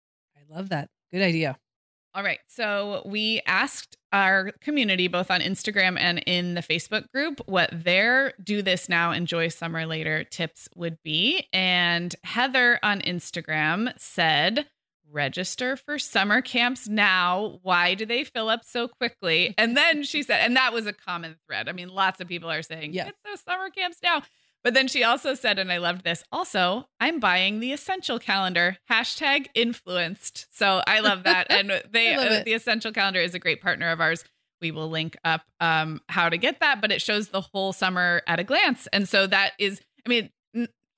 I 0.50 0.56
love 0.56 0.68
that. 0.70 0.88
Good 1.12 1.22
idea. 1.22 1.56
All 2.14 2.22
right. 2.22 2.40
So 2.48 3.02
we 3.04 3.42
asked 3.46 3.96
our 4.12 4.52
community, 4.60 5.08
both 5.08 5.30
on 5.30 5.40
Instagram 5.40 5.98
and 5.98 6.18
in 6.26 6.54
the 6.54 6.62
Facebook 6.62 7.10
group, 7.12 7.40
what 7.46 7.68
their 7.72 8.32
do 8.42 8.62
this 8.62 8.88
now, 8.88 9.12
enjoy 9.12 9.48
summer 9.48 9.86
later 9.86 10.24
tips 10.24 10.68
would 10.74 10.98
be. 11.04 11.46
And 11.52 12.14
Heather 12.24 12.78
on 12.82 13.00
Instagram 13.02 13.92
said, 13.98 14.66
register 15.10 15.76
for 15.76 15.98
summer 15.98 16.40
camps 16.42 16.88
now. 16.88 17.58
Why 17.62 17.94
do 17.94 18.04
they 18.04 18.24
fill 18.24 18.48
up 18.48 18.64
so 18.64 18.88
quickly? 18.88 19.54
And 19.56 19.76
then 19.76 20.02
she 20.02 20.22
said, 20.22 20.40
and 20.40 20.56
that 20.56 20.72
was 20.72 20.86
a 20.86 20.92
common 20.92 21.36
thread. 21.46 21.68
I 21.68 21.72
mean, 21.72 21.88
lots 21.88 22.20
of 22.20 22.28
people 22.28 22.50
are 22.50 22.62
saying, 22.62 22.92
Yeah. 22.94 23.06
get 23.06 23.14
those 23.24 23.40
summer 23.40 23.70
camps 23.70 23.98
now. 24.02 24.22
But 24.64 24.74
then 24.74 24.88
she 24.88 25.04
also 25.04 25.34
said, 25.34 25.58
and 25.58 25.72
I 25.72 25.78
loved 25.78 26.04
this. 26.04 26.24
Also, 26.32 26.88
I'm 27.00 27.20
buying 27.20 27.60
the 27.60 27.72
essential 27.72 28.18
calendar. 28.18 28.76
Hashtag 28.90 29.46
influenced. 29.54 30.46
So 30.50 30.82
I 30.86 31.00
love 31.00 31.22
that. 31.24 31.46
And 31.58 31.82
they, 31.90 32.14
uh, 32.14 32.42
the 32.44 32.52
essential 32.52 32.92
calendar 32.92 33.20
is 33.20 33.34
a 33.34 33.38
great 33.38 33.62
partner 33.62 33.90
of 33.90 34.00
ours. 34.00 34.24
We 34.60 34.70
will 34.70 34.88
link 34.88 35.16
up 35.24 35.42
um, 35.60 36.00
how 36.08 36.28
to 36.28 36.36
get 36.36 36.60
that, 36.60 36.80
but 36.80 36.92
it 36.92 37.00
shows 37.00 37.28
the 37.28 37.40
whole 37.40 37.72
summer 37.72 38.22
at 38.26 38.40
a 38.40 38.44
glance. 38.44 38.86
And 38.92 39.08
so 39.08 39.26
that 39.26 39.52
is, 39.58 39.80
I 40.04 40.08
mean, 40.08 40.30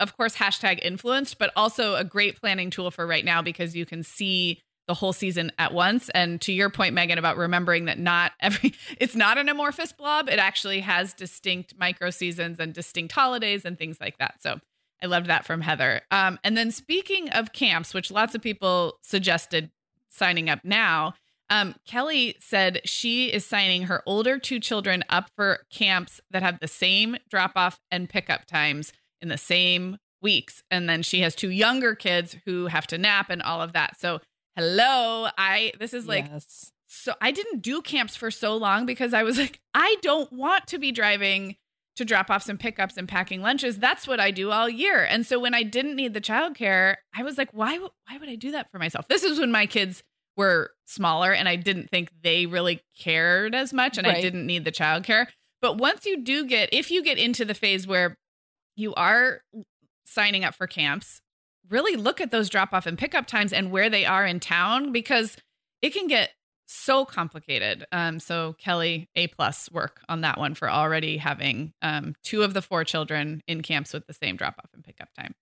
of 0.01 0.17
course, 0.17 0.35
hashtag 0.35 0.81
influenced, 0.83 1.39
but 1.39 1.53
also 1.55 1.95
a 1.95 2.05
great 2.05 2.41
planning 2.41 2.71
tool 2.71 2.91
for 2.91 3.07
right 3.07 3.25
now 3.25 3.43
because 3.43 3.77
you 3.77 3.85
can 3.85 4.03
see 4.03 4.63
the 4.91 4.95
whole 4.95 5.13
season 5.13 5.53
at 5.57 5.73
once. 5.73 6.09
And 6.17 6.41
to 6.41 6.53
your 6.53 6.69
point, 6.69 6.95
Meagan, 6.95 7.17
about 7.17 7.37
remembering 7.37 7.85
that 7.85 7.97
not 7.97 8.33
every, 8.41 8.75
it's 8.99 9.15
not 9.15 9.39
an 9.39 9.49
amorphous 9.49 9.93
blob. 9.93 10.29
It 10.29 10.41
actually 10.41 10.81
has 10.81 11.15
distinct 11.15 11.75
micro 11.79 12.11
seasons 12.11 12.59
and 12.59 12.75
distinct 12.75 13.13
holidays 13.13 13.65
and 13.65 13.79
things 13.79 14.01
like 14.01 14.19
that. 14.19 14.43
So 14.43 14.59
I 15.01 15.07
loved 15.07 15.27
that 15.29 15.47
from 15.47 15.61
Heather. 15.61 16.01
Um, 16.11 16.41
and 16.43 16.57
then 16.57 16.73
speaking 16.73 17.29
of 17.31 17.53
camps, 17.53 17.95
which 17.95 18.11
lots 18.11 18.35
of 18.35 18.43
people 18.43 18.99
suggested 19.01 19.71
signing 20.09 20.51
up 20.51 20.65
now, 20.65 21.15
um, 21.49 21.77
Kelly 21.87 22.35
said 22.41 22.81
she 22.85 23.33
is 23.33 23.47
signing 23.47 23.85
her 23.85 24.03
older 24.07 24.41
two 24.41 24.59
children 24.59 25.05
up 25.09 25.31
for 25.37 25.61
camps 25.71 26.21
that 26.33 26.43
have 26.43 26.59
the 26.59 26.67
same 26.67 27.17
drop 27.31 27.53
off 27.55 27.79
and 27.93 28.09
pickup 28.09 28.45
times 28.47 28.93
in 29.21 29.29
the 29.29 29.39
same 29.39 29.99
weeks. 30.21 30.65
And 30.69 30.89
then 30.89 31.05
she 31.05 31.21
has 31.21 31.37
two 31.37 31.51
younger 31.51 31.95
kids 31.95 32.37
who 32.45 32.67
have 32.67 32.89
to 32.89 32.99
nap 32.99 33.31
and 33.31 33.41
all 33.41 33.63
of 33.63 33.73
that. 33.73 34.01
So, 34.01 34.21
hello, 34.61 35.29
I, 35.39 35.73
this 35.79 35.95
is 35.95 36.07
like, 36.07 36.27
yes. 36.31 36.73
so 36.87 37.15
I 37.21 37.31
didn't 37.31 37.63
do 37.63 37.81
camps 37.81 38.15
for 38.15 38.31
so 38.31 38.57
long 38.57 38.85
because 38.85 39.15
I 39.15 39.23
was 39.23 39.39
like, 39.39 39.61
I 39.75 39.97
don't 40.03 40.31
want 40.33 40.67
to 40.69 40.79
be 40.79 40.93
driving 40.93 41.57
to 41.97 42.05
drop 42.05 42.31
offs 42.31 42.49
and 42.49 42.61
pickups 42.61 42.97
and 42.97 43.09
packing 43.09 43.43
lunches. 43.43 43.79
That's 43.79 44.07
what 44.07 44.21
I 44.21 44.31
do 44.31 44.51
all 44.51 44.69
year. 44.69 45.05
And 45.05 45.27
so 45.27 45.41
when 45.41 45.55
I 45.55 45.63
didn't 45.63 45.97
need 45.97 46.15
the 46.15 46.21
childcare, 46.21 46.97
I 47.15 47.23
was 47.23 47.39
like, 47.39 47.51
why 47.53 47.79
why 47.79 48.19
would 48.19 48.29
I 48.29 48.37
do 48.37 48.53
that 48.53 48.71
for 48.71 48.79
myself? 48.79 49.09
This 49.09 49.25
is 49.25 49.39
when 49.39 49.51
my 49.51 49.67
kids 49.67 50.03
were 50.37 50.73
smaller 50.87 51.33
and 51.33 51.49
I 51.49 51.57
didn't 51.57 51.91
think 51.91 52.11
they 52.23 52.47
really 52.47 52.83
cared 52.99 53.55
as 53.55 53.73
much 53.73 53.99
and 53.99 54.07
I 54.07 54.21
didn't 54.21 54.47
need 54.47 54.65
the 54.65 54.73
childcare. 54.73 55.27
But 55.61 55.79
once 55.79 56.07
you 56.07 56.23
do 56.23 56.47
get 56.47 56.71
if 56.73 56.91
you 56.91 57.03
get 57.03 57.19
into 57.19 57.45
the 57.45 57.55
phase 57.55 57.87
where 57.87 58.17
you 58.77 58.95
are 58.95 59.43
signing 60.07 60.45
up 60.45 60.55
for 60.55 60.67
camps, 60.67 61.21
really 61.71 61.97
look 61.97 62.21
at 62.21 62.31
those 62.31 62.51
drop 62.51 62.73
off 62.73 62.87
and 62.87 62.99
pickup 62.99 63.27
times 63.27 63.53
and 63.53 63.71
where 63.71 63.89
they 63.89 64.05
are 64.05 64.27
in 64.27 64.41
town 64.41 64.93
because 64.93 65.37
it 65.83 65.91
can 65.91 66.07
get 66.07 66.31
so 66.67 67.05
complicated. 67.05 67.85
Um, 67.91 68.21
so 68.21 68.55
Kelly, 68.59 69.09
A 69.17 69.27
plus 69.29 69.71
work 69.73 70.03
on 70.09 70.21
that 70.21 70.39
one 70.39 70.55
for 70.55 70.71
already 70.71 71.17
having 71.17 71.73
um, 71.83 72.15
two 72.23 72.43
of 72.43 72.55
the 72.55 72.63
four 72.63 72.85
children 72.85 73.43
in 73.49 73.63
camps 73.63 73.93
with 73.93 74.07
the 74.07 74.15
same 74.15 74.37
drop 74.37 74.55
off 74.59 74.71
and 74.75 74.85
pickup 74.85 75.09
time. 75.15 75.35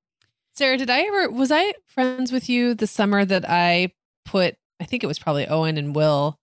Sarah, 0.54 0.76
did 0.76 0.90
I 0.90 1.02
ever 1.02 1.30
was 1.30 1.52
I 1.52 1.74
friends 1.86 2.32
with 2.32 2.48
you 2.48 2.74
the 2.74 2.86
summer 2.86 3.24
that 3.24 3.48
I 3.48 3.92
put 4.24 4.56
I 4.80 4.84
think 4.84 5.04
it 5.04 5.08
was 5.08 5.18
probably 5.18 5.46
Owen 5.46 5.76
and 5.76 5.94
Will 5.94 6.38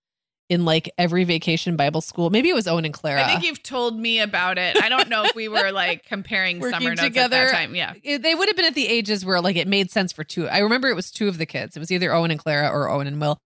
in 0.49 0.63
like 0.63 0.91
every 0.97 1.23
vacation 1.23 1.75
Bible 1.75 2.01
school. 2.01 2.29
Maybe 2.29 2.49
it 2.49 2.53
was 2.53 2.67
Owen 2.67 2.85
and 2.85 2.93
Clara. 2.93 3.23
I 3.23 3.27
think 3.27 3.43
you've 3.43 3.63
told 3.63 3.99
me 3.99 4.19
about 4.19 4.57
it. 4.59 4.81
I 4.81 4.89
don't 4.89 5.09
know 5.09 5.23
if 5.25 5.33
we 5.33 5.47
were 5.47 5.71
like 5.71 6.05
comparing 6.07 6.61
summer 6.61 6.89
notes 6.91 7.01
together. 7.01 7.35
at 7.37 7.51
that 7.51 7.57
time. 7.57 7.73
Yeah. 7.75 7.93
It- 8.03 8.21
they 8.21 8.35
would 8.35 8.47
have 8.47 8.55
been 8.55 8.65
at 8.65 8.75
the 8.75 8.87
ages 8.87 9.25
where 9.25 9.41
like 9.41 9.55
it 9.55 9.67
made 9.67 9.89
sense 9.89 10.11
for 10.13 10.23
two. 10.23 10.47
I 10.47 10.59
remember 10.59 10.87
it 10.89 10.95
was 10.95 11.09
two 11.09 11.27
of 11.27 11.37
the 11.39 11.45
kids. 11.47 11.75
It 11.75 11.79
was 11.79 11.91
either 11.91 12.13
Owen 12.13 12.29
and 12.31 12.39
Clara 12.39 12.69
or 12.69 12.89
Owen 12.89 13.07
and 13.07 13.19
Will. 13.19 13.39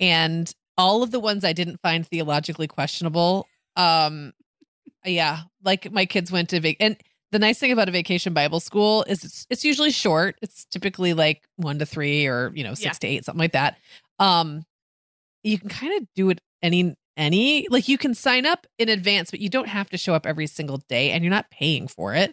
And 0.00 0.52
all 0.76 1.02
of 1.02 1.10
the 1.12 1.20
ones 1.20 1.44
I 1.44 1.52
didn't 1.52 1.80
find 1.80 2.06
theologically 2.06 2.66
questionable. 2.66 3.46
Um 3.76 4.32
yeah, 5.04 5.40
like 5.64 5.90
my 5.92 6.06
kids 6.06 6.30
went 6.32 6.48
to 6.50 6.60
vac 6.60 6.76
and 6.80 6.96
the 7.32 7.38
nice 7.38 7.58
thing 7.58 7.72
about 7.72 7.88
a 7.88 7.92
vacation 7.92 8.34
Bible 8.34 8.60
school 8.60 9.04
is 9.08 9.24
it's, 9.24 9.46
it's 9.48 9.64
usually 9.64 9.90
short. 9.90 10.36
It's 10.42 10.64
typically 10.66 11.14
like 11.14 11.42
1 11.56 11.78
to 11.78 11.86
3 11.86 12.26
or, 12.26 12.52
you 12.54 12.62
know, 12.62 12.74
6 12.74 12.84
Yeah. 12.84 12.90
to 12.92 13.06
8 13.06 13.24
something 13.24 13.38
like 13.38 13.52
that. 13.52 13.78
Um 14.18 14.64
you 15.42 15.58
can 15.58 15.68
kind 15.68 16.00
of 16.00 16.06
do 16.14 16.30
it 16.30 16.40
any 16.62 16.94
any 17.16 17.66
like 17.68 17.88
you 17.88 17.98
can 17.98 18.14
sign 18.14 18.46
up 18.46 18.66
in 18.78 18.88
advance 18.88 19.30
but 19.30 19.40
you 19.40 19.48
don't 19.50 19.68
have 19.68 19.90
to 19.90 19.98
show 19.98 20.14
up 20.14 20.26
every 20.26 20.46
single 20.46 20.78
day 20.88 21.10
and 21.10 21.22
you're 21.22 21.30
not 21.30 21.50
paying 21.50 21.86
for 21.88 22.14
it. 22.14 22.32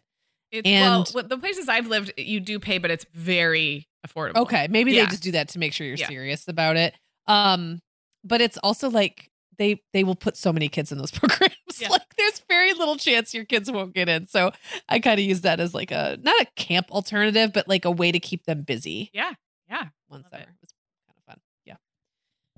It's, 0.52 0.68
And- 0.68 1.08
well, 1.14 1.24
the 1.28 1.38
places 1.38 1.68
I've 1.70 1.86
lived, 1.88 2.12
you 2.18 2.40
do 2.40 2.60
pay, 2.60 2.78
but 2.80 2.90
it's 2.90 3.06
very 3.14 3.88
affordable. 4.08 4.38
Okay, 4.38 4.68
maybe 4.70 4.94
Yeah. 4.94 5.04
they 5.06 5.12
just 5.12 5.22
do 5.24 5.32
that 5.34 5.50
to 5.50 5.60
make 5.60 5.74
sure 5.74 5.86
you're 5.86 5.98
Yeah. 5.98 6.08
serious 6.08 6.48
about 6.48 6.76
it. 6.78 6.96
Um, 7.28 7.82
but 8.24 8.42
it's 8.42 8.58
also 8.60 8.90
like 8.90 9.30
they 9.58 9.82
they 9.94 10.04
will 10.06 10.16
put 10.16 10.38
so 10.38 10.54
many 10.54 10.70
kids 10.70 10.92
in 10.92 10.98
those 10.98 11.12
programs. 11.20 11.56
Yeah. 11.80 11.90
like 11.90 12.16
there's 12.18 12.42
very 12.50 12.74
little 12.74 12.96
chance 12.96 13.34
your 13.34 13.46
kids 13.46 13.70
won't 13.70 13.94
get 13.94 14.08
in. 14.10 14.26
So 14.28 14.52
I 14.88 15.00
kind 15.00 15.20
of 15.20 15.26
use 15.26 15.42
that 15.42 15.60
as 15.60 15.74
like 15.74 15.92
a 15.92 16.18
not 16.22 16.40
a 16.42 16.46
camp 16.56 16.90
alternative, 16.92 17.52
but 17.54 17.68
like 17.68 17.84
a 17.86 17.92
way 17.92 18.12
to 18.12 18.20
keep 18.20 18.46
them 18.46 18.64
busy. 18.64 19.10
Yeah. 19.14 19.34
Yeah. 19.70 19.88
One 20.08 20.22
Love 20.22 20.30
summer. 20.32 20.44
it. 20.44 20.48
It 20.50 20.56
was 20.62 20.72
kind 21.08 21.18
of 21.18 21.24
fun. 21.26 21.40
Yeah. 21.66 21.76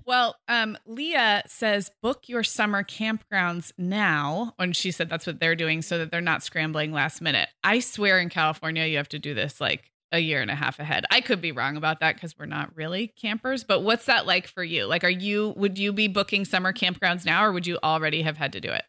Well, 0.06 0.36
um, 0.48 0.76
Leah 0.86 1.42
says 1.46 1.90
book 2.02 2.28
your 2.28 2.42
summer 2.42 2.82
campgrounds 2.82 3.72
now. 3.78 4.54
And 4.58 4.76
she 4.76 4.90
said 4.90 5.08
that's 5.08 5.26
what 5.26 5.40
they're 5.40 5.56
doing 5.56 5.82
so 5.82 5.98
that 5.98 6.10
they're 6.10 6.20
not 6.20 6.42
scrambling 6.42 6.92
last 6.92 7.20
minute. 7.20 7.48
I 7.62 7.80
swear 7.80 8.18
in 8.18 8.28
California, 8.28 8.86
you 8.86 8.96
have 8.96 9.08
to 9.10 9.18
do 9.18 9.34
this 9.34 9.60
like 9.60 9.90
a 10.10 10.18
year 10.18 10.42
and 10.42 10.50
a 10.50 10.54
half 10.54 10.78
ahead. 10.78 11.04
I 11.10 11.20
could 11.20 11.40
be 11.40 11.52
wrong 11.52 11.76
about 11.76 12.00
that 12.00 12.16
because 12.16 12.36
we're 12.38 12.46
not 12.46 12.76
really 12.76 13.14
campers, 13.20 13.64
but 13.64 13.80
what's 13.80 14.06
that 14.06 14.26
like 14.26 14.46
for 14.46 14.62
you? 14.62 14.84
Like, 14.84 15.04
are 15.04 15.10
you, 15.10 15.54
would 15.56 15.78
you 15.78 15.92
be 15.92 16.08
booking 16.08 16.44
summer 16.44 16.72
campgrounds 16.72 17.24
now 17.24 17.44
or 17.44 17.52
would 17.52 17.66
you 17.66 17.78
already 17.82 18.22
have 18.22 18.36
had 18.36 18.52
to 18.52 18.60
do 18.60 18.70
it? 18.70 18.84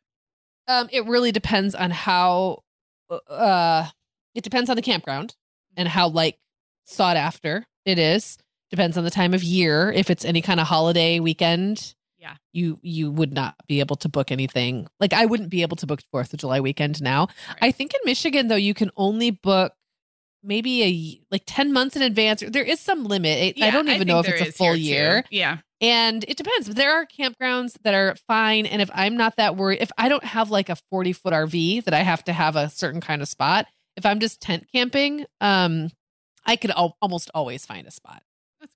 Um, 0.67 0.89
it 0.91 1.05
really 1.05 1.31
depends 1.31 1.75
on 1.75 1.91
how 1.91 2.63
uh 3.29 3.87
it 4.33 4.43
depends 4.43 4.69
on 4.69 4.75
the 4.75 4.81
campground 4.81 5.35
and 5.77 5.87
how 5.87 6.07
like 6.07 6.39
sought 6.85 7.17
after 7.17 7.65
it 7.85 7.99
is. 7.99 8.37
Depends 8.73 8.97
on 8.97 9.03
the 9.03 9.11
time 9.11 9.35
of 9.35 9.43
year. 9.43 9.91
If 9.95 10.09
it's 10.09 10.25
any 10.25 10.41
kind 10.41 10.59
of 10.59 10.65
holiday 10.65 11.19
weekend, 11.19 11.93
Yeah. 12.17 12.37
you 12.53 12.79
you 12.81 13.11
would 13.11 13.31
not 13.31 13.53
be 13.67 13.79
able 13.81 13.95
to 13.97 14.09
book 14.09 14.31
anything. 14.31 14.87
Like 14.99 15.13
I 15.13 15.27
wouldn't 15.27 15.49
be 15.51 15.61
able 15.61 15.77
to 15.77 15.85
book 15.85 16.01
Fourth 16.11 16.33
of 16.33 16.39
July 16.39 16.59
weekend 16.59 16.99
now. 16.99 17.27
Right. 17.49 17.57
I 17.61 17.71
think 17.71 17.93
in 17.93 17.99
Michigan 18.03 18.47
though, 18.47 18.55
you 18.55 18.73
can 18.73 18.89
only 18.97 19.29
book 19.29 19.73
maybe 20.41 20.83
a 20.83 21.21
like 21.31 21.43
ten 21.45 21.71
months 21.71 21.95
in 21.95 22.01
advance. 22.01 22.41
There 22.47 22.63
is 22.63 22.79
some 22.79 23.03
limit. 23.05 23.57
It, 23.57 23.61
I 23.63 23.69
don't 23.69 23.87
even 23.87 23.99
think 23.99 24.07
know 24.07 24.19
if 24.21 24.27
it's 24.27 24.49
a 24.49 24.51
full 24.51 24.75
year. 24.75 25.21
too. 25.21 25.27
Yeah. 25.37 25.59
And 25.79 26.25
it 26.27 26.37
depends. 26.37 26.67
There 26.67 26.93
are 26.95 27.05
campgrounds 27.05 27.77
that 27.83 27.93
are 27.93 28.15
fine. 28.27 28.65
And 28.65 28.81
if 28.81 28.89
I'm 28.95 29.17
not 29.17 29.35
that 29.35 29.55
worried, 29.55 29.81
if 29.81 29.91
I 29.99 30.09
don't 30.09 30.23
have 30.23 30.49
like 30.49 30.69
a 30.69 30.77
40 30.89 31.13
foot 31.13 31.33
RV 31.33 31.83
that 31.83 31.93
I 31.93 31.99
have 31.99 32.23
to 32.23 32.33
have 32.33 32.55
a 32.55 32.69
certain 32.69 33.01
kind 33.01 33.21
of 33.21 33.27
spot, 33.27 33.67
if 33.95 34.05
I'm 34.05 34.19
just 34.19 34.41
tent 34.41 34.65
camping, 34.73 35.25
um, 35.41 35.89
I 36.45 36.55
could 36.55 36.71
al- 36.71 36.97
almost 37.01 37.29
always 37.35 37.65
find 37.65 37.85
a 37.85 37.91
spot. 37.91 38.23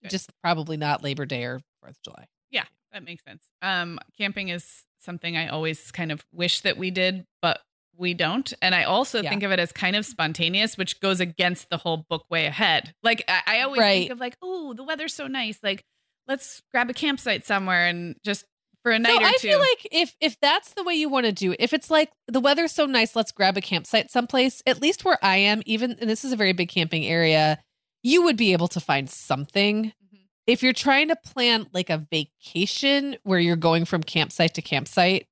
Just 0.09 0.31
probably 0.43 0.77
not 0.77 1.03
Labor 1.03 1.25
Day 1.25 1.43
or 1.43 1.59
Fourth 1.81 1.91
of 1.97 2.01
July. 2.03 2.25
Yeah. 2.51 2.63
That 2.93 3.03
makes 3.03 3.23
sense. 3.23 3.43
Um, 3.61 3.99
camping 4.17 4.49
is 4.49 4.83
something 4.99 5.35
I 5.37 5.47
always 5.49 5.91
kind 5.91 6.11
of 6.11 6.25
wish 6.31 6.61
that 6.61 6.77
we 6.77 6.89
did, 6.91 7.25
but 7.41 7.59
we 7.95 8.13
don't. 8.13 8.51
And 8.61 8.73
I 8.75 8.83
also 8.83 9.21
Yeah. 9.21 9.29
think 9.29 9.43
of 9.43 9.51
it 9.51 9.59
as 9.59 9.71
kind 9.71 9.95
of 9.95 10.05
spontaneous, 10.05 10.77
which 10.77 10.99
goes 10.99 11.19
against 11.19 11.69
the 11.69 11.77
whole 11.77 12.05
book 12.09 12.25
way 12.29 12.45
ahead. 12.45 12.93
Like 13.03 13.23
I, 13.27 13.41
I 13.45 13.61
always 13.61 13.79
Right. 13.79 13.99
think 14.01 14.11
of 14.11 14.19
like, 14.19 14.37
oh, 14.41 14.73
the 14.73 14.83
weather's 14.83 15.13
so 15.13 15.27
nice. 15.27 15.59
Like, 15.63 15.83
let's 16.27 16.61
grab 16.71 16.89
a 16.89 16.93
campsite 16.93 17.45
somewhere 17.45 17.85
and 17.87 18.15
just 18.23 18.45
for 18.83 18.91
a 18.91 18.99
night 18.99 19.17
so 19.17 19.23
or 19.23 19.27
I 19.27 19.31
two. 19.33 19.47
feel 19.49 19.59
like 19.59 19.87
if 19.91 20.15
if 20.21 20.39
that's 20.39 20.73
the 20.75 20.83
way 20.83 20.93
you 20.93 21.09
want 21.09 21.25
to 21.25 21.31
do 21.31 21.51
it, 21.51 21.57
if 21.59 21.73
it's 21.73 21.89
like 21.89 22.11
the 22.27 22.39
weather's 22.39 22.71
so 22.71 22.85
nice, 22.85 23.15
let's 23.15 23.31
grab 23.31 23.57
a 23.57 23.61
campsite 23.61 24.11
someplace. 24.11 24.61
At 24.65 24.81
least 24.81 25.03
where 25.03 25.17
I 25.23 25.37
am, 25.37 25.61
even 25.65 25.97
and 25.99 26.09
this 26.09 26.23
is 26.23 26.31
a 26.31 26.35
very 26.37 26.53
big 26.53 26.69
camping 26.69 27.03
area, 27.05 27.59
you 28.07 28.21
would 28.23 28.37
be 28.37 28.53
able 28.53 28.67
to 28.69 28.79
find 28.79 29.09
something. 29.09 29.85
Mhm. 30.13 30.19
If 30.45 30.63
you're 30.63 30.73
trying 30.73 31.09
to 31.09 31.15
plan 31.17 31.67
like 31.73 31.89
a 31.89 31.97
vacation 32.09 33.17
where 33.23 33.39
you're 33.39 33.55
going 33.57 33.85
from 33.85 34.01
campsite 34.03 34.53
to 34.55 34.61
campsite, 34.61 35.27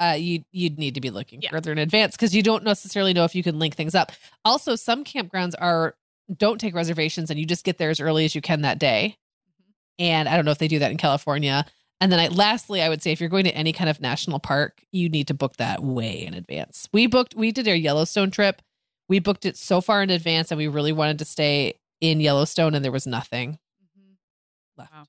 uh, 0.00 0.16
you 0.18 0.44
you'd 0.52 0.78
need 0.78 0.94
to 0.94 1.00
be 1.00 1.10
looking 1.10 1.40
Yeah. 1.42 1.50
further 1.50 1.70
in 1.72 1.78
advance 1.78 2.16
because 2.16 2.34
you 2.34 2.42
don't 2.42 2.64
necessarily 2.64 3.12
know 3.12 3.24
if 3.24 3.34
you 3.34 3.42
can 3.42 3.58
link 3.58 3.74
things 3.76 3.94
up. 3.94 4.12
Also, 4.44 4.76
some 4.76 5.04
campgrounds 5.04 5.54
are 5.58 5.96
don't 6.36 6.58
take 6.60 6.74
reservations 6.74 7.30
and 7.30 7.38
you 7.40 7.46
just 7.46 7.64
get 7.64 7.78
there 7.78 7.90
as 7.90 8.00
early 8.00 8.24
as 8.24 8.34
you 8.34 8.40
can 8.40 8.62
that 8.62 8.78
day. 8.78 9.16
Mhm. 9.16 9.72
And 10.00 10.28
I 10.28 10.36
don't 10.36 10.44
know 10.44 10.50
if 10.50 10.58
they 10.58 10.68
do 10.68 10.78
that 10.80 10.90
in 10.90 10.98
California. 10.98 11.64
And 12.00 12.12
then 12.12 12.20
I 12.20 12.28
lastly, 12.28 12.82
I 12.82 12.88
would 12.88 13.02
say 13.02 13.12
if 13.12 13.20
you're 13.20 13.28
going 13.30 13.44
to 13.44 13.54
any 13.56 13.72
kind 13.72 13.88
of 13.90 14.00
national 14.00 14.38
park, 14.40 14.82
you 14.92 15.08
need 15.08 15.26
to 15.28 15.34
book 15.34 15.56
that 15.56 15.82
way 15.82 16.24
in 16.24 16.34
advance. 16.34 16.88
We 16.92 17.06
booked 17.06 17.34
we 17.34 17.50
did 17.52 17.66
our 17.68 17.74
Yellowstone 17.74 18.30
trip. 18.30 18.62
We 19.08 19.18
booked 19.18 19.44
it 19.46 19.56
so 19.56 19.80
far 19.80 20.02
in 20.02 20.10
advance 20.10 20.50
and 20.50 20.58
we 20.58 20.68
really 20.68 20.92
wanted 20.92 21.18
to 21.20 21.24
stay 21.24 21.78
in 22.00 22.20
Yellowstone 22.20 22.74
and 22.74 22.84
there 22.84 22.92
was 22.92 23.06
nothing 23.06 23.58
Mhm. 23.98 24.16
left. 24.76 24.92
Wow. 24.92 25.06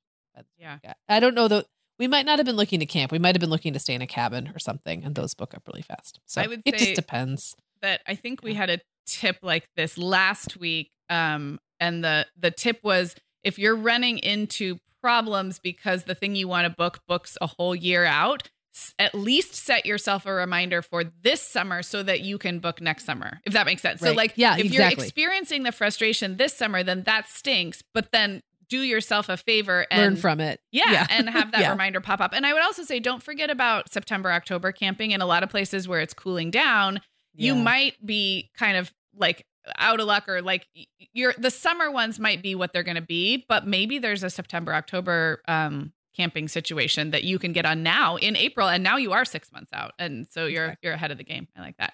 Yeah. 0.57 0.77
I 1.07 1.19
don't 1.19 1.35
know 1.35 1.47
though. 1.47 1.63
We 1.97 2.07
might 2.07 2.25
not 2.25 2.39
have 2.39 2.45
been 2.45 2.55
looking 2.55 2.79
to 2.79 2.85
camp. 2.85 3.11
We 3.11 3.19
might 3.19 3.35
have 3.35 3.41
been 3.41 3.49
looking 3.49 3.73
to 3.73 3.79
stay 3.79 3.93
in 3.93 4.01
a 4.01 4.07
cabin 4.07 4.47
or 4.55 4.59
something, 4.59 5.03
and 5.03 5.15
those 5.15 5.33
book 5.33 5.53
up 5.53 5.63
really 5.67 5.81
fast. 5.81 6.19
So 6.25 6.41
I 6.41 6.47
would 6.47 6.61
it 6.65 6.77
just 6.77 6.93
depends. 6.95 7.55
that 7.81 8.01
I 8.07 8.15
think 8.15 8.41
we 8.41 8.53
had 8.53 8.69
a 8.69 8.79
tip 9.05 9.37
like 9.41 9.67
this 9.75 9.97
last 9.97 10.55
week. 10.57 10.91
Um, 11.09 11.59
and 11.79 12.01
the 12.03 12.25
the 12.37 12.51
tip 12.51 12.79
was 12.83 13.15
if 13.43 13.59
you're 13.59 13.75
running 13.75 14.17
into 14.19 14.79
problems 15.01 15.59
because 15.59 16.05
the 16.05 16.15
thing 16.15 16.35
you 16.35 16.47
want 16.47 16.65
to 16.65 16.69
book 16.69 17.01
books 17.07 17.37
a 17.41 17.47
whole 17.47 17.75
year 17.75 18.05
out, 18.05 18.49
at 18.99 19.13
least 19.15 19.53
set 19.55 19.85
yourself 19.85 20.25
a 20.25 20.33
reminder 20.33 20.81
for 20.81 21.03
this 21.03 21.41
summer 21.41 21.81
so 21.83 22.03
that 22.03 22.21
you 22.21 22.37
can 22.37 22.59
book 22.59 22.81
next 22.81 23.05
summer. 23.05 23.39
If 23.45 23.53
that 23.53 23.65
makes 23.65 23.81
sense. 23.81 24.01
So 24.01 24.11
like 24.13 24.33
Yeah, 24.35 24.53
if 24.57 24.65
exactly. 24.65 24.77
you're 24.77 25.05
experiencing 25.05 25.63
the 25.63 25.71
frustration 25.71 26.37
this 26.37 26.53
summer, 26.55 26.83
then 26.83 27.03
that 27.03 27.27
stinks. 27.27 27.83
But 27.93 28.11
then 28.11 28.41
do 28.69 28.81
yourself 28.81 29.29
a 29.29 29.37
favor 29.37 29.87
and 29.89 30.01
Learn 30.01 30.15
from 30.15 30.39
it. 30.39 30.61
yeah, 30.71 30.91
Yeah. 30.91 31.07
and 31.09 31.29
have 31.29 31.51
that 31.53 31.61
Yeah. 31.61 31.71
reminder 31.71 32.01
pop 32.01 32.21
up. 32.21 32.33
And 32.33 32.45
I 32.45 32.53
would 32.53 32.61
also 32.61 32.83
say 32.83 32.99
don't 32.99 33.23
forget 33.23 33.49
about 33.49 33.91
September, 33.91 34.31
October 34.31 34.71
camping 34.71 35.11
in 35.11 35.21
a 35.21 35.25
lot 35.25 35.41
of 35.43 35.49
places 35.49 35.87
where 35.87 35.99
it's 36.01 36.13
cooling 36.13 36.51
down 36.51 37.01
you 37.35 37.55
might 37.55 37.93
be 38.05 38.49
kind 38.57 38.75
of 38.75 38.91
like 39.15 39.45
out 39.77 39.99
of 40.01 40.07
luck 40.07 40.27
or 40.27 40.41
like 40.41 40.67
y- 40.75 40.85
you're 41.13 41.33
the 41.37 41.51
summer 41.51 41.89
ones 41.89 42.19
might 42.19 42.41
be 42.41 42.53
what 42.53 42.73
they're 42.73 42.83
going 42.83 42.95
to 42.95 43.01
be 43.01 43.45
but 43.47 43.65
maybe 43.65 43.97
there's 43.99 44.23
a 44.23 44.29
september 44.29 44.73
october 44.73 45.41
um 45.47 45.93
camping 46.15 46.47
situation 46.47 47.11
that 47.11 47.23
you 47.23 47.37
can 47.39 47.53
get 47.53 47.65
on 47.65 47.83
now 47.83 48.15
in 48.17 48.35
april 48.35 48.67
and 48.67 48.83
now 48.83 48.97
you 48.97 49.11
are 49.11 49.25
six 49.25 49.51
months 49.51 49.71
out 49.73 49.93
and 49.99 50.27
so 50.29 50.45
you're 50.45 50.65
Exactly. 50.65 50.87
you're 50.87 50.93
ahead 50.93 51.11
of 51.11 51.17
the 51.17 51.23
game 51.23 51.47
i 51.55 51.61
like 51.61 51.77
that 51.77 51.93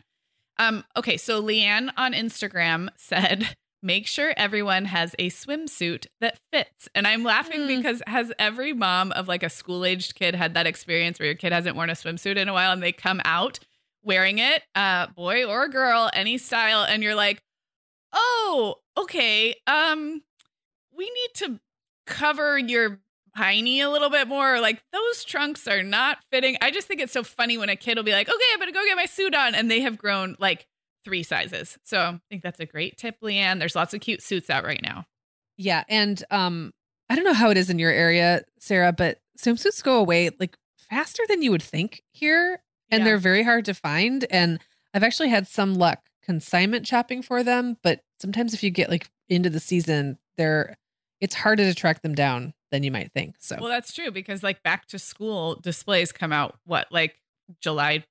um 0.57 0.83
okay 0.97 1.17
so 1.17 1.41
leanne 1.43 1.89
on 1.97 2.13
instagram 2.13 2.87
said 2.97 3.55
make 3.83 4.07
sure 4.07 4.33
everyone 4.35 4.85
has 4.85 5.15
a 5.19 5.29
swimsuit 5.29 6.07
that 6.21 6.39
fits 6.51 6.89
and 6.95 7.05
i'm 7.05 7.23
laughing 7.23 7.61
Mm. 7.61 7.67
because 7.77 8.01
has 8.07 8.31
every 8.39 8.73
mom 8.73 9.11
of 9.11 9.27
like 9.27 9.43
a 9.43 9.49
school-aged 9.49 10.15
kid 10.15 10.33
had 10.33 10.53
that 10.55 10.65
experience 10.65 11.19
where 11.19 11.27
your 11.27 11.35
kid 11.35 11.51
hasn't 11.53 11.75
worn 11.75 11.89
a 11.89 11.93
swimsuit 11.93 12.37
in 12.37 12.49
a 12.49 12.53
while 12.53 12.71
and 12.71 12.81
they 12.81 12.91
come 12.91 13.21
out 13.25 13.59
wearing 14.01 14.37
it, 14.37 14.61
uh, 14.75 15.07
boy 15.15 15.45
or 15.45 15.67
girl, 15.67 16.11
any 16.13 16.37
style, 16.37 16.83
and 16.83 17.01
you're 17.01 17.15
like, 17.15 17.41
oh, 18.13 18.75
okay, 18.95 19.55
um, 19.65 20.21
we 20.95 21.05
need 21.05 21.33
to 21.33 21.59
cover 22.05 22.55
your 22.57 22.99
hiney 23.37 23.79
a 23.79 23.87
little 23.89 24.09
bit 24.09 24.27
more. 24.27 24.59
Like 24.59 24.81
those 24.91 25.23
trunks 25.25 25.67
are 25.67 25.83
not 25.83 26.17
fitting. 26.31 26.57
I 26.61 26.71
just 26.71 26.87
think 26.87 27.01
it's 27.01 27.13
so 27.13 27.23
funny 27.23 27.57
when 27.57 27.69
a 27.69 27.75
kid 27.75 27.97
will 27.97 28.03
be 28.03 28.11
like, 28.13 28.27
okay, 28.29 28.37
I'm 28.53 28.59
gonna 28.59 28.71
go 28.71 28.83
get 28.85 28.95
my 28.97 29.05
suit 29.05 29.35
on, 29.35 29.55
and 29.55 29.69
they 29.69 29.81
have 29.81 29.97
grown 29.97 30.35
like 30.39 30.67
three 31.03 31.23
sizes. 31.23 31.77
So 31.83 31.99
I 31.99 32.19
think 32.29 32.41
that's 32.43 32.59
a 32.59 32.65
great 32.65 32.97
tip, 32.97 33.17
Leanne. 33.21 33.59
There's 33.59 33.75
lots 33.75 33.93
of 33.93 34.01
cute 34.01 34.21
suits 34.21 34.49
out 34.49 34.63
right 34.63 34.81
now. 34.81 35.05
Yeah, 35.57 35.83
and 35.87 36.21
um, 36.31 36.73
I 37.09 37.15
don't 37.15 37.25
know 37.25 37.33
how 37.33 37.49
it 37.51 37.57
is 37.57 37.69
in 37.69 37.79
your 37.79 37.91
area, 37.91 38.41
Sarah, 38.59 38.91
but 38.91 39.19
swimsuits 39.39 39.83
go 39.83 39.99
away 39.99 40.29
like 40.39 40.57
faster 40.89 41.23
than 41.27 41.41
you 41.41 41.51
would 41.51 41.63
think 41.63 42.01
here, 42.11 42.61
and 42.89 42.99
Yeah. 43.01 43.05
they're 43.05 43.17
very 43.17 43.43
hard 43.43 43.65
to 43.65 43.73
find. 43.73 44.25
And 44.31 44.59
I've 44.93 45.03
actually 45.03 45.29
had 45.29 45.47
some 45.47 45.75
luck 45.75 45.99
consignment 46.23 46.87
shopping 46.87 47.21
for 47.21 47.43
them, 47.43 47.77
but 47.83 47.99
sometimes 48.19 48.53
if 48.55 48.63
you 48.63 48.71
get 48.71 48.89
like 48.89 49.07
into 49.29 49.49
the 49.51 49.59
season, 49.59 50.17
they're 50.37 50.75
it's 51.21 51.35
harder 51.35 51.63
to 51.63 51.73
track 51.75 52.01
them 52.01 52.15
down 52.15 52.53
than 52.71 52.83
you 52.83 52.91
might 52.91 53.11
think. 53.13 53.35
So 53.39 53.57
Well, 53.59 53.69
that's 53.69 53.93
true 53.93 54.11
because 54.11 54.43
like 54.43 54.63
back 54.63 54.87
to 54.87 54.99
school 54.99 55.55
displays 55.55 56.11
come 56.11 56.31
out 56.33 56.57
what 56.65 56.87
like 56.91 57.15
July 57.61 58.03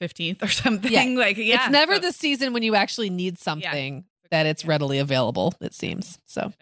15th 0.00 0.42
or 0.42 0.48
something. 0.48 0.92
Yeah. 0.92 1.20
Like 1.20 1.36
yeah, 1.36 1.62
it's 1.64 1.70
never 1.72 1.94
so- 1.96 2.00
the 2.02 2.12
season 2.12 2.52
when 2.52 2.62
you 2.62 2.74
actually 2.74 3.10
need 3.10 3.38
something 3.38 4.04
that 4.30 4.46
it's 4.46 4.62
Yeah. 4.64 4.70
readily 4.70 4.98
available. 4.98 5.54
It 5.60 5.74
seems 5.74 6.18
so. 6.26 6.52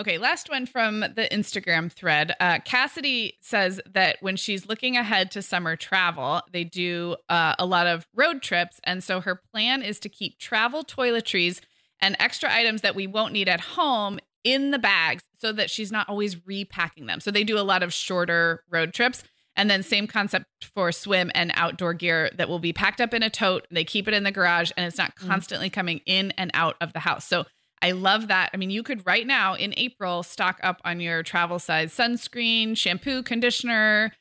Okay, 0.00 0.16
last 0.16 0.48
one 0.48 0.64
from 0.64 1.00
the 1.00 1.26
Instagram 1.32 1.90
thread. 1.90 2.32
Uh, 2.38 2.60
Cassidy 2.64 3.36
says 3.40 3.80
that 3.94 4.16
when 4.20 4.36
she's 4.36 4.68
looking 4.68 4.96
ahead 4.96 5.32
to 5.32 5.42
summer 5.42 5.74
travel, 5.74 6.40
they 6.52 6.62
do 6.62 7.16
uh, 7.28 7.56
a 7.58 7.66
lot 7.66 7.88
of 7.88 8.06
road 8.14 8.40
trips. 8.40 8.78
And 8.84 9.02
so 9.02 9.20
her 9.20 9.42
plan 9.52 9.82
is 9.82 9.98
to 9.98 10.08
keep 10.08 10.38
travel 10.38 10.84
toiletries 10.84 11.60
and 12.00 12.14
extra 12.20 12.48
items 12.52 12.82
that 12.82 12.94
we 12.94 13.08
won't 13.08 13.32
need 13.32 13.48
at 13.48 13.60
home 13.60 14.20
in 14.44 14.70
the 14.70 14.78
bags 14.78 15.24
so 15.38 15.52
that 15.52 15.70
she's 15.70 15.90
not 15.92 16.08
always 16.08 16.46
repacking 16.46 17.06
them. 17.06 17.20
So 17.20 17.30
they 17.30 17.44
do 17.44 17.58
a 17.58 17.62
lot 17.62 17.82
of 17.82 17.92
shorter 17.92 18.62
road 18.70 18.92
trips. 18.94 19.24
And 19.56 19.68
then 19.68 19.82
same 19.82 20.06
concept 20.06 20.46
for 20.72 20.92
swim 20.92 21.32
and 21.34 21.50
outdoor 21.54 21.92
gear 21.92 22.30
that 22.36 22.48
will 22.48 22.60
be 22.60 22.72
packed 22.72 23.00
up 23.00 23.12
in 23.12 23.24
a 23.24 23.30
tote. 23.30 23.66
They 23.72 23.82
keep 23.84 24.06
it 24.06 24.14
in 24.14 24.22
the 24.22 24.30
garage 24.30 24.70
and 24.76 24.86
it's 24.86 24.98
not 24.98 25.16
Mm. 25.16 25.26
constantly 25.26 25.68
coming 25.68 26.00
in 26.06 26.30
and 26.38 26.52
out 26.54 26.76
of 26.80 26.92
the 26.92 27.00
house. 27.00 27.26
So 27.26 27.44
I 27.82 27.90
love 27.90 28.28
that. 28.28 28.50
I 28.54 28.56
mean, 28.56 28.70
you 28.70 28.84
could 28.84 29.04
right 29.04 29.26
now 29.26 29.54
in 29.54 29.74
April 29.76 30.22
stock 30.22 30.60
up 30.62 30.80
on 30.84 31.00
your 31.00 31.24
travel 31.24 31.58
size 31.58 31.92
sunscreen, 31.92 32.76
shampoo, 32.76 33.22
conditioner, 33.24 34.12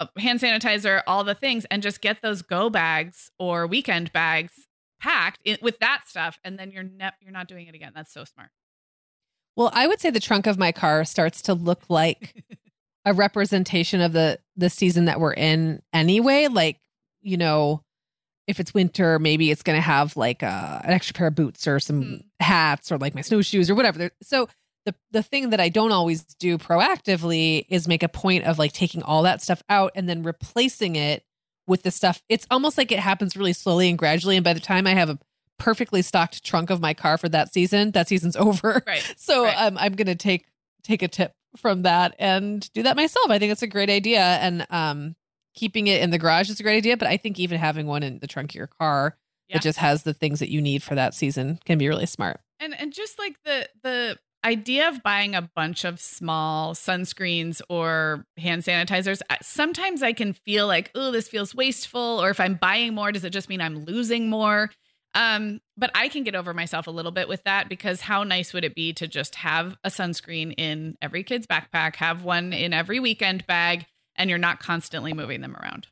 uh, 0.00 0.06
hand 0.18 0.40
sanitizer, 0.40 1.02
all 1.06 1.24
the 1.24 1.34
things, 1.34 1.66
and 1.70 1.82
just 1.82 2.00
get 2.00 2.22
those 2.22 2.40
go 2.40 2.70
bags 2.70 3.30
or 3.38 3.66
weekend 3.66 4.12
bags 4.12 4.66
packed 5.00 5.40
in, 5.44 5.58
with 5.60 5.78
that 5.80 6.02
stuff, 6.06 6.38
and 6.44 6.58
then 6.58 6.70
you're 6.70 6.82
ne- 6.82 7.12
you're 7.20 7.32
not 7.32 7.48
doing 7.48 7.66
it 7.66 7.74
again. 7.74 7.92
That's 7.94 8.12
so 8.12 8.24
smart. 8.24 8.48
Well, 9.56 9.70
I 9.72 9.86
would 9.86 10.00
say 10.00 10.10
the 10.10 10.20
trunk 10.20 10.46
of 10.46 10.58
my 10.58 10.70
car 10.72 11.04
starts 11.04 11.42
to 11.42 11.54
look 11.54 11.82
like 11.88 12.44
a 13.04 13.12
representation 13.14 14.00
of 14.00 14.12
the 14.12 14.38
the 14.56 14.70
season 14.70 15.06
that 15.06 15.20
we're 15.20 15.32
in 15.34 15.82
anyway. 15.92 16.48
Like, 16.48 16.80
you 17.22 17.36
know, 17.36 17.82
if 18.46 18.60
it's 18.60 18.74
winter, 18.74 19.18
maybe 19.18 19.50
it's 19.50 19.62
going 19.62 19.76
to 19.76 19.82
have 19.82 20.16
like 20.16 20.42
a, 20.42 20.82
an 20.84 20.92
extra 20.92 21.14
pair 21.14 21.26
of 21.28 21.34
boots 21.34 21.66
or 21.66 21.80
some 21.80 22.02
Mhm. 22.02 22.24
hats 22.40 22.92
or 22.92 22.98
like 22.98 23.14
my 23.14 23.20
snowshoes 23.22 23.68
or 23.70 23.74
whatever. 23.74 24.10
So 24.22 24.48
the 24.84 24.94
the 25.10 25.22
thing 25.22 25.50
that 25.50 25.60
I 25.60 25.68
don't 25.68 25.92
always 25.92 26.22
do 26.38 26.58
proactively 26.58 27.64
is 27.68 27.88
make 27.88 28.02
a 28.02 28.08
point 28.08 28.44
of 28.44 28.58
like 28.58 28.72
taking 28.72 29.02
all 29.02 29.22
that 29.24 29.42
stuff 29.42 29.62
out 29.68 29.92
and 29.94 30.08
then 30.08 30.22
replacing 30.22 30.96
it 30.96 31.24
with 31.66 31.82
the 31.82 31.90
stuff. 31.90 32.22
It's 32.28 32.46
almost 32.50 32.78
like 32.78 32.92
it 32.92 33.00
happens 33.00 33.36
really 33.36 33.52
slowly 33.52 33.88
and 33.88 33.98
gradually. 33.98 34.36
And 34.36 34.44
by 34.44 34.52
the 34.52 34.60
time 34.60 34.86
I 34.86 34.92
have 34.94 35.08
a 35.10 35.18
perfectly 35.58 36.02
stocked 36.02 36.44
trunk 36.44 36.70
of 36.70 36.80
my 36.80 36.94
car 36.94 37.18
for 37.18 37.28
that 37.28 37.52
season, 37.52 37.90
that 37.92 38.08
season's 38.08 38.36
over. 38.46 38.82
Right. 38.86 39.14
So 39.16 39.44
Right. 39.44 39.56
um, 39.56 39.76
I'm 39.78 39.94
going 39.94 40.06
to 40.06 40.14
take 40.14 40.46
take 40.82 41.02
a 41.02 41.08
tip 41.08 41.32
from 41.56 41.82
that 41.82 42.14
and 42.18 42.70
do 42.72 42.82
that 42.84 42.96
myself. 42.96 43.30
I 43.30 43.38
think 43.38 43.50
it's 43.52 43.62
a 43.62 43.66
great 43.66 43.90
idea, 43.90 44.20
and 44.20 44.66
um, 44.70 45.16
keeping 45.54 45.86
it 45.86 46.02
in 46.02 46.10
the 46.10 46.18
garage 46.18 46.50
is 46.50 46.60
a 46.60 46.62
great 46.62 46.76
idea. 46.76 46.96
But 46.96 47.08
I 47.08 47.16
think 47.16 47.38
even 47.40 47.58
having 47.58 47.86
one 47.86 48.02
in 48.02 48.18
the 48.18 48.26
trunk 48.26 48.50
of 48.52 48.54
your 48.56 48.66
car 48.68 49.16
Yeah. 49.48 49.56
that 49.56 49.62
just 49.62 49.78
has 49.78 50.02
the 50.02 50.12
things 50.14 50.38
that 50.40 50.50
you 50.50 50.60
need 50.60 50.82
for 50.82 50.94
that 50.94 51.14
season 51.14 51.58
can 51.64 51.78
be 51.78 51.88
really 51.88 52.06
smart. 52.06 52.40
And 52.60 52.74
and 52.78 52.92
just 52.92 53.18
like 53.18 53.36
the 53.44 53.68
the 53.82 54.18
idea 54.44 54.86
of 54.88 55.02
buying 55.02 55.34
a 55.34 55.42
bunch 55.56 55.84
of 55.84 55.98
small 55.98 56.72
sunscreens 56.74 57.60
or 57.68 58.24
hand 58.36 58.62
sanitizers, 58.62 59.20
sometimes 59.42 60.04
I 60.04 60.12
can 60.12 60.34
feel 60.34 60.68
like, 60.68 60.92
oh, 60.94 61.10
this 61.10 61.26
feels 61.26 61.52
wasteful. 61.52 62.22
Or 62.22 62.30
if 62.30 62.38
I'm 62.38 62.54
buying 62.54 62.94
more, 62.94 63.10
does 63.10 63.24
it 63.24 63.30
just 63.30 63.48
mean 63.48 63.60
I'm 63.60 63.84
losing 63.84 64.30
more? 64.30 64.70
Um, 65.16 65.62
but 65.78 65.90
I 65.94 66.08
can 66.08 66.24
get 66.24 66.34
over 66.34 66.52
myself 66.52 66.86
a 66.86 66.90
little 66.90 67.10
bit 67.10 67.26
with 67.26 67.42
that 67.44 67.70
because 67.70 68.02
how 68.02 68.22
nice 68.22 68.52
would 68.52 68.64
it 68.64 68.74
be 68.74 68.92
to 68.92 69.08
just 69.08 69.36
have 69.36 69.78
a 69.82 69.88
sunscreen 69.88 70.54
in 70.58 70.98
every 71.00 71.22
kid's 71.22 71.46
backpack, 71.46 71.96
have 71.96 72.22
one 72.22 72.52
in 72.52 72.74
every 72.74 73.00
weekend 73.00 73.46
bag, 73.46 73.86
and 74.14 74.28
you're 74.28 74.38
not 74.38 74.60
constantly 74.60 75.14
moving 75.14 75.40
them 75.40 75.56
around. 75.56 75.86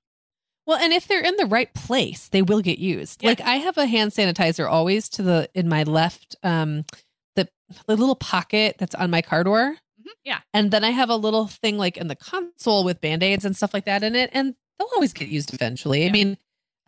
Well, 0.66 0.77
and 0.79 0.93
if 0.93 1.09
they're 1.09 1.25
in 1.25 1.37
the 1.37 1.47
right 1.47 1.72
place, 1.72 2.29
they 2.29 2.43
will 2.43 2.61
get 2.61 2.79
used. 2.79 3.22
Yeah. 3.22 3.31
Like 3.31 3.41
I 3.41 3.57
have 3.57 3.79
a 3.79 3.87
hand 3.87 4.12
sanitizer 4.12 4.70
always 4.70 5.09
to 5.11 5.22
the 5.22 5.49
in 5.55 5.68
my 5.70 5.85
left 5.85 6.37
um 6.43 6.85
the 7.35 7.49
the 7.87 7.97
little 7.97 8.16
pocket 8.16 8.77
that's 8.79 8.95
on 8.95 9.11
my 9.11 9.22
car 9.22 9.43
door. 9.43 9.77
Yeah. 10.22 10.41
And 10.53 10.70
then 10.70 10.85
I 10.85 10.91
have 10.91 11.09
a 11.09 11.16
little 11.16 11.47
thing 11.47 11.79
like 11.79 11.97
in 11.97 12.09
the 12.09 12.16
console 12.16 12.85
with 12.85 13.01
band 13.01 13.22
aids 13.22 13.47
and 13.47 13.57
stuff 13.57 13.72
like 13.72 13.87
that 13.87 14.03
in 14.03 14.14
it. 14.14 14.31
And 14.35 14.55
they'll 14.79 14.89
always 14.95 15.12
get 15.12 15.29
used 15.29 15.55
eventually. 15.55 16.07
I 16.07 16.11
mean, 16.11 16.37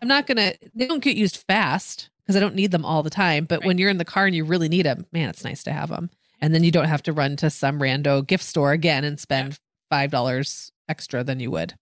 I'm 0.00 0.08
not 0.08 0.26
going 0.26 0.36
to, 0.36 0.56
they 0.74 0.86
don't 0.86 1.02
get 1.02 1.16
used 1.16 1.44
fast 1.48 2.10
because 2.26 2.36
I 2.36 2.40
don't 2.40 2.54
need 2.56 2.72
them 2.72 2.84
all 2.84 3.02
the 3.04 3.10
time. 3.10 3.44
But 3.44 3.60
Right. 3.60 3.66
when 3.68 3.78
you're 3.78 3.90
in 3.90 3.98
the 3.98 4.04
car 4.04 4.26
and 4.26 4.34
you 4.34 4.44
really 4.44 4.68
need 4.68 4.84
them, 4.86 5.06
man, 5.12 5.28
it's 5.28 5.44
nice 5.44 5.62
to 5.64 5.72
have 5.72 5.88
them. 5.90 6.10
And 6.40 6.52
then 6.54 6.64
you 6.64 6.70
don't 6.72 6.88
have 6.88 7.02
to 7.04 7.12
run 7.12 7.36
to 7.36 7.50
some 7.50 7.78
rando 7.78 8.26
gift 8.26 8.44
store 8.44 8.72
again 8.72 9.04
and 9.04 9.18
spend 9.18 9.58
$5 9.92 10.70
extra 10.88 11.22
than 11.24 11.40
you 11.40 11.50
would. 11.50 11.74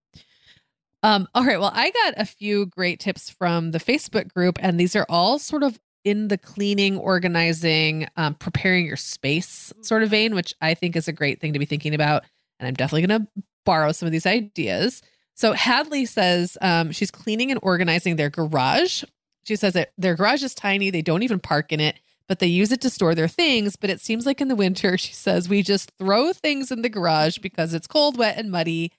Um, 1.02 1.28
all 1.34 1.44
right. 1.44 1.60
Well, 1.60 1.72
I 1.74 1.90
got 1.90 2.14
a 2.16 2.24
few 2.24 2.66
great 2.66 2.98
tips 3.00 3.28
from 3.28 3.72
the 3.72 3.78
Facebook 3.80 4.32
group, 4.32 4.58
and 4.62 4.78
these 4.80 4.96
are 4.96 5.04
all 5.08 5.38
sort 5.38 5.62
of 5.62 5.78
in 6.04 6.28
the 6.28 6.38
cleaning, 6.38 6.96
organizing, 6.98 8.06
um, 8.16 8.34
preparing 8.34 8.86
your 8.86 8.96
space 8.96 9.72
sort 9.82 10.02
of 10.02 10.10
vein, 10.10 10.34
which 10.34 10.54
I 10.60 10.74
think 10.74 10.96
is 10.96 11.08
a 11.08 11.12
great 11.12 11.40
thing 11.40 11.52
to 11.54 11.58
be 11.58 11.64
thinking 11.66 11.94
about. 11.94 12.24
And 12.58 12.66
I'm 12.66 12.74
definitely 12.74 13.06
going 13.06 13.22
to 13.22 13.28
borrow 13.64 13.92
some 13.92 14.06
of 14.06 14.12
these 14.12 14.26
ideas. 14.26 15.02
So 15.34 15.52
Hadley 15.52 16.06
says 16.06 16.56
um, 16.60 16.92
she's 16.92 17.10
cleaning 17.10 17.50
and 17.50 17.58
organizing 17.62 18.16
their 18.16 18.30
garage. 18.30 19.02
She 19.44 19.56
says 19.56 19.74
that 19.74 19.92
their 19.96 20.14
garage 20.16 20.42
is 20.42 20.54
tiny. 20.54 20.90
They 20.90 21.02
don't 21.02 21.22
even 21.22 21.38
park 21.38 21.72
in 21.72 21.80
it, 21.80 21.96
but 22.28 22.38
they 22.38 22.46
use 22.46 22.72
it 22.72 22.80
to 22.82 22.90
store 22.90 23.14
their 23.14 23.28
things. 23.28 23.76
But 23.76 23.90
it 23.90 24.00
seems 24.00 24.26
like 24.26 24.40
in 24.40 24.48
the 24.48 24.56
winter, 24.56 24.96
she 24.98 25.12
says, 25.12 25.48
we 25.48 25.62
just 25.62 25.92
throw 25.98 26.32
things 26.32 26.70
in 26.70 26.82
the 26.82 26.88
garage 26.88 27.38
because 27.38 27.74
it's 27.74 27.86
cold, 27.86 28.18
wet, 28.18 28.36
and 28.38 28.50
muddy. 28.50 28.92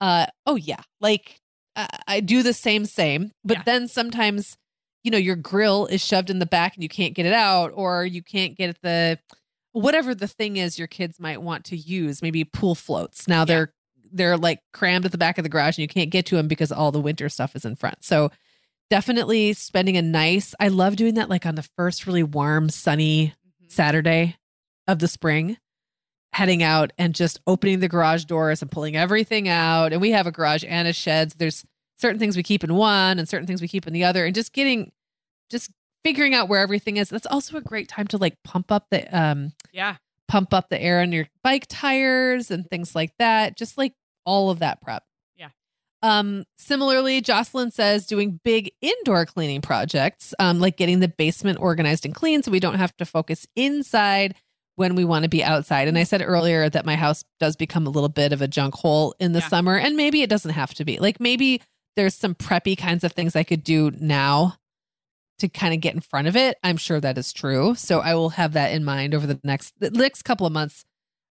Uh, 0.00 0.26
oh, 0.46 0.56
yeah. 0.56 0.82
Like 1.00 1.40
I, 1.74 1.88
I 2.06 2.20
do 2.20 2.42
the 2.42 2.52
same, 2.52 2.84
same. 2.84 3.32
But 3.44 3.58
Yeah. 3.58 3.62
then 3.64 3.88
sometimes, 3.88 4.56
you 5.04 5.10
know, 5.10 5.18
your 5.18 5.36
grill 5.36 5.86
is 5.86 6.04
shoved 6.04 6.30
in 6.30 6.38
the 6.40 6.46
back 6.46 6.74
and 6.74 6.82
you 6.82 6.88
can't 6.88 7.14
get 7.14 7.26
it 7.26 7.32
out, 7.32 7.72
or 7.74 8.04
you 8.04 8.22
can't 8.22 8.56
get 8.56 8.76
the 8.82 9.18
whatever 9.72 10.14
the 10.14 10.26
thing 10.26 10.56
is 10.56 10.78
your 10.78 10.88
kids 10.88 11.20
might 11.20 11.42
want 11.42 11.64
to 11.66 11.76
use, 11.76 12.22
maybe 12.22 12.44
pool 12.44 12.74
floats. 12.74 13.28
Now 13.28 13.44
they're 13.44 13.72
they're 14.10 14.36
like 14.38 14.60
crammed 14.72 15.04
at 15.04 15.12
the 15.12 15.18
back 15.18 15.36
of 15.36 15.42
the 15.42 15.48
garage 15.50 15.76
and 15.76 15.82
you 15.82 15.88
can't 15.88 16.10
get 16.10 16.24
to 16.26 16.36
them 16.36 16.48
because 16.48 16.72
all 16.72 16.92
the 16.92 17.00
winter 17.00 17.28
stuff 17.28 17.54
is 17.54 17.64
in 17.64 17.76
front. 17.76 18.02
So 18.04 18.30
definitely 18.90 19.52
spending 19.52 19.96
a 19.96 20.02
nice 20.02 20.54
I 20.60 20.68
love 20.68 20.96
doing 20.96 21.14
that 21.14 21.28
like 21.28 21.46
on 21.46 21.54
the 21.54 21.62
first 21.76 22.06
really 22.06 22.22
warm 22.22 22.68
sunny 22.70 23.34
Mhm. 23.62 23.70
Saturday 23.72 24.36
of 24.86 24.98
the 25.00 25.08
spring 25.08 25.56
heading 26.32 26.62
out 26.62 26.92
and 26.98 27.14
just 27.14 27.40
opening 27.46 27.80
the 27.80 27.88
garage 27.88 28.24
doors 28.24 28.60
and 28.62 28.70
pulling 28.70 28.94
everything 28.96 29.48
out 29.48 29.92
and 29.92 30.00
we 30.02 30.10
have 30.10 30.26
a 30.26 30.32
garage 30.32 30.64
and 30.68 30.86
a 30.86 30.92
shed 30.92 31.32
so 31.32 31.36
there's 31.38 31.64
certain 31.98 32.18
things 32.18 32.36
we 32.36 32.42
keep 32.42 32.62
in 32.62 32.74
one 32.74 33.18
and 33.18 33.28
certain 33.28 33.46
things 33.46 33.62
we 33.62 33.68
keep 33.68 33.86
in 33.86 33.92
the 33.92 34.04
other 34.04 34.24
and 34.26 34.34
just 34.34 34.52
getting 34.52 34.92
just 35.50 35.70
figuring 36.04 36.34
out 36.34 36.48
where 36.48 36.60
everything 36.60 36.98
is 36.98 37.08
that's 37.08 37.26
also 37.26 37.56
a 37.56 37.60
great 37.62 37.88
time 37.88 38.06
to 38.06 38.18
like 38.18 38.34
pump 38.44 38.70
up 38.70 38.86
the 38.90 39.06
um 39.18 39.52
Yeah. 39.72 39.96
pump 40.28 40.52
up 40.52 40.68
the 40.68 40.80
air 40.80 41.00
on 41.00 41.10
your 41.10 41.26
bike 41.42 41.66
tires 41.68 42.50
and 42.50 42.68
things 42.68 42.94
like 42.94 43.12
that. 43.18 43.56
Just 43.56 43.78
like 43.78 43.94
all 44.24 44.50
of 44.50 44.58
that 44.58 44.80
prep. 44.82 45.04
Yeah. 46.02 46.18
Um, 46.18 46.44
similarly, 46.58 47.20
Jocelyn 47.20 47.70
says 47.70 48.06
doing 48.06 48.40
big 48.44 48.70
indoor 48.80 49.26
cleaning 49.26 49.60
projects, 49.62 50.34
um, 50.38 50.60
like 50.60 50.76
getting 50.76 51.00
the 51.00 51.08
basement 51.08 51.58
organized 51.60 52.04
and 52.04 52.14
clean 52.14 52.42
so 52.42 52.50
we 52.50 52.60
don't 52.60 52.74
have 52.76 52.96
to 52.98 53.04
focus 53.04 53.46
inside 53.56 54.34
when 54.76 54.94
we 54.94 55.04
want 55.04 55.22
to 55.22 55.28
be 55.28 55.42
outside. 55.42 55.88
And 55.88 55.96
I 55.96 56.02
said 56.04 56.22
earlier 56.22 56.68
that 56.68 56.84
my 56.84 56.96
house 56.96 57.24
does 57.40 57.56
become 57.56 57.86
a 57.86 57.90
little 57.90 58.10
bit 58.10 58.32
of 58.32 58.42
a 58.42 58.48
junk 58.48 58.74
hole 58.74 59.14
in 59.18 59.32
the 59.32 59.38
Yeah. 59.40 59.48
summer, 59.48 59.76
and 59.78 59.96
maybe 59.96 60.22
it 60.22 60.30
doesn't 60.30 60.50
have 60.52 60.74
to 60.74 60.84
be. 60.84 60.98
Like 60.98 61.18
maybe 61.18 61.62
there's 61.96 62.14
some 62.14 62.34
preppy 62.34 62.76
kinds 62.76 63.02
of 63.02 63.12
things 63.12 63.34
I 63.34 63.42
could 63.42 63.64
do 63.64 63.90
now 63.98 64.56
to 65.38 65.48
kind 65.48 65.72
of 65.74 65.80
get 65.80 65.94
in 65.94 66.00
front 66.00 66.28
of 66.28 66.36
it. 66.36 66.56
I'm 66.62 66.76
sure 66.76 67.00
that 67.00 67.16
is 67.18 67.32
true. 67.32 67.74
So 67.74 68.00
I 68.00 68.14
will 68.14 68.30
have 68.30 68.52
that 68.54 68.72
in 68.72 68.84
mind 68.84 69.14
over 69.14 69.26
the 69.26 69.40
next 69.44 69.72
the 69.80 69.90
next 69.90 70.22
couple 70.22 70.46
of 70.46 70.52
months. 70.52 70.84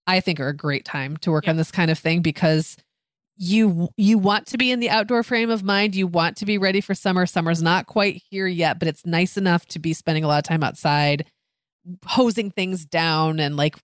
I 0.07 0.21
think 0.21 0.41
are 0.41 0.49
a 0.49 0.57
great 0.57 0.85
time 0.85 1.17
to 1.19 1.31
work 1.31 1.49
on 1.49 1.57
this 1.57 1.71
kind 1.71 1.91
of 1.91 1.99
thing 1.99 2.21
because 2.21 2.77
you 3.37 3.89
you 3.97 4.19
want 4.19 4.47
to 4.49 4.59
be 4.59 4.71
in 4.71 4.81
the 4.81 4.91
outdoor 4.91 5.23
frame 5.23 5.51
of 5.51 5.63
mind. 5.63 5.95
You 5.95 6.07
want 6.07 6.37
to 6.39 6.47
be 6.47 6.59
ready 6.59 6.81
for 6.81 6.95
summer. 6.95 7.27
Summer's 7.27 7.63
not 7.63 7.87
quite 7.87 8.23
here 8.31 8.47
yet, 8.47 8.79
but 8.79 8.89
it's 8.89 9.05
nice 9.05 9.37
enough 9.37 9.67
to 9.67 9.79
be 9.79 9.93
spending 9.93 10.25
a 10.25 10.29
lot 10.29 10.39
of 10.39 10.45
time 10.45 10.63
outside, 10.63 11.27
hosing 12.07 12.51
things 12.51 12.85
down 12.85 13.41
and 13.41 13.57
like 13.57 13.77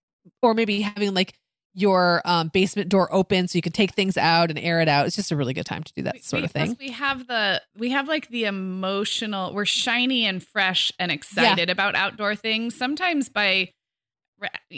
or 0.42 0.54
maybe 0.54 0.80
having 0.82 1.14
like 1.14 1.34
your 1.72 2.20
um, 2.24 2.48
basement 2.48 2.88
door 2.88 3.12
open 3.12 3.46
so 3.46 3.56
you 3.56 3.62
can 3.62 3.72
take 3.72 3.92
things 3.92 4.16
out 4.16 4.50
and 4.50 4.58
air 4.58 4.80
it 4.80 4.88
out. 4.88 5.06
It's 5.06 5.14
just 5.14 5.30
a 5.30 5.36
really 5.36 5.54
good 5.54 5.66
time 5.66 5.84
to 5.84 5.92
do 5.94 6.02
that 6.02 6.22
sort 6.24 6.42
we- 6.42 6.46
of 6.46 6.52
thing. 6.52 6.76
We 6.78 6.90
have 6.90 7.26
the 7.26 7.62
we 7.76 7.90
have 7.90 8.08
like 8.08 8.28
the 8.28 8.44
emotional. 8.44 9.52
We're 9.52 9.64
shiny 9.64 10.26
and 10.26 10.42
fresh 10.42 10.92
and 10.98 11.10
excited 11.10 11.70
about 11.70 11.94
outdoor 11.94 12.34
things. 12.36 12.76
Sometimes 12.76 13.28
by 13.28 13.70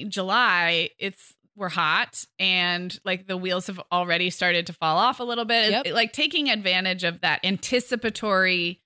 July, 0.09 0.91
it's 0.99 1.35
we're 1.57 1.69
hot 1.69 2.25
and 2.39 2.99
like 3.05 3.27
the 3.27 3.37
wheels 3.37 3.67
have 3.67 3.81
already 3.93 4.31
started 4.31 4.67
to 4.69 4.73
fall 4.73 4.99
off 4.99 5.21
a 5.21 5.25
little 5.25 5.45
bit. 5.45 5.71
Yep. 5.71 5.87
It- 5.87 5.95
like 5.95 6.13
taking 6.13 6.49
advantage 6.51 7.05
of 7.05 7.21
that 7.21 7.41
anticipatory 7.45 8.81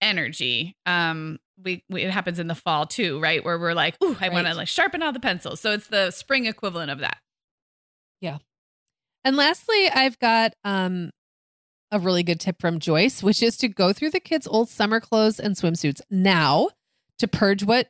energy. 0.00 0.76
Um, 0.86 1.38
we, 1.62 1.84
we 1.88 2.02
it 2.02 2.10
happens 2.10 2.38
in 2.38 2.46
the 2.48 2.54
fall 2.54 2.86
too, 2.86 3.20
right? 3.20 3.44
Where 3.44 3.58
we're 3.58 3.74
like, 3.74 3.96
ooh, 4.02 4.16
I 4.20 4.28
want 4.28 4.46
to 4.46 4.54
like 4.54 4.68
sharpen 4.68 5.02
all 5.02 5.12
the 5.12 5.20
pencils. 5.20 5.60
So 5.60 5.72
it's 5.72 5.86
the 5.88 6.10
spring 6.10 6.46
equivalent 6.46 6.90
of 6.90 6.98
that. 7.00 7.18
Yeah 8.20 8.38
and 9.24 9.36
lastly, 9.36 9.88
I've 9.88 10.18
got 10.18 10.52
um 10.64 11.10
a 11.90 11.98
really 11.98 12.22
good 12.22 12.40
tip 12.40 12.60
from 12.60 12.78
Joyce, 12.78 13.22
which 13.22 13.42
is 13.42 13.56
to 13.58 13.68
go 13.68 13.92
through 13.92 14.10
the 14.10 14.20
kids' 14.20 14.46
old 14.46 14.68
summer 14.68 15.00
clothes 15.00 15.38
and 15.40 15.54
swimsuits 15.56 16.00
now 16.10 16.68
to 17.18 17.28
purge 17.28 17.62
what 17.64 17.88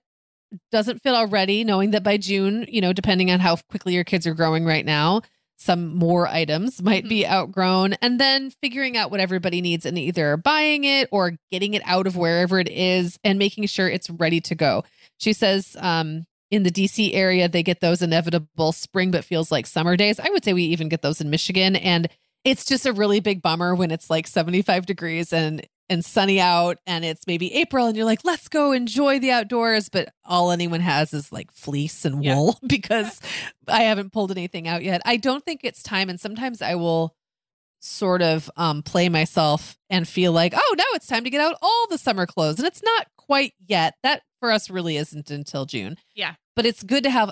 doesn't 0.70 1.02
fit 1.02 1.14
already, 1.14 1.64
knowing 1.64 1.92
that 1.92 2.02
by 2.02 2.16
June, 2.16 2.66
you 2.68 2.80
know, 2.80 2.92
depending 2.92 3.30
on 3.30 3.40
how 3.40 3.56
quickly 3.70 3.94
your 3.94 4.04
kids 4.04 4.26
are 4.26 4.34
growing 4.34 4.64
right 4.64 4.84
now, 4.84 5.22
some 5.56 5.94
more 5.96 6.26
items 6.26 6.82
might 6.82 7.08
be 7.08 7.26
outgrown, 7.26 7.94
and 7.94 8.20
then 8.20 8.50
figuring 8.50 8.96
out 8.96 9.10
what 9.10 9.20
everybody 9.20 9.60
needs 9.60 9.86
and 9.86 9.98
either 9.98 10.36
buying 10.36 10.84
it 10.84 11.08
or 11.12 11.32
getting 11.50 11.74
it 11.74 11.82
out 11.84 12.06
of 12.06 12.16
wherever 12.16 12.58
it 12.58 12.68
is 12.68 13.18
and 13.24 13.38
making 13.38 13.66
sure 13.66 13.88
it's 13.88 14.10
ready 14.10 14.40
to 14.40 14.54
go. 14.54 14.84
She 15.18 15.32
says, 15.32 15.76
um, 15.80 16.26
in 16.50 16.62
the 16.62 16.70
DC 16.70 17.14
area, 17.14 17.48
they 17.48 17.62
get 17.62 17.80
those 17.80 18.02
inevitable 18.02 18.72
spring 18.72 19.10
but 19.10 19.24
feels 19.24 19.50
like 19.50 19.66
summer 19.66 19.96
days. 19.96 20.20
I 20.20 20.28
would 20.30 20.44
say 20.44 20.52
we 20.52 20.64
even 20.64 20.88
get 20.88 21.02
those 21.02 21.20
in 21.20 21.30
Michigan. 21.30 21.76
And 21.76 22.08
it's 22.44 22.64
just 22.64 22.86
a 22.86 22.92
really 22.92 23.20
big 23.20 23.42
bummer 23.42 23.74
when 23.74 23.90
it's 23.90 24.10
like 24.10 24.26
75 24.26 24.86
degrees 24.86 25.32
and 25.32 25.66
and 25.90 26.04
sunny 26.04 26.40
out 26.40 26.78
and 26.86 27.04
it's 27.04 27.26
maybe 27.26 27.52
April 27.54 27.86
and 27.86 27.96
you're 27.96 28.06
like, 28.06 28.24
let's 28.24 28.48
go 28.48 28.72
enjoy 28.72 29.18
the 29.18 29.30
outdoors. 29.30 29.88
But 29.88 30.12
all 30.24 30.50
anyone 30.50 30.80
has 30.80 31.12
is 31.12 31.30
like 31.32 31.52
fleece 31.52 32.04
and 32.04 32.24
Yeah. 32.24 32.36
wool 32.36 32.58
because 32.66 33.20
I 33.68 33.82
haven't 33.82 34.12
pulled 34.12 34.30
anything 34.30 34.66
out 34.66 34.82
yet. 34.82 35.02
I 35.04 35.16
don't 35.18 35.44
think 35.44 35.60
it's 35.62 35.82
time. 35.82 36.08
And 36.08 36.18
sometimes 36.18 36.62
I 36.62 36.74
will 36.76 37.14
sort 37.80 38.22
of 38.22 38.50
um, 38.56 38.82
play 38.82 39.10
myself 39.10 39.76
and 39.90 40.08
feel 40.08 40.32
like, 40.32 40.54
oh, 40.56 40.74
now 40.78 40.84
it's 40.94 41.06
time 41.06 41.24
to 41.24 41.30
get 41.30 41.42
out 41.42 41.56
all 41.60 41.86
the 41.90 41.98
summer 41.98 42.24
clothes. 42.26 42.58
And 42.58 42.66
it's 42.66 42.82
not 42.82 43.06
quite 43.18 43.52
yet. 43.66 43.94
That 44.02 44.22
for 44.40 44.50
us 44.50 44.70
really 44.70 44.96
isn't 44.96 45.30
until 45.30 45.66
June. 45.66 45.98
Yeah. 46.14 46.34
But 46.56 46.64
it's 46.64 46.82
good 46.82 47.04
to 47.04 47.10
have 47.10 47.30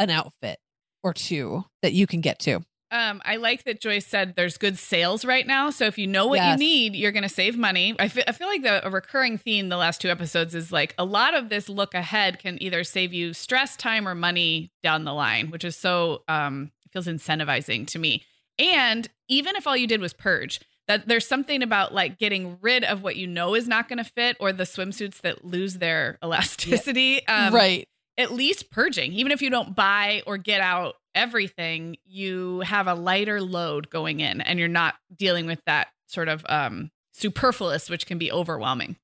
an 0.00 0.10
outfit 0.10 0.58
or 1.04 1.12
two 1.14 1.64
that 1.82 1.92
you 1.92 2.08
can 2.08 2.20
get 2.20 2.40
to. 2.40 2.64
Um, 2.92 3.22
I 3.24 3.36
like 3.36 3.64
that 3.64 3.80
Joyce 3.80 4.06
said 4.06 4.34
there's 4.36 4.58
good 4.58 4.78
sales 4.78 5.24
right 5.24 5.46
now. 5.46 5.70
So 5.70 5.86
if 5.86 5.96
you 5.98 6.06
know 6.06 6.26
what 6.26 6.36
Yes. 6.36 6.52
you 6.60 6.64
need, 6.66 6.94
you're 6.94 7.10
going 7.10 7.22
to 7.22 7.28
save 7.28 7.56
money. 7.56 7.96
I 7.98 8.08
feel, 8.08 8.24
I 8.28 8.32
feel 8.32 8.46
like 8.48 8.62
the 8.62 8.86
a 8.86 8.90
recurring 8.90 9.38
theme 9.38 9.70
the 9.70 9.76
last 9.78 10.00
two 10.00 10.10
episodes 10.10 10.54
is 10.54 10.70
like 10.70 10.94
a 10.98 11.04
lot 11.04 11.34
of 11.34 11.48
this 11.48 11.68
look 11.68 11.94
ahead 11.94 12.38
can 12.38 12.62
either 12.62 12.84
save 12.84 13.12
you 13.12 13.32
stress, 13.32 13.76
time, 13.76 14.06
or 14.06 14.14
money 14.14 14.70
down 14.82 15.04
the 15.04 15.14
line, 15.14 15.50
which 15.50 15.64
is 15.64 15.74
so 15.74 16.22
um 16.28 16.70
feels 16.92 17.06
incentivizing 17.06 17.86
to 17.86 17.98
me. 17.98 18.22
And 18.58 19.08
even 19.28 19.56
if 19.56 19.66
all 19.66 19.76
you 19.76 19.86
did 19.86 20.02
was 20.02 20.12
purge, 20.12 20.60
that 20.88 21.08
there's 21.08 21.26
something 21.26 21.62
about 21.62 21.94
like 21.94 22.18
getting 22.18 22.58
rid 22.60 22.84
of 22.84 23.02
what 23.02 23.16
you 23.16 23.26
know 23.26 23.54
is 23.54 23.66
not 23.66 23.88
going 23.88 23.96
to 23.98 24.04
fit 24.04 24.36
or 24.40 24.52
the 24.52 24.64
swimsuits 24.64 25.22
that 25.22 25.44
lose 25.44 25.78
their 25.78 26.18
elasticity. 26.22 27.26
Um, 27.26 27.54
right. 27.54 27.88
At 28.18 28.32
least 28.32 28.70
purging. 28.70 29.12
Even 29.12 29.32
if 29.32 29.40
you 29.42 29.50
don't 29.50 29.74
buy 29.74 30.22
or 30.26 30.36
get 30.36 30.60
out 30.60 30.96
everything, 31.14 31.96
you 32.04 32.60
have 32.60 32.86
a 32.86 32.94
lighter 32.94 33.40
load 33.40 33.90
going 33.90 34.20
in 34.20 34.40
and 34.40 34.58
you're 34.58 34.68
not 34.68 34.94
dealing 35.16 35.46
with 35.46 35.60
that 35.66 35.88
sort 36.06 36.28
of 36.28 36.44
um 36.48 36.90
superfluous 37.14 37.88
which 37.88 38.06
can 38.06 38.18
be 38.18 38.30
overwhelming. 38.32 38.96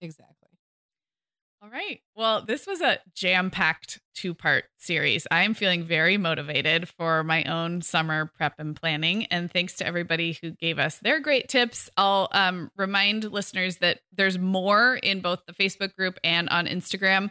Exactly. 0.00 0.30
All 1.62 1.70
right. 1.70 2.00
Well, 2.14 2.42
this 2.42 2.66
was 2.66 2.82
a 2.82 2.98
jam-packed 3.14 4.00
two-part 4.14 4.64
series. 4.76 5.26
I 5.30 5.44
am 5.44 5.54
feeling 5.54 5.82
very 5.84 6.18
motivated 6.18 6.88
for 6.88 7.24
my 7.24 7.42
own 7.44 7.80
summer 7.80 8.30
prep 8.36 8.54
and 8.58 8.76
planning 8.76 9.24
and 9.26 9.50
thanks 9.50 9.74
to 9.76 9.86
everybody 9.86 10.38
who 10.42 10.50
gave 10.50 10.78
us 10.78 10.98
their 10.98 11.20
great 11.20 11.48
tips. 11.48 11.88
I'll 11.96 12.28
um 12.32 12.70
remind 12.76 13.24
listeners 13.24 13.78
that 13.78 14.00
there's 14.12 14.38
more 14.38 14.96
in 14.96 15.20
both 15.20 15.40
the 15.46 15.54
Facebook 15.54 15.94
group 15.94 16.18
and 16.22 16.48
on 16.50 16.66
Instagram. 16.66 17.30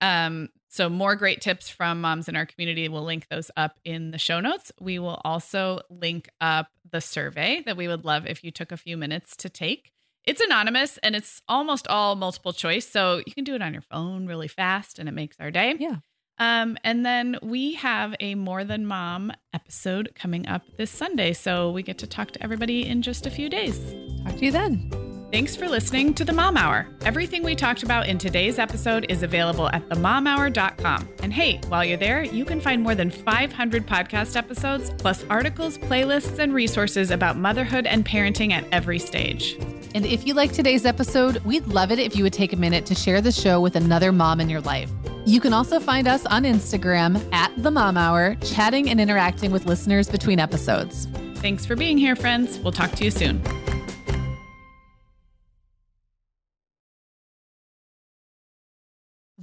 Um, 0.00 0.48
so 0.74 0.88
more 0.88 1.14
great 1.14 1.40
tips 1.40 1.68
from 1.68 2.00
moms 2.00 2.28
in 2.28 2.34
our 2.34 2.46
community. 2.46 2.88
We'll 2.88 3.04
link 3.04 3.28
those 3.30 3.50
up 3.56 3.78
in 3.84 4.10
the 4.10 4.18
show 4.18 4.40
notes. 4.40 4.72
We 4.80 4.98
will 4.98 5.20
also 5.24 5.80
link 5.88 6.28
up 6.40 6.66
the 6.90 7.00
survey 7.00 7.62
that 7.64 7.76
we 7.76 7.86
would 7.86 8.04
love 8.04 8.26
if 8.26 8.42
you 8.42 8.50
took 8.50 8.72
a 8.72 8.76
few 8.76 8.96
minutes 8.96 9.36
to 9.36 9.48
take. 9.48 9.92
It's 10.24 10.40
anonymous 10.40 10.98
and 10.98 11.14
it's 11.14 11.42
almost 11.48 11.86
all 11.86 12.16
multiple 12.16 12.52
choice, 12.52 12.88
so 12.88 13.22
you 13.24 13.32
can 13.32 13.44
do 13.44 13.54
it 13.54 13.62
on 13.62 13.72
your 13.72 13.82
phone 13.82 14.26
really 14.26 14.48
fast 14.48 14.98
and 14.98 15.08
it 15.08 15.12
makes 15.12 15.36
our 15.38 15.52
day. 15.52 15.74
Yeah. 15.78 15.96
Um, 16.38 16.76
and 16.82 17.06
then 17.06 17.38
we 17.42 17.74
have 17.74 18.16
a 18.18 18.34
More 18.34 18.64
Than 18.64 18.86
Mom 18.86 19.32
episode 19.52 20.10
coming 20.16 20.48
up 20.48 20.62
this 20.76 20.90
Sunday. 20.90 21.34
So 21.34 21.70
we 21.70 21.84
get 21.84 21.98
to 21.98 22.08
talk 22.08 22.32
to 22.32 22.42
everybody 22.42 22.84
in 22.84 23.02
just 23.02 23.26
a 23.26 23.30
few 23.30 23.48
days. 23.48 23.78
Talk 24.24 24.36
to 24.38 24.44
you 24.44 24.50
then. 24.50 25.13
Thanks 25.34 25.56
for 25.56 25.68
listening 25.68 26.14
to 26.14 26.24
the 26.24 26.32
Mom 26.32 26.56
Hour. 26.56 26.86
Everything 27.04 27.42
we 27.42 27.56
talked 27.56 27.82
about 27.82 28.06
in 28.06 28.18
today's 28.18 28.60
episode 28.60 29.04
is 29.08 29.24
available 29.24 29.68
at 29.70 29.88
themomhour.com. 29.88 31.08
And 31.24 31.32
hey, 31.32 31.60
while 31.66 31.84
you're 31.84 31.96
there, 31.96 32.22
you 32.22 32.44
can 32.44 32.60
find 32.60 32.80
more 32.80 32.94
than 32.94 33.10
500 33.10 33.84
podcast 33.84 34.36
episodes, 34.36 34.92
plus 34.96 35.24
articles, 35.28 35.76
playlists, 35.76 36.38
and 36.38 36.54
resources 36.54 37.10
about 37.10 37.36
motherhood 37.36 37.84
and 37.84 38.06
parenting 38.06 38.52
at 38.52 38.64
every 38.70 39.00
stage. 39.00 39.56
And 39.92 40.06
if 40.06 40.24
you 40.24 40.34
like 40.34 40.52
today's 40.52 40.86
episode, 40.86 41.38
we'd 41.38 41.66
love 41.66 41.90
it 41.90 41.98
if 41.98 42.14
you 42.14 42.22
would 42.22 42.32
take 42.32 42.52
a 42.52 42.56
minute 42.56 42.86
to 42.86 42.94
share 42.94 43.20
the 43.20 43.32
show 43.32 43.60
with 43.60 43.74
another 43.74 44.12
mom 44.12 44.40
in 44.40 44.48
your 44.48 44.60
life. 44.60 44.88
You 45.26 45.40
can 45.40 45.52
also 45.52 45.80
find 45.80 46.06
us 46.06 46.24
on 46.26 46.44
Instagram 46.44 47.20
at 47.34 47.50
The 47.60 47.72
Mom 47.72 47.96
Hour, 47.96 48.36
chatting 48.36 48.88
and 48.88 49.00
interacting 49.00 49.50
with 49.50 49.66
listeners 49.66 50.08
between 50.08 50.38
episodes. 50.38 51.08
Thanks 51.38 51.66
for 51.66 51.74
being 51.74 51.98
here, 51.98 52.14
friends. 52.14 52.60
We'll 52.60 52.70
talk 52.70 52.92
to 52.92 53.04
you 53.04 53.10
soon. 53.10 53.42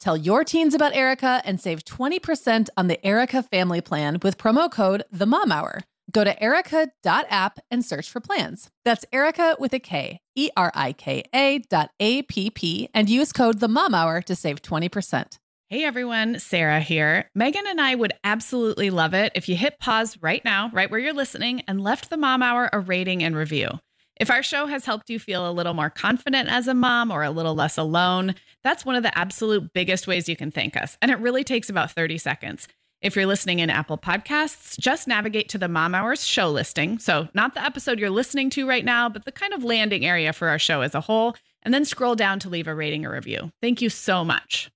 Tell 0.00 0.16
your 0.16 0.44
teens 0.44 0.74
about 0.74 0.94
Erika 0.94 1.42
and 1.44 1.60
save 1.60 1.84
20% 1.84 2.68
on 2.76 2.86
the 2.86 3.04
Erika 3.04 3.42
family 3.42 3.80
plan 3.80 4.18
with 4.22 4.38
promo 4.38 4.70
code 4.70 5.02
The 5.10 5.26
Mom 5.26 5.50
Hour. 5.50 5.80
Go 6.12 6.24
to 6.24 6.40
erika.app 6.42 7.58
and 7.70 7.84
search 7.84 8.08
for 8.08 8.20
plans. 8.20 8.70
That's 8.84 9.04
Erika 9.12 9.56
with 9.58 9.74
a 9.74 9.80
K, 9.80 10.20
E 10.36 10.50
R 10.56 10.70
I 10.74 10.92
K 10.92 11.24
A 11.34 11.58
dot 11.58 11.90
A 12.00 12.22
P 12.22 12.48
P, 12.48 12.88
and 12.94 13.10
use 13.10 13.32
code 13.32 13.60
The 13.60 13.68
Mom 13.68 13.94
Hour 13.94 14.22
to 14.22 14.36
save 14.36 14.62
20%. 14.62 15.38
Hey 15.68 15.84
everyone, 15.84 16.38
Sarah 16.38 16.80
here. 16.80 17.28
Meagan 17.34 17.66
and 17.66 17.78
I 17.78 17.94
would 17.94 18.14
absolutely 18.24 18.88
love 18.88 19.12
it 19.12 19.32
if 19.34 19.50
you 19.50 19.56
hit 19.56 19.78
pause 19.80 20.16
right 20.22 20.42
now, 20.44 20.70
right 20.72 20.90
where 20.90 21.00
you're 21.00 21.12
listening, 21.12 21.62
and 21.68 21.82
left 21.82 22.08
the 22.08 22.16
Mom 22.16 22.42
Hour 22.42 22.70
a 22.72 22.80
rating 22.80 23.22
and 23.22 23.36
review. 23.36 23.78
If 24.18 24.30
our 24.30 24.42
show 24.42 24.66
has 24.66 24.84
helped 24.84 25.10
you 25.10 25.20
feel 25.20 25.48
a 25.48 25.52
little 25.52 25.74
more 25.74 25.90
confident 25.90 26.48
as 26.48 26.66
a 26.66 26.74
mom 26.74 27.12
or 27.12 27.22
a 27.22 27.30
little 27.30 27.54
less 27.54 27.78
alone, 27.78 28.34
that's 28.62 28.84
one 28.84 28.96
of 28.96 29.02
the 29.02 29.16
absolute 29.16 29.72
biggest 29.72 30.06
ways 30.06 30.28
you 30.28 30.36
can 30.36 30.50
thank 30.50 30.76
us. 30.76 30.96
And 31.00 31.10
it 31.10 31.18
really 31.18 31.44
takes 31.44 31.70
about 31.70 31.90
30 31.92 32.18
seconds. 32.18 32.68
If 33.00 33.14
you're 33.14 33.26
listening 33.26 33.60
in 33.60 33.70
Apple 33.70 33.96
Podcasts, 33.96 34.76
just 34.78 35.06
navigate 35.06 35.48
to 35.50 35.58
the 35.58 35.68
Mom 35.68 35.94
Hours 35.94 36.26
show 36.26 36.50
listing. 36.50 36.98
So, 36.98 37.28
not 37.32 37.54
the 37.54 37.64
episode 37.64 38.00
you're 38.00 38.10
listening 38.10 38.50
to 38.50 38.68
right 38.68 38.84
now, 38.84 39.08
but 39.08 39.24
the 39.24 39.30
kind 39.30 39.52
of 39.52 39.62
landing 39.62 40.04
area 40.04 40.32
for 40.32 40.48
our 40.48 40.58
show 40.58 40.80
as 40.80 40.96
a 40.96 41.00
whole, 41.00 41.36
and 41.62 41.72
then 41.72 41.84
scroll 41.84 42.16
down 42.16 42.40
to 42.40 42.48
leave 42.48 42.66
a 42.66 42.74
rating 42.74 43.06
or 43.06 43.12
review. 43.12 43.52
Thank 43.62 43.80
you 43.80 43.88
so 43.88 44.24
much. 44.24 44.70